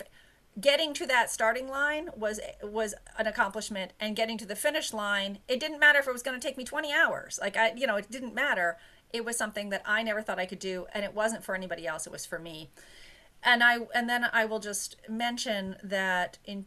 getting 0.61 0.93
to 0.95 1.07
that 1.07 1.31
starting 1.31 1.69
line 1.69 2.11
was 2.17 2.41
was 2.63 2.95
an 3.19 3.27
accomplishment 3.27 3.93
and 3.99 4.15
getting 4.15 4.39
to 4.39 4.47
the 4.47 4.57
finish 4.57 4.93
line, 4.93 5.39
it 5.49 5.59
didn't 5.59 5.81
matter 5.81 5.99
if 5.99 6.07
it 6.07 6.13
was 6.13 6.23
going 6.23 6.39
to 6.39 6.47
take 6.47 6.57
me 6.57 6.65
20 6.65 6.93
hours. 6.93 7.39
Like 7.41 7.57
I 7.57 7.73
you 7.75 7.87
know, 7.87 7.97
it 7.97 8.11
didn't 8.11 8.35
matter 8.35 8.79
it 9.13 9.25
was 9.25 9.37
something 9.37 9.71
that 9.71 9.83
I 9.85 10.03
never 10.03 10.23
thought 10.23 10.39
I 10.39 10.47
could 10.47 10.59
do 10.61 10.87
and 10.95 11.05
it 11.05 11.15
wasn't 11.15 11.45
for 11.45 11.55
anybody 11.55 11.87
else 11.87 12.07
it 12.07 12.13
was 12.13 12.25
for 12.25 12.39
me 12.39 12.71
and 13.43 13.63
I 13.63 13.79
and 13.95 14.09
then 14.09 14.27
I 14.33 14.45
will 14.45 14.59
just 14.59 14.97
mention 15.09 15.77
that 15.83 16.39
in 16.45 16.67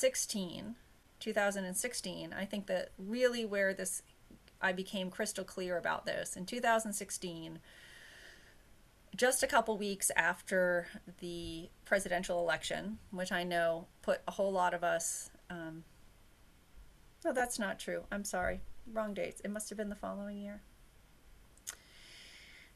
2016 0.00 0.76
2016 1.20 2.32
I 2.32 2.44
think 2.44 2.66
that 2.66 2.90
really 2.98 3.44
where 3.44 3.74
this 3.74 4.02
I 4.60 4.72
became 4.72 5.10
crystal 5.10 5.44
clear 5.44 5.76
about 5.76 6.06
this 6.06 6.36
in 6.36 6.46
2016 6.46 7.58
just 9.14 9.42
a 9.42 9.46
couple 9.46 9.76
weeks 9.76 10.10
after 10.16 10.86
the 11.20 11.68
presidential 11.84 12.40
election 12.40 12.98
which 13.10 13.30
I 13.30 13.44
know 13.44 13.86
put 14.02 14.20
a 14.26 14.32
whole 14.32 14.52
lot 14.52 14.74
of 14.74 14.82
us 14.82 15.30
um, 15.50 15.84
no, 17.24 17.32
that's 17.32 17.58
not 17.58 17.78
true. 17.78 18.04
I'm 18.10 18.24
sorry. 18.24 18.60
Wrong 18.92 19.14
dates. 19.14 19.40
It 19.44 19.50
must 19.50 19.68
have 19.68 19.78
been 19.78 19.88
the 19.88 19.94
following 19.94 20.38
year. 20.38 20.60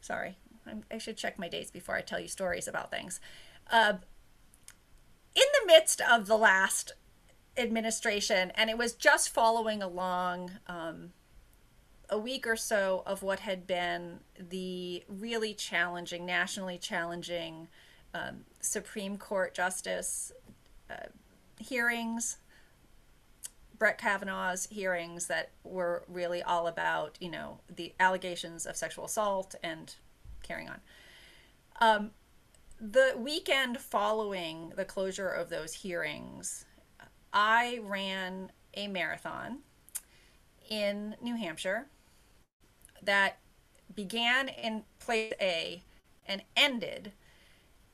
Sorry, 0.01 0.39
I'm, 0.67 0.85
i 0.91 0.99
should 0.99 1.17
check 1.17 1.37
my 1.39 1.49
dates 1.49 1.71
before 1.71 1.97
I 1.97 2.01
tell 2.01 2.21
you 2.21 2.29
stories 2.29 2.69
about 2.69 2.93
things. 2.93 3.21
Uh, 3.71 3.95
in 5.35 5.43
the 5.61 5.67
midst 5.67 6.01
of 6.01 6.27
the 6.27 6.39
last 6.39 6.93
administration, 7.57 8.53
and 8.55 8.71
it 8.71 8.79
was 8.79 8.95
just 8.95 9.31
following 9.31 9.83
along 9.83 10.53
um, 10.67 11.13
a 12.09 12.19
week 12.19 12.47
or 12.47 12.57
so 12.57 13.03
of 13.07 13.23
what 13.23 13.41
had 13.41 13.67
been 13.67 14.21
the 14.39 15.05
really 15.09 15.55
challenging, 15.55 16.25
nationally 16.25 16.79
challenging 16.79 17.69
um, 18.15 18.45
Supreme 18.61 19.19
Court 19.19 19.55
Justice 19.55 20.33
uh, 20.91 21.09
hearings, 21.59 22.39
Brett 23.79 23.99
Kavanaugh's 23.99 24.67
hearings 24.71 25.27
that 25.27 25.51
were 25.65 26.05
really 26.09 26.43
all 26.43 26.67
about, 26.67 27.17
you 27.21 27.31
know, 27.31 27.61
the 27.75 27.93
allegations 28.01 28.67
of 28.67 28.77
sexual 28.77 29.05
assault 29.05 29.55
and 29.63 29.95
carrying 30.43 30.69
on. 30.69 30.81
Um, 31.81 32.11
the 32.81 33.15
weekend 33.17 33.79
following 33.79 34.73
the 34.77 34.85
closure 34.85 35.29
of 35.29 35.49
those 35.49 35.75
hearings, 35.75 36.65
I 37.39 37.80
ran 37.82 38.51
a 38.72 38.89
marathon 38.89 39.59
in 40.70 41.16
New 41.20 41.37
Hampshire 41.37 41.87
that 43.03 43.37
began 43.95 44.49
in 44.49 44.84
place 44.99 45.34
A 45.39 45.82
and 46.24 46.43
ended 46.57 47.12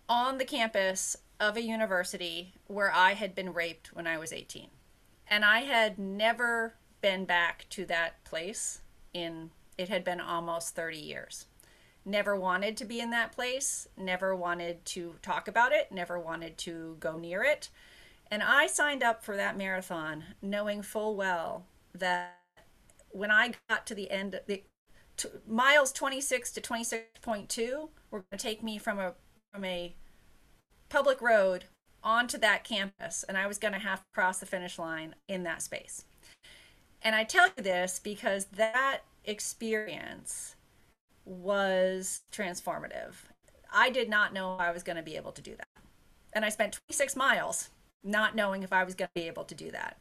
on 0.08 0.38
the 0.38 0.44
campus 0.44 1.16
of 1.40 1.56
a 1.56 1.62
university 1.62 2.54
where 2.68 2.92
I 2.94 3.14
had 3.14 3.34
been 3.34 3.52
raped 3.52 3.92
when 3.92 4.06
I 4.06 4.16
was 4.16 4.32
18. 4.32 4.68
And 5.26 5.44
I 5.44 5.62
had 5.62 5.98
never 5.98 6.74
been 7.00 7.24
back 7.24 7.66
to 7.70 7.84
that 7.86 8.22
place 8.22 8.80
in 9.12 9.50
it 9.76 9.88
had 9.88 10.04
been 10.04 10.20
almost 10.20 10.76
30 10.76 10.98
years. 10.98 11.46
Never 12.04 12.36
wanted 12.36 12.76
to 12.76 12.84
be 12.84 13.00
in 13.00 13.10
that 13.10 13.32
place, 13.32 13.88
never 13.96 14.36
wanted 14.36 14.84
to 14.84 15.16
talk 15.20 15.48
about 15.48 15.72
it, 15.72 15.90
never 15.90 16.16
wanted 16.16 16.58
to 16.58 16.96
go 17.00 17.18
near 17.18 17.42
it. 17.42 17.70
And 18.32 18.42
I 18.42 18.66
signed 18.66 19.02
up 19.02 19.22
for 19.22 19.36
that 19.36 19.58
marathon 19.58 20.24
knowing 20.40 20.80
full 20.80 21.16
well 21.16 21.66
that 21.94 22.38
when 23.10 23.30
I 23.30 23.52
got 23.68 23.86
to 23.88 23.94
the 23.94 24.10
end, 24.10 24.40
the 24.46 24.62
t- 25.18 25.28
miles 25.46 25.92
26 25.92 26.50
to 26.52 26.62
26.2 26.62 27.90
were 28.10 28.20
going 28.20 28.26
to 28.30 28.38
take 28.38 28.62
me 28.62 28.78
from 28.78 28.98
a 28.98 29.12
from 29.52 29.66
a 29.66 29.94
public 30.88 31.20
road 31.20 31.66
onto 32.02 32.38
that 32.38 32.64
campus, 32.64 33.22
and 33.22 33.36
I 33.36 33.46
was 33.46 33.58
going 33.58 33.74
to 33.74 33.78
have 33.78 33.98
to 33.98 34.06
cross 34.14 34.38
the 34.38 34.46
finish 34.46 34.78
line 34.78 35.14
in 35.28 35.42
that 35.42 35.60
space. 35.60 36.06
And 37.02 37.14
I 37.14 37.24
tell 37.24 37.48
you 37.54 37.62
this 37.62 38.00
because 38.02 38.46
that 38.46 39.00
experience 39.26 40.56
was 41.26 42.22
transformative. 42.32 43.12
I 43.70 43.90
did 43.90 44.08
not 44.08 44.32
know 44.32 44.56
I 44.56 44.70
was 44.70 44.82
going 44.82 44.96
to 44.96 45.02
be 45.02 45.16
able 45.16 45.32
to 45.32 45.42
do 45.42 45.54
that. 45.54 45.82
And 46.32 46.46
I 46.46 46.48
spent 46.48 46.80
26 46.88 47.14
miles 47.14 47.68
not 48.02 48.34
knowing 48.34 48.62
if 48.62 48.72
I 48.72 48.84
was 48.84 48.94
going 48.94 49.08
to 49.14 49.20
be 49.20 49.26
able 49.26 49.44
to 49.44 49.54
do 49.54 49.70
that. 49.70 49.98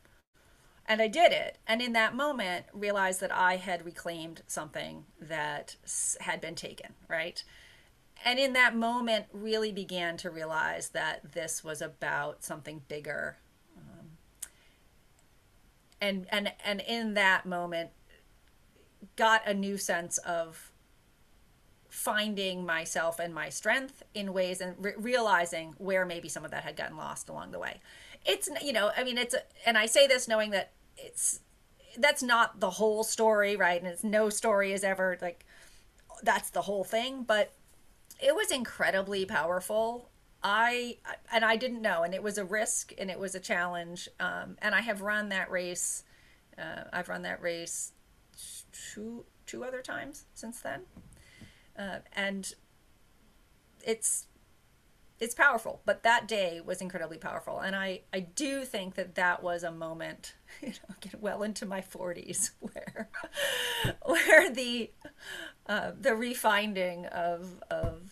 And 0.85 1.01
I 1.01 1.07
did 1.07 1.31
it. 1.31 1.57
And 1.67 1.81
in 1.81 1.93
that 1.93 2.15
moment, 2.15 2.65
realized 2.73 3.21
that 3.21 3.31
I 3.31 3.57
had 3.57 3.85
reclaimed 3.85 4.41
something 4.47 5.05
that 5.21 5.75
had 6.19 6.41
been 6.41 6.55
taken, 6.55 6.93
right? 7.07 7.43
And 8.25 8.39
in 8.39 8.53
that 8.53 8.75
moment, 8.75 9.25
really 9.31 9.71
began 9.71 10.17
to 10.17 10.29
realize 10.29 10.89
that 10.89 11.33
this 11.33 11.63
was 11.63 11.81
about 11.81 12.43
something 12.43 12.81
bigger. 12.87 13.37
Um, 13.77 14.07
and 15.99 16.27
and 16.29 16.51
and 16.63 16.81
in 16.81 17.13
that 17.15 17.45
moment, 17.45 17.91
got 19.15 19.47
a 19.47 19.53
new 19.53 19.77
sense 19.77 20.17
of 20.19 20.70
finding 21.91 22.65
myself 22.65 23.19
and 23.19 23.35
my 23.35 23.49
strength 23.49 24.01
in 24.13 24.31
ways 24.31 24.61
and 24.61 24.75
re- 24.79 24.93
realizing 24.97 25.75
where 25.77 26.05
maybe 26.05 26.29
some 26.29 26.45
of 26.45 26.51
that 26.51 26.63
had 26.63 26.77
gotten 26.77 26.95
lost 26.95 27.27
along 27.27 27.51
the 27.51 27.59
way. 27.59 27.81
It's 28.25 28.49
you 28.63 28.71
know 28.71 28.91
i 28.95 29.03
mean 29.03 29.17
it's 29.17 29.35
and 29.65 29.77
i 29.77 29.87
say 29.87 30.07
this 30.07 30.25
knowing 30.27 30.51
that 30.51 30.71
it's 30.97 31.41
that's 31.97 32.23
not 32.23 32.61
the 32.61 32.69
whole 32.69 33.03
story 33.03 33.57
right? 33.57 33.79
And 33.81 33.91
it's 33.91 34.05
no 34.05 34.29
story 34.29 34.71
is 34.71 34.85
ever 34.85 35.17
like 35.21 35.45
that's 36.23 36.49
the 36.49 36.61
whole 36.61 36.85
thing 36.85 37.23
but 37.23 37.51
it 38.23 38.35
was 38.35 38.51
incredibly 38.51 39.25
powerful. 39.25 40.09
I 40.43 40.97
and 41.31 41.43
i 41.43 41.55
didn't 41.57 41.81
know 41.81 42.03
and 42.03 42.15
it 42.15 42.23
was 42.23 42.37
a 42.37 42.45
risk 42.45 42.93
and 42.97 43.11
it 43.11 43.19
was 43.19 43.35
a 43.35 43.39
challenge 43.39 44.07
um, 44.19 44.57
and 44.61 44.73
i 44.73 44.81
have 44.81 45.01
run 45.01 45.29
that 45.29 45.51
race 45.51 46.03
uh, 46.57 46.85
i've 46.93 47.09
run 47.09 47.21
that 47.23 47.41
race 47.41 47.91
two 48.93 49.25
two 49.45 49.63
other 49.63 49.81
times 49.81 50.25
since 50.33 50.59
then 50.61 50.81
uh, 51.78 51.99
and 52.13 52.53
it's 53.86 54.28
it's 55.19 55.36
powerful 55.36 55.82
but 55.86 56.03
that 56.03 56.28
day 56.28 56.61
was 56.65 56.82
incredibly 56.82 57.17
powerful. 57.17 57.59
And 57.59 57.76
i 57.76 58.01
i 58.13 58.19
do 58.19 58.65
think 58.65 58.95
that 58.95 59.15
that 59.15 59.43
was 59.43 59.63
a 59.63 59.72
moment 59.72 60.36
you 60.61 60.69
know 60.69 60.95
get 60.99 61.22
well 61.22 61.43
into 61.43 61.65
my 61.65 61.82
40s 61.82 62.51
where 62.59 63.09
where 64.05 64.51
the 64.51 64.91
uh, 65.67 65.91
the 65.99 66.11
refinding 66.11 67.07
of 67.09 67.61
of 67.69 68.11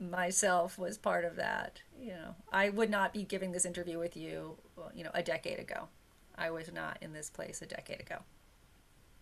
myself 0.00 0.78
was 0.78 0.96
part 0.96 1.26
of 1.26 1.36
that. 1.36 1.82
You 2.00 2.12
know 2.12 2.34
i 2.50 2.70
would 2.70 2.90
not 2.90 3.12
be 3.12 3.22
giving 3.24 3.52
this 3.52 3.66
interview 3.66 3.98
with 3.98 4.16
you 4.16 4.56
you 4.94 5.04
know 5.04 5.10
a 5.14 5.22
decade 5.22 5.58
ago. 5.58 5.88
I 6.36 6.50
was 6.50 6.72
not 6.72 6.96
in 7.02 7.12
this 7.12 7.28
place 7.28 7.60
a 7.60 7.66
decade 7.66 8.00
ago 8.00 8.20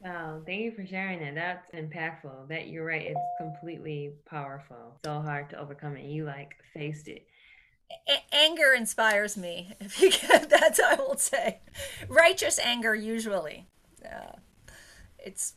Wow, 0.01 0.41
thank 0.47 0.61
you 0.61 0.73
for 0.73 0.87
sharing 0.87 1.21
that. 1.21 1.35
That's 1.35 1.71
impactful. 1.73 2.49
That 2.49 2.69
you're 2.69 2.85
right. 2.85 3.03
It's 3.07 3.21
completely 3.39 4.13
powerful. 4.27 4.97
So 5.05 5.21
hard 5.21 5.51
to 5.51 5.59
overcome 5.59 5.97
it. 5.97 6.05
You 6.05 6.25
like 6.25 6.53
faced 6.73 7.09
it. 7.09 7.27
A- 8.09 8.35
anger 8.35 8.75
inspires 8.77 9.37
me. 9.37 9.73
If 9.81 10.01
you 10.01 10.11
get 10.11 10.51
that's 10.51 10.79
I 10.81 10.95
will 10.95 11.17
say, 11.17 11.61
righteous 12.09 12.59
anger 12.61 12.95
usually. 12.95 13.67
Uh, 14.05 14.37
it's 15.19 15.55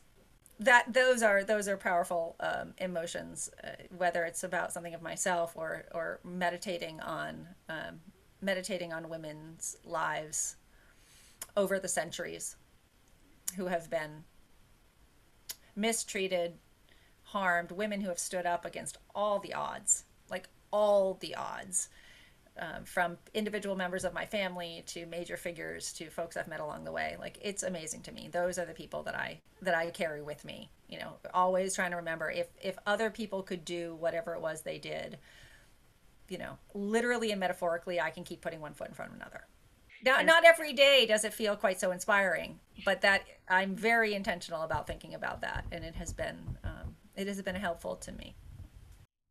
that 0.58 0.92
those 0.92 1.22
are 1.22 1.44
those 1.44 1.68
are 1.68 1.76
powerful 1.76 2.34
um, 2.40 2.74
emotions. 2.78 3.48
Uh, 3.62 3.70
whether 3.96 4.24
it's 4.24 4.42
about 4.42 4.72
something 4.72 4.94
of 4.94 5.02
myself 5.02 5.52
or 5.54 5.84
or 5.94 6.18
meditating 6.24 7.00
on 7.00 7.46
um, 7.68 8.00
meditating 8.40 8.92
on 8.92 9.08
women's 9.08 9.76
lives 9.84 10.56
over 11.56 11.78
the 11.78 11.88
centuries 11.88 12.56
who 13.56 13.66
have 13.66 13.88
been 13.90 14.24
mistreated, 15.74 16.54
harmed, 17.24 17.70
women 17.70 18.00
who 18.00 18.08
have 18.08 18.18
stood 18.18 18.46
up 18.46 18.64
against 18.64 18.98
all 19.14 19.38
the 19.38 19.54
odds, 19.54 20.04
like 20.30 20.48
all 20.70 21.14
the 21.20 21.34
odds, 21.34 21.88
um, 22.58 22.84
from 22.84 23.16
individual 23.32 23.76
members 23.76 24.04
of 24.04 24.12
my 24.12 24.26
family 24.26 24.82
to 24.86 25.06
major 25.06 25.36
figures 25.36 25.92
to 25.94 26.10
folks 26.10 26.36
I've 26.36 26.48
met 26.48 26.60
along 26.60 26.84
the 26.84 26.92
way. 26.92 27.16
Like 27.18 27.38
it's 27.40 27.62
amazing 27.62 28.02
to 28.02 28.12
me. 28.12 28.28
Those 28.30 28.58
are 28.58 28.66
the 28.66 28.74
people 28.74 29.02
that 29.04 29.14
I 29.14 29.40
that 29.62 29.74
I 29.74 29.90
carry 29.90 30.22
with 30.22 30.44
me. 30.44 30.68
You 30.88 30.98
know, 30.98 31.14
always 31.32 31.74
trying 31.74 31.92
to 31.92 31.96
remember 31.96 32.30
if 32.30 32.48
if 32.62 32.76
other 32.86 33.10
people 33.10 33.42
could 33.42 33.64
do 33.64 33.96
whatever 33.98 34.34
it 34.34 34.42
was 34.42 34.62
they 34.62 34.78
did, 34.78 35.18
you 36.28 36.38
know, 36.38 36.58
literally 36.74 37.30
and 37.30 37.40
metaphorically, 37.40 38.00
I 38.00 38.10
can 38.10 38.24
keep 38.24 38.42
putting 38.42 38.60
one 38.60 38.74
foot 38.74 38.88
in 38.88 38.94
front 38.94 39.12
of 39.12 39.16
another. 39.16 39.46
Not, 40.04 40.26
not 40.26 40.44
every 40.44 40.72
day 40.72 41.06
does 41.06 41.24
it 41.24 41.32
feel 41.32 41.54
quite 41.54 41.78
so 41.78 41.92
inspiring, 41.92 42.58
but 42.84 43.02
that 43.02 43.22
I'm 43.48 43.76
very 43.76 44.14
intentional 44.14 44.62
about 44.62 44.86
thinking 44.86 45.14
about 45.14 45.40
that, 45.42 45.64
and 45.70 45.84
it 45.84 45.94
has 45.94 46.12
been 46.12 46.58
um, 46.64 46.96
it 47.14 47.28
has 47.28 47.40
been 47.42 47.54
helpful 47.54 47.96
to 47.96 48.12
me. 48.12 48.34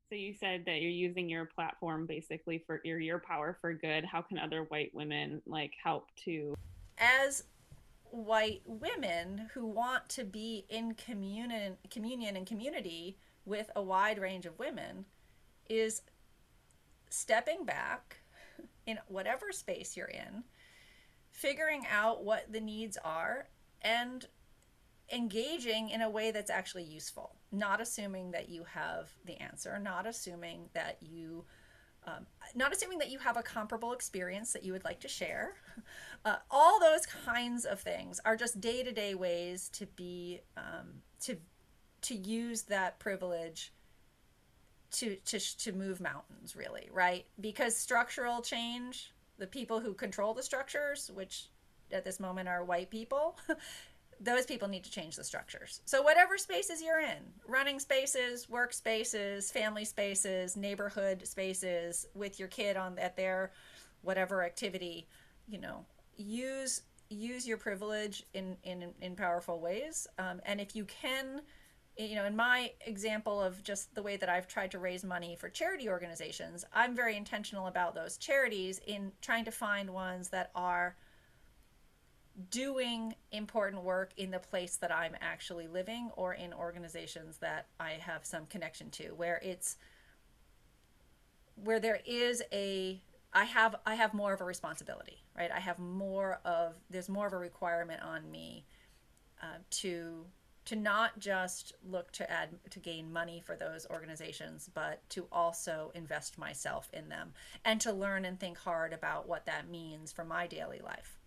So 0.09 0.15
you 0.15 0.33
said 0.33 0.63
that 0.65 0.81
you're 0.81 0.91
using 0.91 1.29
your 1.29 1.45
platform 1.45 2.05
basically 2.05 2.63
for 2.65 2.81
your 2.85 2.99
your 2.99 3.19
power 3.19 3.57
for 3.59 3.73
good. 3.73 4.05
How 4.05 4.21
can 4.21 4.37
other 4.37 4.63
white 4.63 4.93
women 4.93 5.41
like 5.45 5.73
help 5.81 6.07
to? 6.25 6.55
As 6.97 7.43
white 8.03 8.61
women 8.65 9.49
who 9.53 9.65
want 9.65 10.07
to 10.09 10.23
be 10.23 10.65
in 10.69 10.93
communion, 10.93 11.77
communion 11.89 12.37
and 12.37 12.45
community 12.45 13.17
with 13.45 13.69
a 13.75 13.81
wide 13.81 14.19
range 14.19 14.45
of 14.45 14.57
women, 14.59 15.05
is 15.69 16.01
stepping 17.09 17.65
back 17.65 18.17
in 18.85 18.99
whatever 19.07 19.51
space 19.51 19.97
you're 19.97 20.07
in 20.07 20.43
figuring 21.41 21.83
out 21.91 22.23
what 22.23 22.51
the 22.51 22.61
needs 22.61 22.97
are 23.03 23.47
and 23.81 24.27
engaging 25.11 25.89
in 25.89 26.01
a 26.01 26.09
way 26.09 26.31
that's 26.31 26.49
actually 26.49 26.83
useful 26.83 27.35
not 27.51 27.81
assuming 27.81 28.31
that 28.31 28.47
you 28.47 28.63
have 28.63 29.09
the 29.25 29.41
answer 29.41 29.77
not 29.79 30.05
assuming 30.07 30.69
that 30.73 30.97
you 31.01 31.43
um, 32.05 32.25
not 32.55 32.73
assuming 32.73 32.97
that 32.99 33.11
you 33.11 33.19
have 33.19 33.37
a 33.37 33.43
comparable 33.43 33.93
experience 33.93 34.53
that 34.53 34.63
you 34.63 34.71
would 34.73 34.83
like 34.83 34.99
to 35.01 35.07
share. 35.07 35.55
Uh, 36.23 36.35
all 36.51 36.79
those 36.79 37.03
kinds 37.07 37.65
of 37.65 37.79
things 37.79 38.19
are 38.23 38.35
just 38.35 38.61
day-to-day 38.61 39.15
ways 39.15 39.69
to 39.69 39.87
be 39.87 40.39
um, 40.55 41.01
to 41.19 41.35
to 41.99 42.13
use 42.13 42.61
that 42.61 42.99
privilege 42.99 43.73
to 44.91 45.15
to 45.25 45.39
to 45.39 45.71
move 45.71 45.99
mountains 45.99 46.55
really 46.55 46.87
right? 46.93 47.25
Because 47.39 47.75
structural 47.75 48.43
change 48.43 49.15
the 49.41 49.47
people 49.47 49.79
who 49.79 49.95
control 49.95 50.35
the 50.35 50.43
structures, 50.43 51.09
which 51.15 51.47
at 51.91 52.05
this 52.05 52.19
moment 52.19 52.47
are 52.47 52.63
white 52.63 52.91
people, 52.91 53.39
those 54.21 54.45
people 54.45 54.67
need 54.67 54.83
to 54.83 54.91
change 54.91 55.15
the 55.15 55.23
structures. 55.23 55.81
So 55.85 56.03
whatever 56.03 56.37
spaces 56.37 56.79
you're 56.79 57.01
in, 57.01 57.17
running 57.47 57.79
spaces, 57.79 58.47
work 58.47 58.71
spaces, 58.71 59.49
family 59.49 59.83
spaces, 59.83 60.55
neighborhood 60.55 61.27
spaces 61.27 62.05
with 62.13 62.37
your 62.37 62.49
kid 62.49 62.77
on 62.77 62.99
at 62.99 63.17
their 63.17 63.51
whatever 64.03 64.43
activity, 64.43 65.07
you 65.47 65.59
know, 65.59 65.85
use 66.17 66.83
use 67.09 67.47
your 67.47 67.57
privilege 67.57 68.23
in 68.35 68.55
in 68.63 68.93
in 69.01 69.15
powerful 69.15 69.59
ways. 69.59 70.05
Um, 70.19 70.39
and 70.45 70.61
if 70.61 70.75
you 70.75 70.85
can 70.85 71.41
you 72.01 72.15
know, 72.15 72.25
in 72.25 72.35
my 72.35 72.71
example 72.85 73.41
of 73.41 73.63
just 73.63 73.93
the 73.95 74.01
way 74.01 74.17
that 74.17 74.29
I've 74.29 74.47
tried 74.47 74.71
to 74.71 74.79
raise 74.79 75.03
money 75.03 75.35
for 75.35 75.49
charity 75.49 75.89
organizations, 75.89 76.65
I'm 76.73 76.95
very 76.95 77.15
intentional 77.15 77.67
about 77.67 77.95
those 77.95 78.17
charities 78.17 78.79
in 78.85 79.11
trying 79.21 79.45
to 79.45 79.51
find 79.51 79.91
ones 79.91 80.29
that 80.29 80.51
are 80.55 80.95
doing 82.49 83.13
important 83.31 83.83
work 83.83 84.11
in 84.17 84.31
the 84.31 84.39
place 84.39 84.77
that 84.77 84.91
I'm 84.91 85.15
actually 85.21 85.67
living 85.67 86.09
or 86.15 86.33
in 86.33 86.53
organizations 86.53 87.37
that 87.37 87.67
I 87.79 87.91
have 87.91 88.25
some 88.25 88.45
connection 88.45 88.89
to 88.91 89.09
where 89.09 89.39
it's 89.43 89.77
where 91.55 91.79
there 91.79 91.99
is 92.05 92.41
a 92.51 93.01
I 93.33 93.45
have 93.45 93.75
I 93.85 93.95
have 93.95 94.13
more 94.13 94.33
of 94.33 94.41
a 94.41 94.45
responsibility, 94.45 95.23
right? 95.37 95.51
I 95.51 95.59
have 95.59 95.77
more 95.77 96.39
of 96.45 96.75
there's 96.89 97.09
more 97.09 97.27
of 97.27 97.33
a 97.33 97.37
requirement 97.37 98.01
on 98.01 98.29
me 98.31 98.65
uh, 99.41 99.57
to 99.69 100.25
to 100.71 100.77
not 100.77 101.19
just 101.19 101.73
look 101.85 102.13
to 102.13 102.31
add 102.31 102.47
to 102.69 102.79
gain 102.79 103.11
money 103.11 103.43
for 103.45 103.57
those 103.57 103.85
organizations, 103.89 104.69
but 104.73 105.01
to 105.09 105.27
also 105.29 105.91
invest 105.93 106.37
myself 106.37 106.89
in 106.93 107.09
them 107.09 107.33
and 107.65 107.81
to 107.81 107.91
learn 107.91 108.23
and 108.23 108.39
think 108.39 108.57
hard 108.57 108.93
about 108.93 109.27
what 109.27 109.45
that 109.47 109.67
means 109.69 110.13
for 110.13 110.23
my 110.23 110.47
daily 110.47 110.79
life 110.81 111.17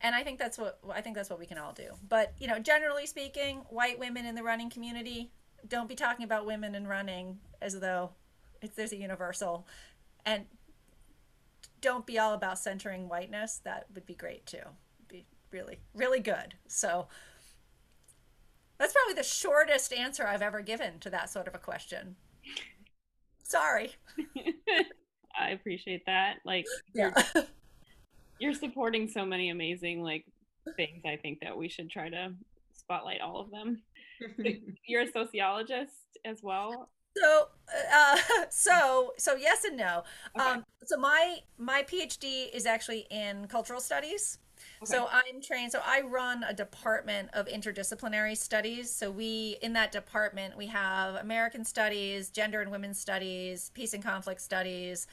and 0.00 0.14
I 0.16 0.24
think 0.24 0.38
that's 0.38 0.58
what 0.58 0.80
I 0.92 1.00
think 1.00 1.14
that's 1.14 1.30
what 1.30 1.38
we 1.38 1.46
can 1.46 1.58
all 1.58 1.72
do. 1.72 1.90
But 2.08 2.32
you 2.40 2.48
know, 2.48 2.58
generally 2.58 3.06
speaking, 3.06 3.58
white 3.68 4.00
women 4.00 4.26
in 4.26 4.34
the 4.34 4.42
running 4.42 4.68
community 4.68 5.30
don't 5.68 5.88
be 5.88 5.94
talking 5.94 6.24
about 6.24 6.44
women 6.44 6.74
in 6.74 6.88
running 6.88 7.38
as 7.60 7.78
though 7.78 8.10
it's 8.60 8.74
there's 8.74 8.90
a 8.90 8.96
universal, 8.96 9.64
and 10.26 10.46
don't 11.80 12.04
be 12.04 12.18
all 12.18 12.34
about 12.34 12.58
centering 12.58 13.08
whiteness. 13.08 13.60
That 13.62 13.86
would 13.94 14.04
be 14.04 14.14
great 14.14 14.44
too. 14.44 14.64
Be 15.06 15.24
really 15.52 15.78
really 15.94 16.18
good. 16.18 16.54
So 16.66 17.06
that's 18.82 18.92
probably 18.92 19.14
the 19.14 19.22
shortest 19.22 19.92
answer 19.92 20.26
I've 20.26 20.42
ever 20.42 20.60
given 20.60 20.98
to 21.00 21.10
that 21.10 21.30
sort 21.30 21.48
of 21.48 21.54
a 21.54 21.58
question. 21.58 22.16
Sorry. 23.42 23.92
I 25.38 25.50
appreciate 25.50 26.04
that. 26.06 26.36
Like, 26.44 26.66
yeah 26.94 27.12
you're 28.42 28.52
supporting 28.52 29.08
so 29.08 29.24
many 29.24 29.50
amazing 29.50 30.02
like 30.02 30.26
things. 30.76 31.02
I 31.06 31.16
think 31.16 31.38
that 31.42 31.56
we 31.56 31.68
should 31.68 31.88
try 31.88 32.08
to 32.10 32.32
spotlight 32.74 33.20
all 33.20 33.40
of 33.40 33.50
them. 33.52 33.80
you're 34.86 35.02
a 35.02 35.10
sociologist 35.10 36.18
as 36.24 36.42
well. 36.42 36.90
So, 37.16 37.48
uh, 37.94 38.18
so, 38.50 39.12
so 39.16 39.36
yes 39.36 39.64
and 39.64 39.76
no. 39.76 40.02
Okay. 40.36 40.44
Um, 40.44 40.64
so 40.84 40.96
my 40.96 41.36
my 41.56 41.84
PhD 41.84 42.52
is 42.52 42.66
actually 42.66 43.06
in 43.10 43.46
cultural 43.46 43.80
studies. 43.80 44.38
Okay. 44.82 44.92
So 44.92 45.08
I'm 45.10 45.40
trained. 45.40 45.72
So 45.72 45.80
I 45.84 46.00
run 46.02 46.44
a 46.44 46.52
department 46.52 47.30
of 47.32 47.46
interdisciplinary 47.46 48.36
studies. 48.36 48.90
So 48.90 49.10
we, 49.10 49.58
in 49.62 49.72
that 49.74 49.92
department, 49.92 50.56
we 50.56 50.66
have 50.68 51.16
American 51.16 51.64
studies, 51.64 52.30
gender 52.30 52.60
and 52.60 52.70
women's 52.70 52.98
studies, 52.98 53.70
peace 53.74 53.94
and 53.94 54.02
conflict 54.02 54.40
studies, 54.40 55.06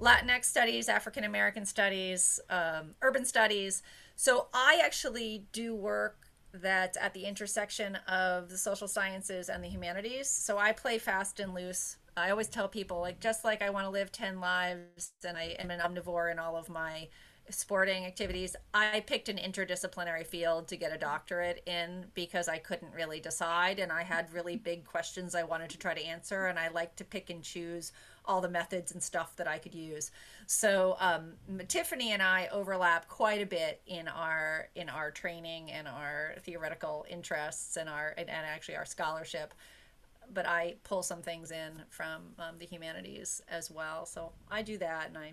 Latinx 0.00 0.44
studies, 0.44 0.88
African 0.88 1.24
American 1.24 1.66
studies, 1.66 2.38
um, 2.50 2.94
urban 3.02 3.24
studies. 3.24 3.82
So 4.14 4.46
I 4.54 4.80
actually 4.84 5.46
do 5.52 5.74
work 5.74 6.28
that's 6.52 6.96
at 6.96 7.14
the 7.14 7.24
intersection 7.24 7.96
of 8.08 8.48
the 8.48 8.58
social 8.58 8.88
sciences 8.88 9.48
and 9.48 9.62
the 9.62 9.68
humanities. 9.68 10.28
So 10.28 10.58
I 10.58 10.72
play 10.72 10.98
fast 10.98 11.40
and 11.40 11.54
loose. 11.54 11.96
I 12.16 12.30
always 12.30 12.48
tell 12.48 12.68
people, 12.68 13.00
like, 13.00 13.20
just 13.20 13.44
like 13.44 13.62
I 13.62 13.70
want 13.70 13.86
to 13.86 13.90
live 13.90 14.10
10 14.10 14.40
lives 14.40 15.12
and 15.26 15.36
I 15.36 15.56
am 15.58 15.70
an 15.70 15.80
omnivore 15.80 16.32
in 16.32 16.38
all 16.38 16.56
of 16.56 16.68
my 16.68 17.08
sporting 17.50 18.04
activities, 18.04 18.56
I 18.74 19.00
picked 19.00 19.28
an 19.28 19.36
interdisciplinary 19.36 20.26
field 20.26 20.68
to 20.68 20.76
get 20.76 20.92
a 20.92 20.98
doctorate 20.98 21.62
in 21.66 22.06
because 22.14 22.48
I 22.48 22.58
couldn't 22.58 22.92
really 22.94 23.20
decide 23.20 23.78
and 23.78 23.90
I 23.90 24.02
had 24.02 24.32
really 24.32 24.56
big 24.56 24.84
questions 24.84 25.34
I 25.34 25.42
wanted 25.42 25.70
to 25.70 25.78
try 25.78 25.94
to 25.94 26.04
answer. 26.04 26.46
And 26.46 26.58
I 26.58 26.68
like 26.68 26.96
to 26.96 27.04
pick 27.04 27.30
and 27.30 27.42
choose 27.42 27.92
all 28.24 28.40
the 28.40 28.48
methods 28.48 28.92
and 28.92 29.02
stuff 29.02 29.34
that 29.36 29.48
I 29.48 29.58
could 29.58 29.74
use. 29.74 30.10
So 30.46 30.96
um, 31.00 31.32
Tiffany 31.66 32.12
and 32.12 32.22
I 32.22 32.48
overlap 32.52 33.08
quite 33.08 33.40
a 33.40 33.46
bit 33.46 33.80
in 33.86 34.06
our 34.06 34.68
in 34.74 34.88
our 34.88 35.10
training 35.10 35.72
and 35.72 35.88
our 35.88 36.34
theoretical 36.42 37.06
interests 37.08 37.76
and 37.76 37.88
our 37.88 38.14
and, 38.18 38.28
and 38.28 38.46
actually 38.46 38.76
our 38.76 38.84
scholarship. 38.84 39.54
But 40.32 40.46
I 40.46 40.74
pull 40.84 41.02
some 41.02 41.22
things 41.22 41.50
in 41.50 41.72
from 41.88 42.34
um, 42.38 42.56
the 42.58 42.66
humanities 42.66 43.40
as 43.48 43.70
well. 43.70 44.04
So 44.04 44.32
I 44.50 44.60
do 44.60 44.76
that 44.76 45.08
and 45.08 45.16
I 45.16 45.32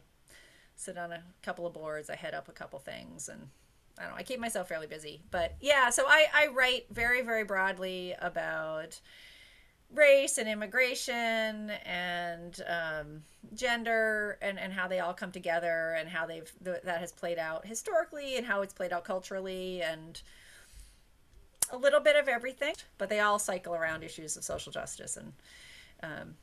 sit 0.76 0.98
on 0.98 1.12
a 1.12 1.24
couple 1.42 1.66
of 1.66 1.74
boards. 1.74 2.10
I 2.10 2.16
head 2.16 2.34
up 2.34 2.48
a 2.50 2.52
couple 2.52 2.80
things 2.80 3.30
and 3.30 3.50
I 3.98 4.04
don't 4.04 4.12
know. 4.12 4.18
I 4.18 4.24
keep 4.24 4.40
myself 4.40 4.68
fairly 4.68 4.88
busy, 4.88 5.22
but 5.32 5.56
yeah. 5.62 5.90
So 5.90 6.04
I 6.08 6.28
I 6.34 6.48
write 6.48 6.88
very 6.92 7.22
very 7.22 7.44
broadly 7.44 8.14
about 8.20 9.00
race 9.94 10.38
and 10.38 10.50
immigration 10.50 11.72
and 11.86 12.62
um, 12.68 13.24
gender 13.54 14.38
and, 14.42 14.60
and 14.60 14.74
how 14.74 14.88
they 14.88 15.00
all 15.00 15.14
come 15.14 15.32
together 15.32 15.96
and 15.98 16.10
how 16.10 16.26
they've 16.26 16.52
th- 16.64 16.82
that 16.84 17.00
has 17.00 17.12
played 17.12 17.38
out 17.38 17.66
historically 17.66 18.38
and 18.38 18.46
how 18.46 18.62
it's 18.62 18.74
played 18.74 18.92
out 18.92 19.04
culturally 19.04 19.82
and 19.82 20.22
a 21.72 21.78
little 21.78 22.00
bit 22.00 22.16
of 22.16 22.28
everything 22.28 22.74
but 22.98 23.10
they 23.10 23.20
all 23.20 23.40
cycle 23.40 23.74
around 23.74 24.04
issues 24.04 24.36
of 24.36 24.44
social 24.44 24.72
justice 24.72 25.18
and 25.18 25.34
um, 26.04 26.36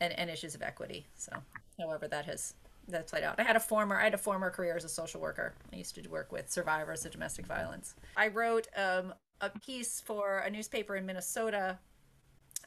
and, 0.00 0.18
and 0.18 0.30
issues 0.30 0.54
of 0.54 0.62
equity 0.62 1.04
so 1.14 1.32
however 1.78 2.08
that 2.08 2.24
has 2.24 2.54
that 2.88 3.06
played 3.06 3.24
out 3.24 3.38
i 3.38 3.42
had 3.42 3.56
a 3.56 3.60
former 3.60 3.98
i 3.98 4.04
had 4.04 4.14
a 4.14 4.18
former 4.18 4.50
career 4.50 4.76
as 4.76 4.84
a 4.84 4.88
social 4.88 5.20
worker 5.20 5.54
i 5.72 5.76
used 5.76 5.94
to 5.94 6.08
work 6.08 6.32
with 6.32 6.50
survivors 6.50 7.04
of 7.04 7.12
domestic 7.12 7.46
violence 7.46 7.94
i 8.16 8.28
wrote 8.28 8.68
um, 8.76 9.14
a 9.40 9.50
piece 9.50 10.00
for 10.00 10.38
a 10.38 10.50
newspaper 10.50 10.96
in 10.96 11.06
minnesota 11.06 11.78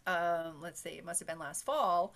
um, 0.07 0.61
let's 0.61 0.81
see, 0.81 0.91
it 0.91 1.05
must 1.05 1.19
have 1.19 1.27
been 1.27 1.37
last 1.37 1.65
fall, 1.65 2.15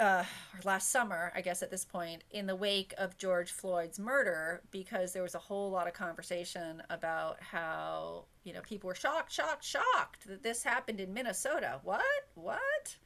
uh, 0.00 0.24
or 0.54 0.60
last 0.64 0.90
summer, 0.90 1.30
I 1.34 1.42
guess 1.42 1.62
at 1.62 1.70
this 1.70 1.84
point, 1.84 2.24
in 2.30 2.46
the 2.46 2.56
wake 2.56 2.94
of 2.96 3.18
George 3.18 3.52
Floyd's 3.52 3.98
murder, 3.98 4.62
because 4.70 5.12
there 5.12 5.22
was 5.22 5.34
a 5.34 5.38
whole 5.38 5.70
lot 5.70 5.86
of 5.86 5.92
conversation 5.92 6.82
about 6.88 7.40
how, 7.40 8.24
you 8.42 8.54
know, 8.54 8.62
people 8.62 8.88
were 8.88 8.94
shocked, 8.94 9.30
shocked, 9.30 9.64
shocked 9.64 10.26
that 10.26 10.42
this 10.42 10.64
happened 10.64 10.98
in 10.98 11.12
Minnesota. 11.12 11.80
What? 11.84 12.02
What? 12.34 12.96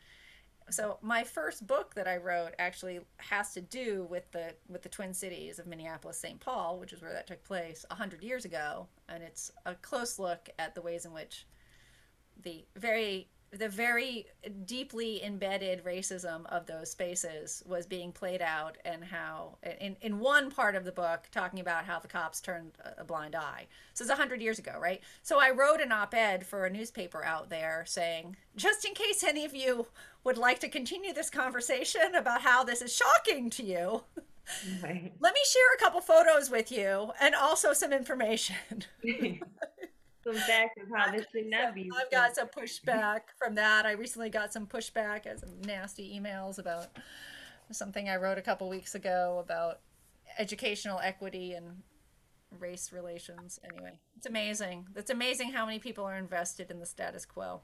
So 0.70 0.98
my 1.00 1.24
first 1.24 1.66
book 1.66 1.94
that 1.94 2.06
I 2.06 2.16
wrote 2.16 2.54
actually 2.58 3.00
has 3.18 3.52
to 3.54 3.60
do 3.60 4.06
with 4.10 4.30
the 4.32 4.54
with 4.68 4.82
the 4.82 4.88
Twin 4.88 5.14
Cities 5.14 5.58
of 5.58 5.66
Minneapolis, 5.66 6.18
St. 6.18 6.38
Paul, 6.40 6.78
which 6.78 6.92
is 6.92 7.00
where 7.00 7.12
that 7.12 7.26
took 7.26 7.42
place 7.44 7.84
hundred 7.90 8.22
years 8.22 8.44
ago, 8.44 8.86
and 9.08 9.22
it's 9.22 9.50
a 9.66 9.74
close 9.74 10.18
look 10.18 10.48
at 10.58 10.74
the 10.74 10.82
ways 10.82 11.04
in 11.04 11.12
which 11.12 11.46
the 12.42 12.64
very 12.76 13.28
the 13.50 13.68
very 13.68 14.26
deeply 14.66 15.22
embedded 15.22 15.84
racism 15.84 16.46
of 16.46 16.66
those 16.66 16.90
spaces 16.90 17.62
was 17.66 17.86
being 17.86 18.12
played 18.12 18.42
out 18.42 18.76
and 18.84 19.04
how 19.04 19.56
in, 19.80 19.96
in 20.00 20.18
one 20.18 20.50
part 20.50 20.74
of 20.74 20.84
the 20.84 20.92
book 20.92 21.28
talking 21.32 21.60
about 21.60 21.84
how 21.84 21.98
the 21.98 22.08
cops 22.08 22.40
turned 22.40 22.72
a 22.96 23.04
blind 23.04 23.34
eye. 23.34 23.66
So 23.94 24.02
it's 24.02 24.10
100 24.10 24.40
years 24.40 24.58
ago 24.58 24.72
right? 24.80 25.00
So 25.22 25.38
i 25.40 25.50
wrote 25.50 25.80
an 25.80 25.92
op-ed 25.92 26.46
for 26.46 26.64
a 26.64 26.70
newspaper 26.70 27.24
out 27.24 27.50
there 27.50 27.84
saying 27.86 28.36
just 28.56 28.84
in 28.84 28.94
case 28.94 29.22
any 29.22 29.44
of 29.44 29.54
you 29.54 29.86
would 30.24 30.38
like 30.38 30.58
to 30.60 30.68
continue 30.68 31.12
this 31.12 31.30
conversation 31.30 32.14
about 32.14 32.42
how 32.42 32.64
this 32.64 32.82
is 32.82 32.94
shocking 32.94 33.50
to 33.50 33.64
you 33.64 34.02
right. 34.82 35.12
let 35.20 35.34
me 35.34 35.40
share 35.50 35.74
a 35.74 35.78
couple 35.78 36.00
photos 36.00 36.50
with 36.50 36.72
you 36.72 37.10
and 37.20 37.34
also 37.34 37.72
some 37.72 37.92
information 37.92 38.56
some 40.24 40.34
facts 40.34 40.80
of 40.82 40.88
how 40.94 41.10
this 41.10 41.26
should 41.32 41.46
not 41.46 41.74
be. 41.74 41.90
I've 41.96 42.10
got 42.10 42.34
some 42.34 42.48
pushback 42.48 43.20
from 43.38 43.54
that. 43.54 43.86
I 43.86 43.92
recently 43.92 44.30
got 44.30 44.52
some 44.52 44.66
pushback 44.66 45.26
as 45.26 45.40
some 45.40 45.60
nasty 45.64 46.18
emails 46.18 46.58
about 46.58 46.88
something 47.70 48.08
I 48.08 48.16
wrote 48.16 48.38
a 48.38 48.42
couple 48.42 48.68
weeks 48.68 48.94
ago 48.94 49.42
about 49.44 49.80
educational 50.38 50.98
equity 51.00 51.52
and 51.52 51.82
race 52.58 52.92
relations. 52.92 53.58
Anyway, 53.64 53.98
it's 54.16 54.26
amazing. 54.26 54.86
It's 54.96 55.10
amazing 55.10 55.52
how 55.52 55.66
many 55.66 55.78
people 55.78 56.04
are 56.04 56.16
invested 56.16 56.70
in 56.70 56.78
the 56.78 56.86
status 56.86 57.24
quo. 57.24 57.60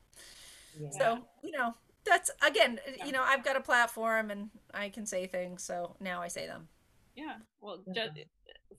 Yeah. 0.79 0.91
So, 0.91 1.19
you 1.43 1.53
know, 1.53 1.75
that's 2.05 2.31
again, 2.47 2.81
you 3.05 3.13
know, 3.13 3.23
I've 3.23 3.45
got 3.45 3.57
a 3.57 3.61
platform 3.61 4.31
and 4.31 4.51
I 4.73 4.89
can 4.91 5.07
say 5.07 5.27
things, 5.27 5.63
so 5.63 5.97
now 6.01 6.21
I 6.21 6.29
say 6.29 6.47
them. 6.47 6.69
Yeah. 7.17 7.37
Well, 7.61 7.83
just 7.95 8.13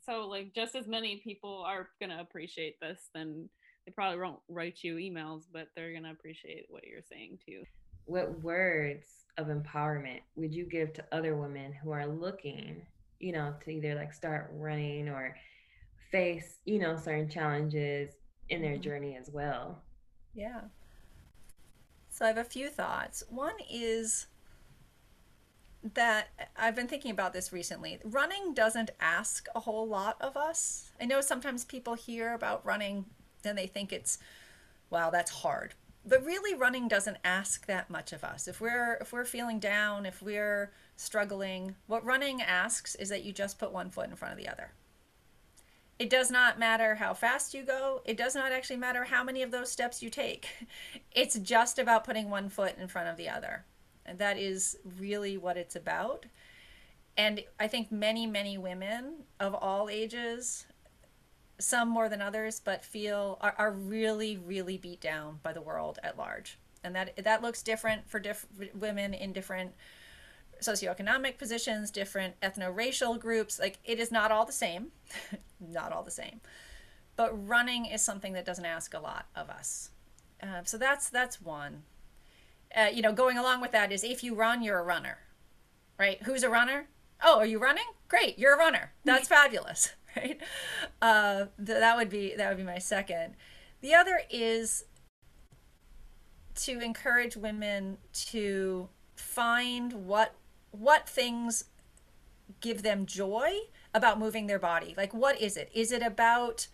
so 0.06 0.28
like 0.28 0.54
just 0.54 0.76
as 0.76 0.88
many 0.88 1.22
people 1.24 1.64
are 1.66 1.90
going 2.00 2.10
to 2.12 2.20
appreciate 2.20 2.80
this 2.80 3.10
then 3.14 3.50
they 3.86 3.92
probably 3.92 4.20
won't 4.20 4.40
write 4.50 4.84
you 4.84 4.96
emails, 4.96 5.44
but 5.52 5.70
they're 5.76 5.94
gonna 5.94 6.12
appreciate 6.12 6.66
what 6.70 6.86
you're 6.88 7.02
saying 7.02 7.40
too. 7.46 7.64
What 8.06 8.42
words 8.42 9.26
of 9.38 9.48
empowerment 9.48 10.22
would 10.36 10.54
you 10.54 10.66
give 10.66 10.94
to 10.94 11.06
other 11.12 11.36
women 11.36 11.74
who 11.74 11.92
are 11.92 12.08
looking, 12.08 12.86
you 13.20 13.32
know, 13.32 13.56
to 13.64 13.72
either 13.72 13.96
like 13.96 14.14
start 14.14 14.52
running 14.54 15.10
or 15.10 15.36
face, 16.12 16.60
you 16.66 16.80
know, 16.80 16.98
certain 16.98 17.30
challenges 17.30 18.16
in 18.50 18.62
their 18.62 18.78
Mhm. 18.78 18.82
journey 18.82 19.16
as 19.18 19.30
well. 19.32 19.84
Yeah. 20.34 20.70
So 22.10 22.26
I 22.26 22.30
have 22.30 22.38
a 22.38 22.44
few 22.44 22.70
thoughts. 22.70 23.24
One 23.30 23.56
is 23.70 24.28
that 25.94 26.30
I've 26.58 26.76
been 26.76 26.88
thinking 26.88 27.12
about 27.12 27.34
this 27.34 27.54
recently. 27.54 28.00
Running 28.04 28.54
doesn't 28.54 28.92
ask 29.00 29.48
a 29.56 29.60
whole 29.62 29.88
lot 29.88 30.18
of 30.20 30.36
us. 30.36 30.92
I 31.00 31.06
know 31.06 31.22
sometimes 31.22 31.64
people 31.64 31.94
hear 31.94 32.34
about 32.34 32.66
running 32.66 33.06
and 33.46 33.58
they 33.58 33.68
think 33.68 33.92
it's, 33.92 34.18
wow, 34.90 35.10
that's 35.10 35.32
hard. 35.32 35.74
But 36.06 36.24
really 36.24 36.54
running 36.54 36.88
doesn't 36.88 37.18
ask 37.24 37.66
that 37.66 37.90
much 37.90 38.14
of 38.14 38.24
us. 38.24 38.48
If 38.48 38.62
we're 38.62 39.00
if 39.02 39.12
we're 39.12 39.26
feeling 39.26 39.60
down, 39.60 40.06
if 40.06 40.22
we're 40.22 40.72
struggling, 40.96 41.76
what 41.88 42.06
running 42.06 42.42
asks 42.44 42.94
is 42.96 43.10
that 43.10 43.24
you 43.24 43.34
just 43.34 43.58
put 43.58 43.72
one 43.72 43.90
foot 43.90 44.10
in 44.10 44.16
front 44.16 44.34
of 44.34 44.38
the 44.38 44.48
other. 44.48 44.72
It 45.98 46.10
does 46.10 46.30
not 46.30 46.60
matter 46.60 46.96
how 46.96 47.14
fast 47.14 47.54
you 47.54 47.64
go. 47.64 48.02
It 48.06 48.18
does 48.18 48.36
not 48.36 48.52
actually 48.52 48.76
matter 48.78 49.06
how 49.06 49.24
many 49.24 49.42
of 49.42 49.52
those 49.52 49.72
steps 49.72 50.04
you 50.04 50.10
take. 50.10 50.48
It's 51.12 51.40
just 51.40 51.80
about 51.80 52.04
putting 52.04 52.30
one 52.30 52.50
foot 52.50 52.78
in 52.78 52.90
front 52.90 53.08
of 53.08 53.16
the 53.16 53.30
other. 53.30 53.64
And 54.06 54.20
that 54.20 54.38
is 54.38 54.78
really 55.00 55.38
what 55.38 55.56
it's 55.56 55.78
about. 55.78 56.26
And 57.16 57.42
I 57.58 57.70
think 57.70 57.90
many, 57.90 58.28
many 58.28 58.58
women 58.58 59.24
of 59.40 59.56
all 59.56 59.90
ages, 59.90 60.66
some 61.60 61.90
more 61.90 62.10
than 62.10 62.22
others, 62.22 62.62
but 62.64 62.84
feel 62.84 63.38
are, 63.42 63.56
are 63.58 63.72
really, 63.72 64.38
really 64.38 64.78
beat 64.78 65.02
down 65.02 65.40
by 65.44 65.54
the 65.54 65.62
world 65.62 66.00
at 66.04 66.18
large. 66.18 66.58
And 66.84 66.96
that 66.96 67.24
that 67.24 67.42
looks 67.42 67.64
different 67.64 68.10
for 68.10 68.20
different 68.20 68.76
women 68.76 69.14
in 69.14 69.34
different 69.34 69.74
socioeconomic 70.62 71.38
positions, 71.38 71.92
different 71.92 72.40
ethno-racial 72.42 73.18
groups. 73.18 73.60
Like 73.60 73.80
it 73.84 74.00
is 74.00 74.12
not 74.12 74.32
all 74.32 74.46
the 74.46 74.52
same, 74.52 74.88
not 75.60 75.92
all 75.92 76.04
the 76.04 76.12
same. 76.12 76.42
But 77.16 77.48
running 77.48 77.86
is 77.86 78.02
something 78.02 78.34
that 78.34 78.46
doesn't 78.46 78.66
ask 78.66 78.94
a 78.94 79.00
lot 79.00 79.26
of 79.36 79.50
us. 79.50 79.92
Uh, 80.42 80.64
so 80.64 80.78
that's 80.78 81.10
that's 81.10 81.42
one. 81.42 81.84
Uh, 82.76 82.90
you 82.94 83.02
know, 83.02 83.14
going 83.14 83.38
along 83.38 83.62
with 83.62 83.72
that 83.72 83.92
is 83.92 84.04
if 84.04 84.24
you 84.24 84.36
run, 84.36 84.62
you're 84.62 84.80
a 84.80 84.84
runner, 84.84 85.20
right? 85.98 86.22
Who's 86.24 86.44
a 86.44 86.50
runner? 86.50 86.88
Oh, 87.24 87.40
are 87.40 87.46
you 87.46 87.58
running? 87.58 87.86
Great, 88.10 88.38
you're 88.38 88.56
a 88.56 88.58
runner. 88.58 88.92
That's 89.06 89.28
fabulous, 89.30 89.94
right? 90.18 90.40
Uh, 91.02 91.46
th- 91.58 91.80
that 91.80 91.98
would 91.98 92.10
be 92.10 92.36
that 92.36 92.50
would 92.50 92.58
be 92.58 92.64
my 92.64 92.80
second. 92.80 93.36
The 93.82 93.94
other 93.94 94.22
is 94.30 94.86
to 96.56 96.80
encourage 96.80 97.36
women 97.36 97.98
to 98.14 98.90
find 99.16 99.94
what 100.08 100.34
what 100.72 101.08
things 101.08 101.66
give 102.62 102.84
them 102.84 103.06
joy 103.06 103.54
about 103.94 104.20
moving 104.20 104.48
their 104.48 104.60
body. 104.60 104.94
Like, 104.98 105.14
what 105.14 105.40
is 105.42 105.58
it? 105.58 105.70
Is 105.74 105.92
it 105.92 106.02
about 106.02 106.68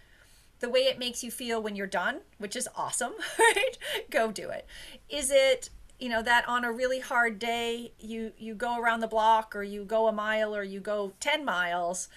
the 0.59 0.69
way 0.69 0.81
it 0.81 0.99
makes 0.99 1.23
you 1.23 1.31
feel 1.31 1.61
when 1.61 1.75
you're 1.75 1.87
done, 1.87 2.21
which 2.37 2.55
is 2.55 2.67
awesome, 2.75 3.13
right? 3.39 3.77
Go 4.09 4.31
do 4.31 4.49
it. 4.49 4.65
Is 5.09 5.31
it 5.31 5.69
you 5.99 6.09
know 6.09 6.23
that 6.23 6.47
on 6.49 6.65
a 6.65 6.71
really 6.71 6.99
hard 6.99 7.37
day 7.37 7.93
you 7.99 8.33
you 8.37 8.55
go 8.55 8.79
around 8.79 9.01
the 9.01 9.07
block 9.07 9.55
or 9.55 9.61
you 9.61 9.85
go 9.85 10.07
a 10.07 10.11
mile 10.11 10.55
or 10.55 10.63
you 10.63 10.79
go 10.79 11.13
10 11.19 11.45
miles 11.45 12.09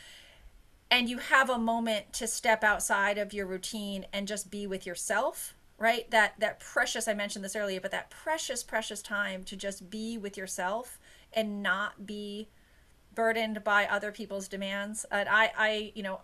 and 0.94 1.08
you 1.08 1.18
have 1.18 1.50
a 1.50 1.58
moment 1.58 2.12
to 2.12 2.26
step 2.28 2.62
outside 2.62 3.18
of 3.18 3.34
your 3.34 3.46
routine 3.46 4.06
and 4.12 4.28
just 4.28 4.50
be 4.50 4.66
with 4.66 4.86
yourself 4.86 5.54
right? 5.76 6.08
That 6.10 6.34
that 6.38 6.60
precious 6.60 7.08
i 7.08 7.14
mentioned 7.14 7.44
this 7.44 7.56
earlier 7.56 7.80
but 7.80 7.90
that 7.90 8.10
precious 8.10 8.62
precious 8.62 9.02
time 9.02 9.42
to 9.44 9.56
just 9.56 9.90
be 9.90 10.16
with 10.16 10.36
yourself 10.36 10.98
and 11.32 11.62
not 11.62 12.06
be 12.06 12.48
burdened 13.14 13.64
by 13.64 13.86
other 13.86 14.12
people's 14.12 14.48
demands. 14.48 15.04
And 15.10 15.28
i 15.28 15.52
i 15.56 15.92
you 15.94 16.02
know 16.02 16.20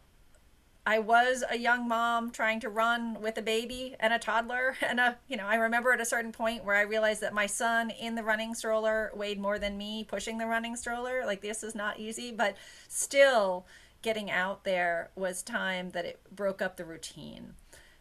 I 0.87 0.99
was 0.99 1.45
a 1.49 1.59
young 1.59 1.87
mom 1.89 2.31
trying 2.31 2.61
to 2.61 2.71
run 2.71 3.21
with 3.21 3.37
a 3.37 3.43
baby 3.43 3.97
and 4.01 4.15
a 4.15 4.19
toddler 4.19 4.77
and 4.89 4.99
a 5.01 5.19
you 5.27 5.37
know 5.37 5.47
I 5.47 5.57
remember 5.57 5.93
at 5.93 6.01
a 6.01 6.07
certain 6.07 6.33
point 6.33 6.65
where 6.65 6.77
I 6.77 6.83
realized 6.83 7.21
that 7.23 7.35
my 7.35 7.47
son 7.47 7.91
in 7.91 8.15
the 8.15 8.23
running 8.23 8.55
stroller 8.55 9.11
weighed 9.15 9.41
more 9.41 9.59
than 9.59 9.77
me 9.77 10.05
pushing 10.05 10.39
the 10.39 10.47
running 10.47 10.77
stroller. 10.77 11.23
Like 11.27 11.43
this 11.43 11.63
is 11.65 11.75
not 11.75 11.99
easy 11.99 12.31
but 12.31 12.57
still 12.89 13.67
getting 14.03 14.31
out 14.31 14.65
there 14.65 15.11
was 15.15 15.43
time 15.43 15.91
that 15.91 16.05
it 16.05 16.21
broke 16.35 16.63
up 16.63 16.77
the 16.77 16.85
routine. 16.85 17.55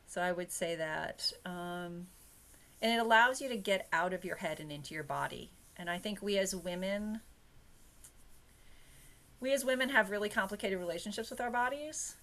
So 0.07 0.21
I 0.21 0.31
would 0.31 0.51
say 0.51 0.75
that 0.75 1.31
um, 1.45 2.07
and 2.81 2.93
it 2.93 2.99
allows 2.99 3.41
you 3.41 3.49
to 3.49 3.57
get 3.57 3.87
out 3.91 4.13
of 4.13 4.23
your 4.23 4.37
head 4.37 4.59
and 4.59 4.71
into 4.71 4.93
your 4.93 5.03
body. 5.03 5.51
And 5.77 5.89
I 5.89 5.97
think 5.97 6.21
we 6.21 6.37
as 6.37 6.55
women 6.55 7.21
we 9.41 9.53
as 9.53 9.63
women 9.63 9.89
have 9.89 10.09
really 10.09 10.27
complicated 10.27 10.79
relationships 10.79 11.29
with 11.29 11.39
our 11.39 11.51
bodies 11.51 12.15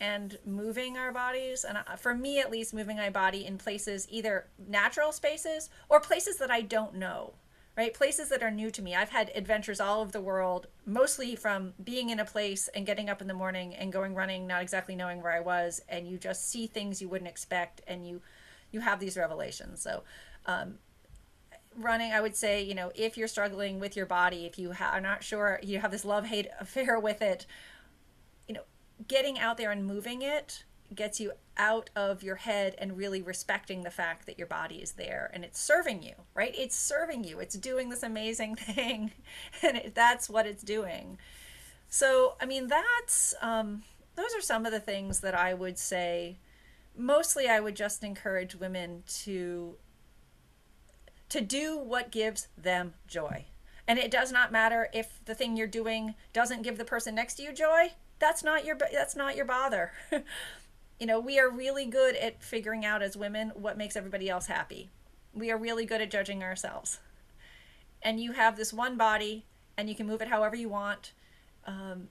and 0.00 0.38
moving 0.44 0.98
our 0.98 1.12
bodies. 1.12 1.64
And 1.64 1.78
uh, 1.78 1.96
for 1.96 2.14
me 2.14 2.40
at 2.40 2.50
least 2.50 2.74
moving 2.74 2.96
my 2.98 3.10
body 3.10 3.46
in 3.46 3.56
places 3.56 4.06
either 4.10 4.46
natural 4.66 5.12
spaces 5.12 5.70
or 5.88 6.00
places 6.00 6.36
that 6.38 6.50
i 6.50 6.60
don't 6.60 6.94
know 6.94 7.32
right? 7.78 7.94
Places 7.94 8.28
that 8.30 8.42
are 8.42 8.50
new 8.50 8.72
to 8.72 8.82
me. 8.82 8.96
I've 8.96 9.10
had 9.10 9.30
adventures 9.36 9.78
all 9.78 10.00
over 10.00 10.10
the 10.10 10.20
world 10.20 10.66
mostly 10.84 11.36
from 11.36 11.74
being 11.84 12.10
in 12.10 12.18
a 12.18 12.24
place 12.24 12.68
and 12.74 12.84
getting 12.84 13.08
up 13.08 13.22
in 13.22 13.28
the 13.28 13.34
morning 13.34 13.72
and 13.76 13.92
going 13.92 14.16
running 14.16 14.48
not 14.48 14.62
exactly 14.62 14.96
knowing 14.96 15.22
where 15.22 15.32
i 15.32 15.38
was 15.38 15.80
and 15.88 16.08
you 16.08 16.18
just 16.18 16.50
see 16.50 16.66
things 16.66 17.00
you 17.00 17.08
wouldn't 17.08 17.30
expect 17.30 17.80
and 17.86 18.06
you 18.06 18.20
you 18.72 18.80
have 18.80 18.98
these 18.98 19.16
revelations. 19.16 19.80
So 19.80 20.02
um, 20.44 20.78
running 21.76 22.12
i 22.12 22.20
would 22.20 22.34
say 22.34 22.60
you 22.60 22.74
know 22.74 22.90
if 22.96 23.16
you're 23.16 23.28
struggling 23.28 23.78
with 23.78 23.94
your 23.94 24.06
body 24.06 24.44
if 24.46 24.58
you 24.58 24.72
ha- 24.72 24.90
are 24.92 25.00
not 25.00 25.22
sure 25.22 25.60
you 25.62 25.78
have 25.78 25.92
this 25.92 26.04
love 26.04 26.24
hate 26.26 26.48
affair 26.60 26.98
with 26.98 27.22
it 27.22 27.46
you 28.48 28.54
know 28.54 28.62
getting 29.06 29.38
out 29.38 29.56
there 29.56 29.70
and 29.70 29.86
moving 29.86 30.22
it 30.22 30.64
gets 30.94 31.20
you 31.20 31.32
out 31.56 31.90
of 31.96 32.22
your 32.22 32.36
head 32.36 32.74
and 32.78 32.96
really 32.96 33.20
respecting 33.20 33.82
the 33.82 33.90
fact 33.90 34.26
that 34.26 34.38
your 34.38 34.46
body 34.46 34.76
is 34.76 34.92
there 34.92 35.30
and 35.34 35.44
it's 35.44 35.60
serving 35.60 36.02
you, 36.02 36.14
right? 36.34 36.54
It's 36.56 36.76
serving 36.76 37.24
you. 37.24 37.40
It's 37.40 37.56
doing 37.56 37.88
this 37.88 38.02
amazing 38.02 38.56
thing, 38.56 39.12
and 39.62 39.76
it, 39.76 39.94
that's 39.94 40.28
what 40.28 40.46
it's 40.46 40.62
doing. 40.62 41.18
So, 41.88 42.34
I 42.40 42.46
mean, 42.46 42.68
that's 42.68 43.34
um, 43.40 43.82
those 44.14 44.34
are 44.36 44.42
some 44.42 44.66
of 44.66 44.72
the 44.72 44.80
things 44.80 45.20
that 45.20 45.34
I 45.34 45.54
would 45.54 45.78
say. 45.78 46.38
Mostly, 46.96 47.48
I 47.48 47.60
would 47.60 47.76
just 47.76 48.02
encourage 48.02 48.54
women 48.56 49.04
to 49.22 49.76
to 51.28 51.40
do 51.40 51.78
what 51.78 52.10
gives 52.10 52.48
them 52.56 52.94
joy. 53.06 53.46
And 53.86 53.98
it 53.98 54.10
does 54.10 54.32
not 54.32 54.52
matter 54.52 54.88
if 54.92 55.20
the 55.24 55.34
thing 55.34 55.56
you're 55.56 55.66
doing 55.66 56.14
doesn't 56.32 56.62
give 56.62 56.76
the 56.76 56.84
person 56.84 57.14
next 57.14 57.34
to 57.34 57.42
you 57.42 57.52
joy. 57.52 57.92
That's 58.18 58.42
not 58.42 58.64
your 58.64 58.76
that's 58.76 59.16
not 59.16 59.36
your 59.36 59.44
bother. 59.44 59.92
you 60.98 61.06
know, 61.06 61.20
we 61.20 61.38
are 61.38 61.48
really 61.48 61.86
good 61.86 62.16
at 62.16 62.42
figuring 62.42 62.84
out 62.84 63.02
as 63.02 63.16
women 63.16 63.52
what 63.54 63.76
makes 63.78 63.96
everybody 63.96 64.28
else 64.28 64.46
happy. 64.46 64.90
We 65.32 65.50
are 65.50 65.56
really 65.56 65.86
good 65.86 66.00
at 66.00 66.10
judging 66.10 66.42
ourselves. 66.42 66.98
And 68.02 68.20
you 68.20 68.32
have 68.32 68.56
this 68.56 68.72
one 68.72 68.96
body 68.96 69.44
and 69.76 69.88
you 69.88 69.94
can 69.94 70.06
move 70.06 70.22
it 70.22 70.28
however 70.28 70.56
you 70.56 70.68
want. 70.68 71.12
Um, 71.66 72.08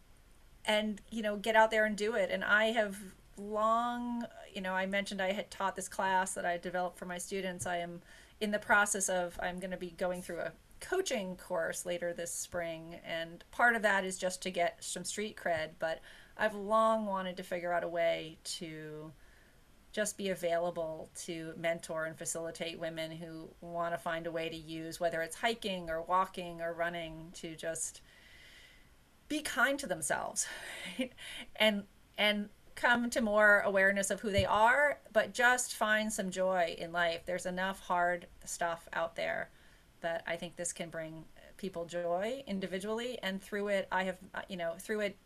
and 0.68 1.02
you 1.10 1.24
know 1.24 1.38
get 1.38 1.56
out 1.56 1.72
there 1.72 1.86
and 1.86 1.96
do 1.96 2.14
it 2.14 2.30
and 2.30 2.44
i 2.44 2.66
have 2.66 2.98
long 3.38 4.26
you 4.54 4.62
know 4.62 4.74
i 4.74 4.86
mentioned 4.86 5.22
i 5.22 5.32
had 5.32 5.50
taught 5.50 5.76
this 5.76 5.88
class 5.88 6.34
that 6.34 6.46
i 6.46 6.58
developed 6.58 7.00
for 7.00 7.06
my 7.06 7.18
students 7.18 7.66
i 7.66 7.78
am 7.78 8.02
in 8.42 8.52
the 8.52 8.60
process 8.60 9.10
of 9.10 9.40
i'm 9.42 9.60
going 9.60 9.72
to 9.72 9.78
be 9.78 9.92
going 9.92 10.22
through 10.22 10.40
a 10.40 10.52
coaching 10.80 11.36
course 11.36 11.86
later 11.86 12.14
this 12.14 12.32
spring 12.32 12.98
and 13.06 13.44
part 13.50 13.76
of 13.76 13.82
that 13.82 14.04
is 14.06 14.18
just 14.18 14.42
to 14.42 14.52
get 14.52 14.84
some 14.84 15.04
street 15.04 15.36
cred 15.36 15.70
but 15.80 16.00
i've 16.38 16.56
long 16.56 17.06
wanted 17.06 17.38
to 17.38 17.44
figure 17.44 17.74
out 17.74 17.84
a 17.84 17.88
way 17.88 18.38
to 18.44 19.12
just 19.98 20.16
be 20.16 20.30
available 20.30 21.10
to 21.16 21.54
mentor 21.58 22.06
and 22.06 22.16
facilitate 22.16 22.80
women 22.80 23.10
who 23.10 23.50
want 23.62 23.94
to 23.94 23.98
find 23.98 24.28
a 24.28 24.32
way 24.32 24.48
to 24.48 24.56
use 24.56 25.00
whether 25.00 25.24
it's 25.24 25.36
hiking 25.36 25.90
or 25.90 26.04
walking 26.04 26.62
or 26.62 26.72
running 26.72 27.32
to 27.34 27.56
just 27.56 28.02
be 29.28 29.42
kind 29.42 29.80
to 29.80 29.88
themselves. 29.88 30.46
And 31.56 31.86
and 32.16 32.50
come 32.76 33.10
to 33.10 33.22
more 33.22 33.62
awareness 33.62 34.12
of 34.12 34.20
who 34.20 34.30
they 34.30 34.46
are 34.46 35.00
but 35.12 35.34
just 35.34 35.74
find 35.74 36.14
some 36.14 36.30
joy 36.30 36.76
in 36.78 36.92
life. 36.92 37.22
There's 37.26 37.48
enough 37.48 37.80
hard 37.80 38.28
stuff 38.46 38.88
out 38.94 39.16
there 39.16 39.50
that 40.02 40.24
i 40.28 40.36
think 40.36 40.56
this 40.56 40.74
can 40.74 40.90
bring 40.90 41.26
people 41.58 41.86
joy 41.86 42.44
individually 42.46 43.18
and 43.24 43.42
through 43.42 43.68
it 43.68 43.88
i 43.92 44.04
have 44.04 44.20
you 44.48 44.56
know 44.56 44.74
through 44.78 45.00
it, 45.00 45.18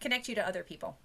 connect 0.00 0.28
you 0.28 0.34
to 0.34 0.46
other 0.46 0.62
people 0.62 0.96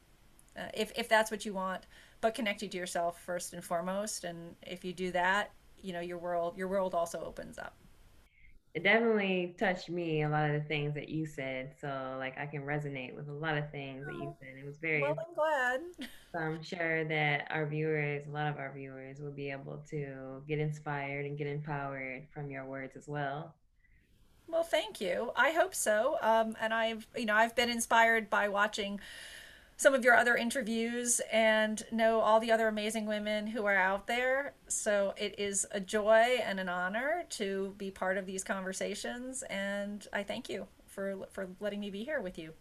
uh, 0.57 0.67
if, 0.73 0.91
if 0.97 1.07
that's 1.09 1.29
what 1.31 1.45
you 1.45 1.53
want 1.53 1.85
but 2.21 2.33
connect 2.33 2.61
you 2.61 2.67
to 2.67 2.77
yourself 2.77 3.21
first 3.21 3.53
and 3.53 3.63
foremost. 3.63 4.23
And 4.23 4.55
if 4.63 4.83
you 4.83 4.93
do 4.93 5.11
that 5.11 5.51
you 5.81 5.93
know 5.93 5.99
your 5.99 6.17
world 6.17 6.57
your 6.57 6.67
world 6.67 6.95
also 6.95 7.23
opens 7.23 7.57
up. 7.59 7.75
It 8.73 8.83
definitely 8.83 9.55
touched 9.57 9.89
me 9.89 10.23
a 10.23 10.29
lot 10.29 10.49
of 10.49 10.61
the 10.61 10.67
things 10.67 10.93
that 10.95 11.07
you 11.07 11.25
said. 11.25 11.73
So 11.79 12.15
like 12.17 12.37
i 12.37 12.45
can 12.45 12.61
resonate 12.61 13.15
with 13.15 13.29
a 13.29 13.33
lot 13.33 13.57
of 13.57 13.69
things 13.71 14.05
that 14.05 14.15
you 14.15 14.29
oh, 14.29 14.37
said. 14.39 14.55
It 14.59 14.65
was 14.65 14.77
very 14.77 15.01
well 15.01 15.15
i'm 15.19 15.35
glad. 15.35 15.81
So 16.33 16.39
i'm 16.39 16.63
sure 16.63 17.05
that 17.05 17.47
our 17.51 17.65
viewers 17.65 18.25
a 18.27 18.31
lot 18.31 18.47
of 18.47 18.57
our 18.57 18.71
viewers 18.73 19.19
will 19.19 19.31
be 19.31 19.51
able 19.51 19.83
to 19.91 20.41
get 20.47 20.59
inspired 20.59 21.25
and 21.25 21.37
get 21.37 21.47
empowered 21.47 22.27
from 22.33 22.49
your 22.49 22.65
words 22.65 22.95
as 22.95 23.07
well 23.07 23.53
well 24.47 24.63
thank 24.63 25.01
you 25.01 25.31
i 25.35 25.51
hope 25.51 25.73
so 25.75 26.17
um, 26.21 26.55
and 26.61 26.73
i've 26.73 27.07
you 27.17 27.25
know 27.25 27.35
i've 27.35 27.55
been 27.55 27.69
inspired 27.69 28.29
by 28.29 28.47
watching 28.47 28.99
some 29.77 29.93
of 29.93 30.03
your 30.05 30.15
other 30.15 30.35
interviews 30.35 31.19
and 31.31 31.83
know 31.91 32.21
all 32.21 32.39
the 32.39 32.51
other 32.51 32.67
amazing 32.67 33.05
women 33.05 33.47
who 33.47 33.65
are 33.65 33.75
out 33.75 34.07
there. 34.07 34.53
So 34.67 35.13
it 35.17 35.35
is 35.37 35.65
a 35.71 35.79
joy 35.79 36.39
and 36.43 36.59
an 36.59 36.69
honor 36.69 37.25
to 37.31 37.73
be 37.77 37.91
part 37.91 38.17
of 38.17 38.25
these 38.25 38.43
conversations. 38.43 39.43
And 39.43 40.07
I 40.13 40.23
thank 40.23 40.49
you 40.49 40.67
for, 40.87 41.27
for 41.31 41.49
letting 41.59 41.81
me 41.81 41.89
be 41.89 42.03
here 42.03 42.21
with 42.21 42.37
you. 42.37 42.53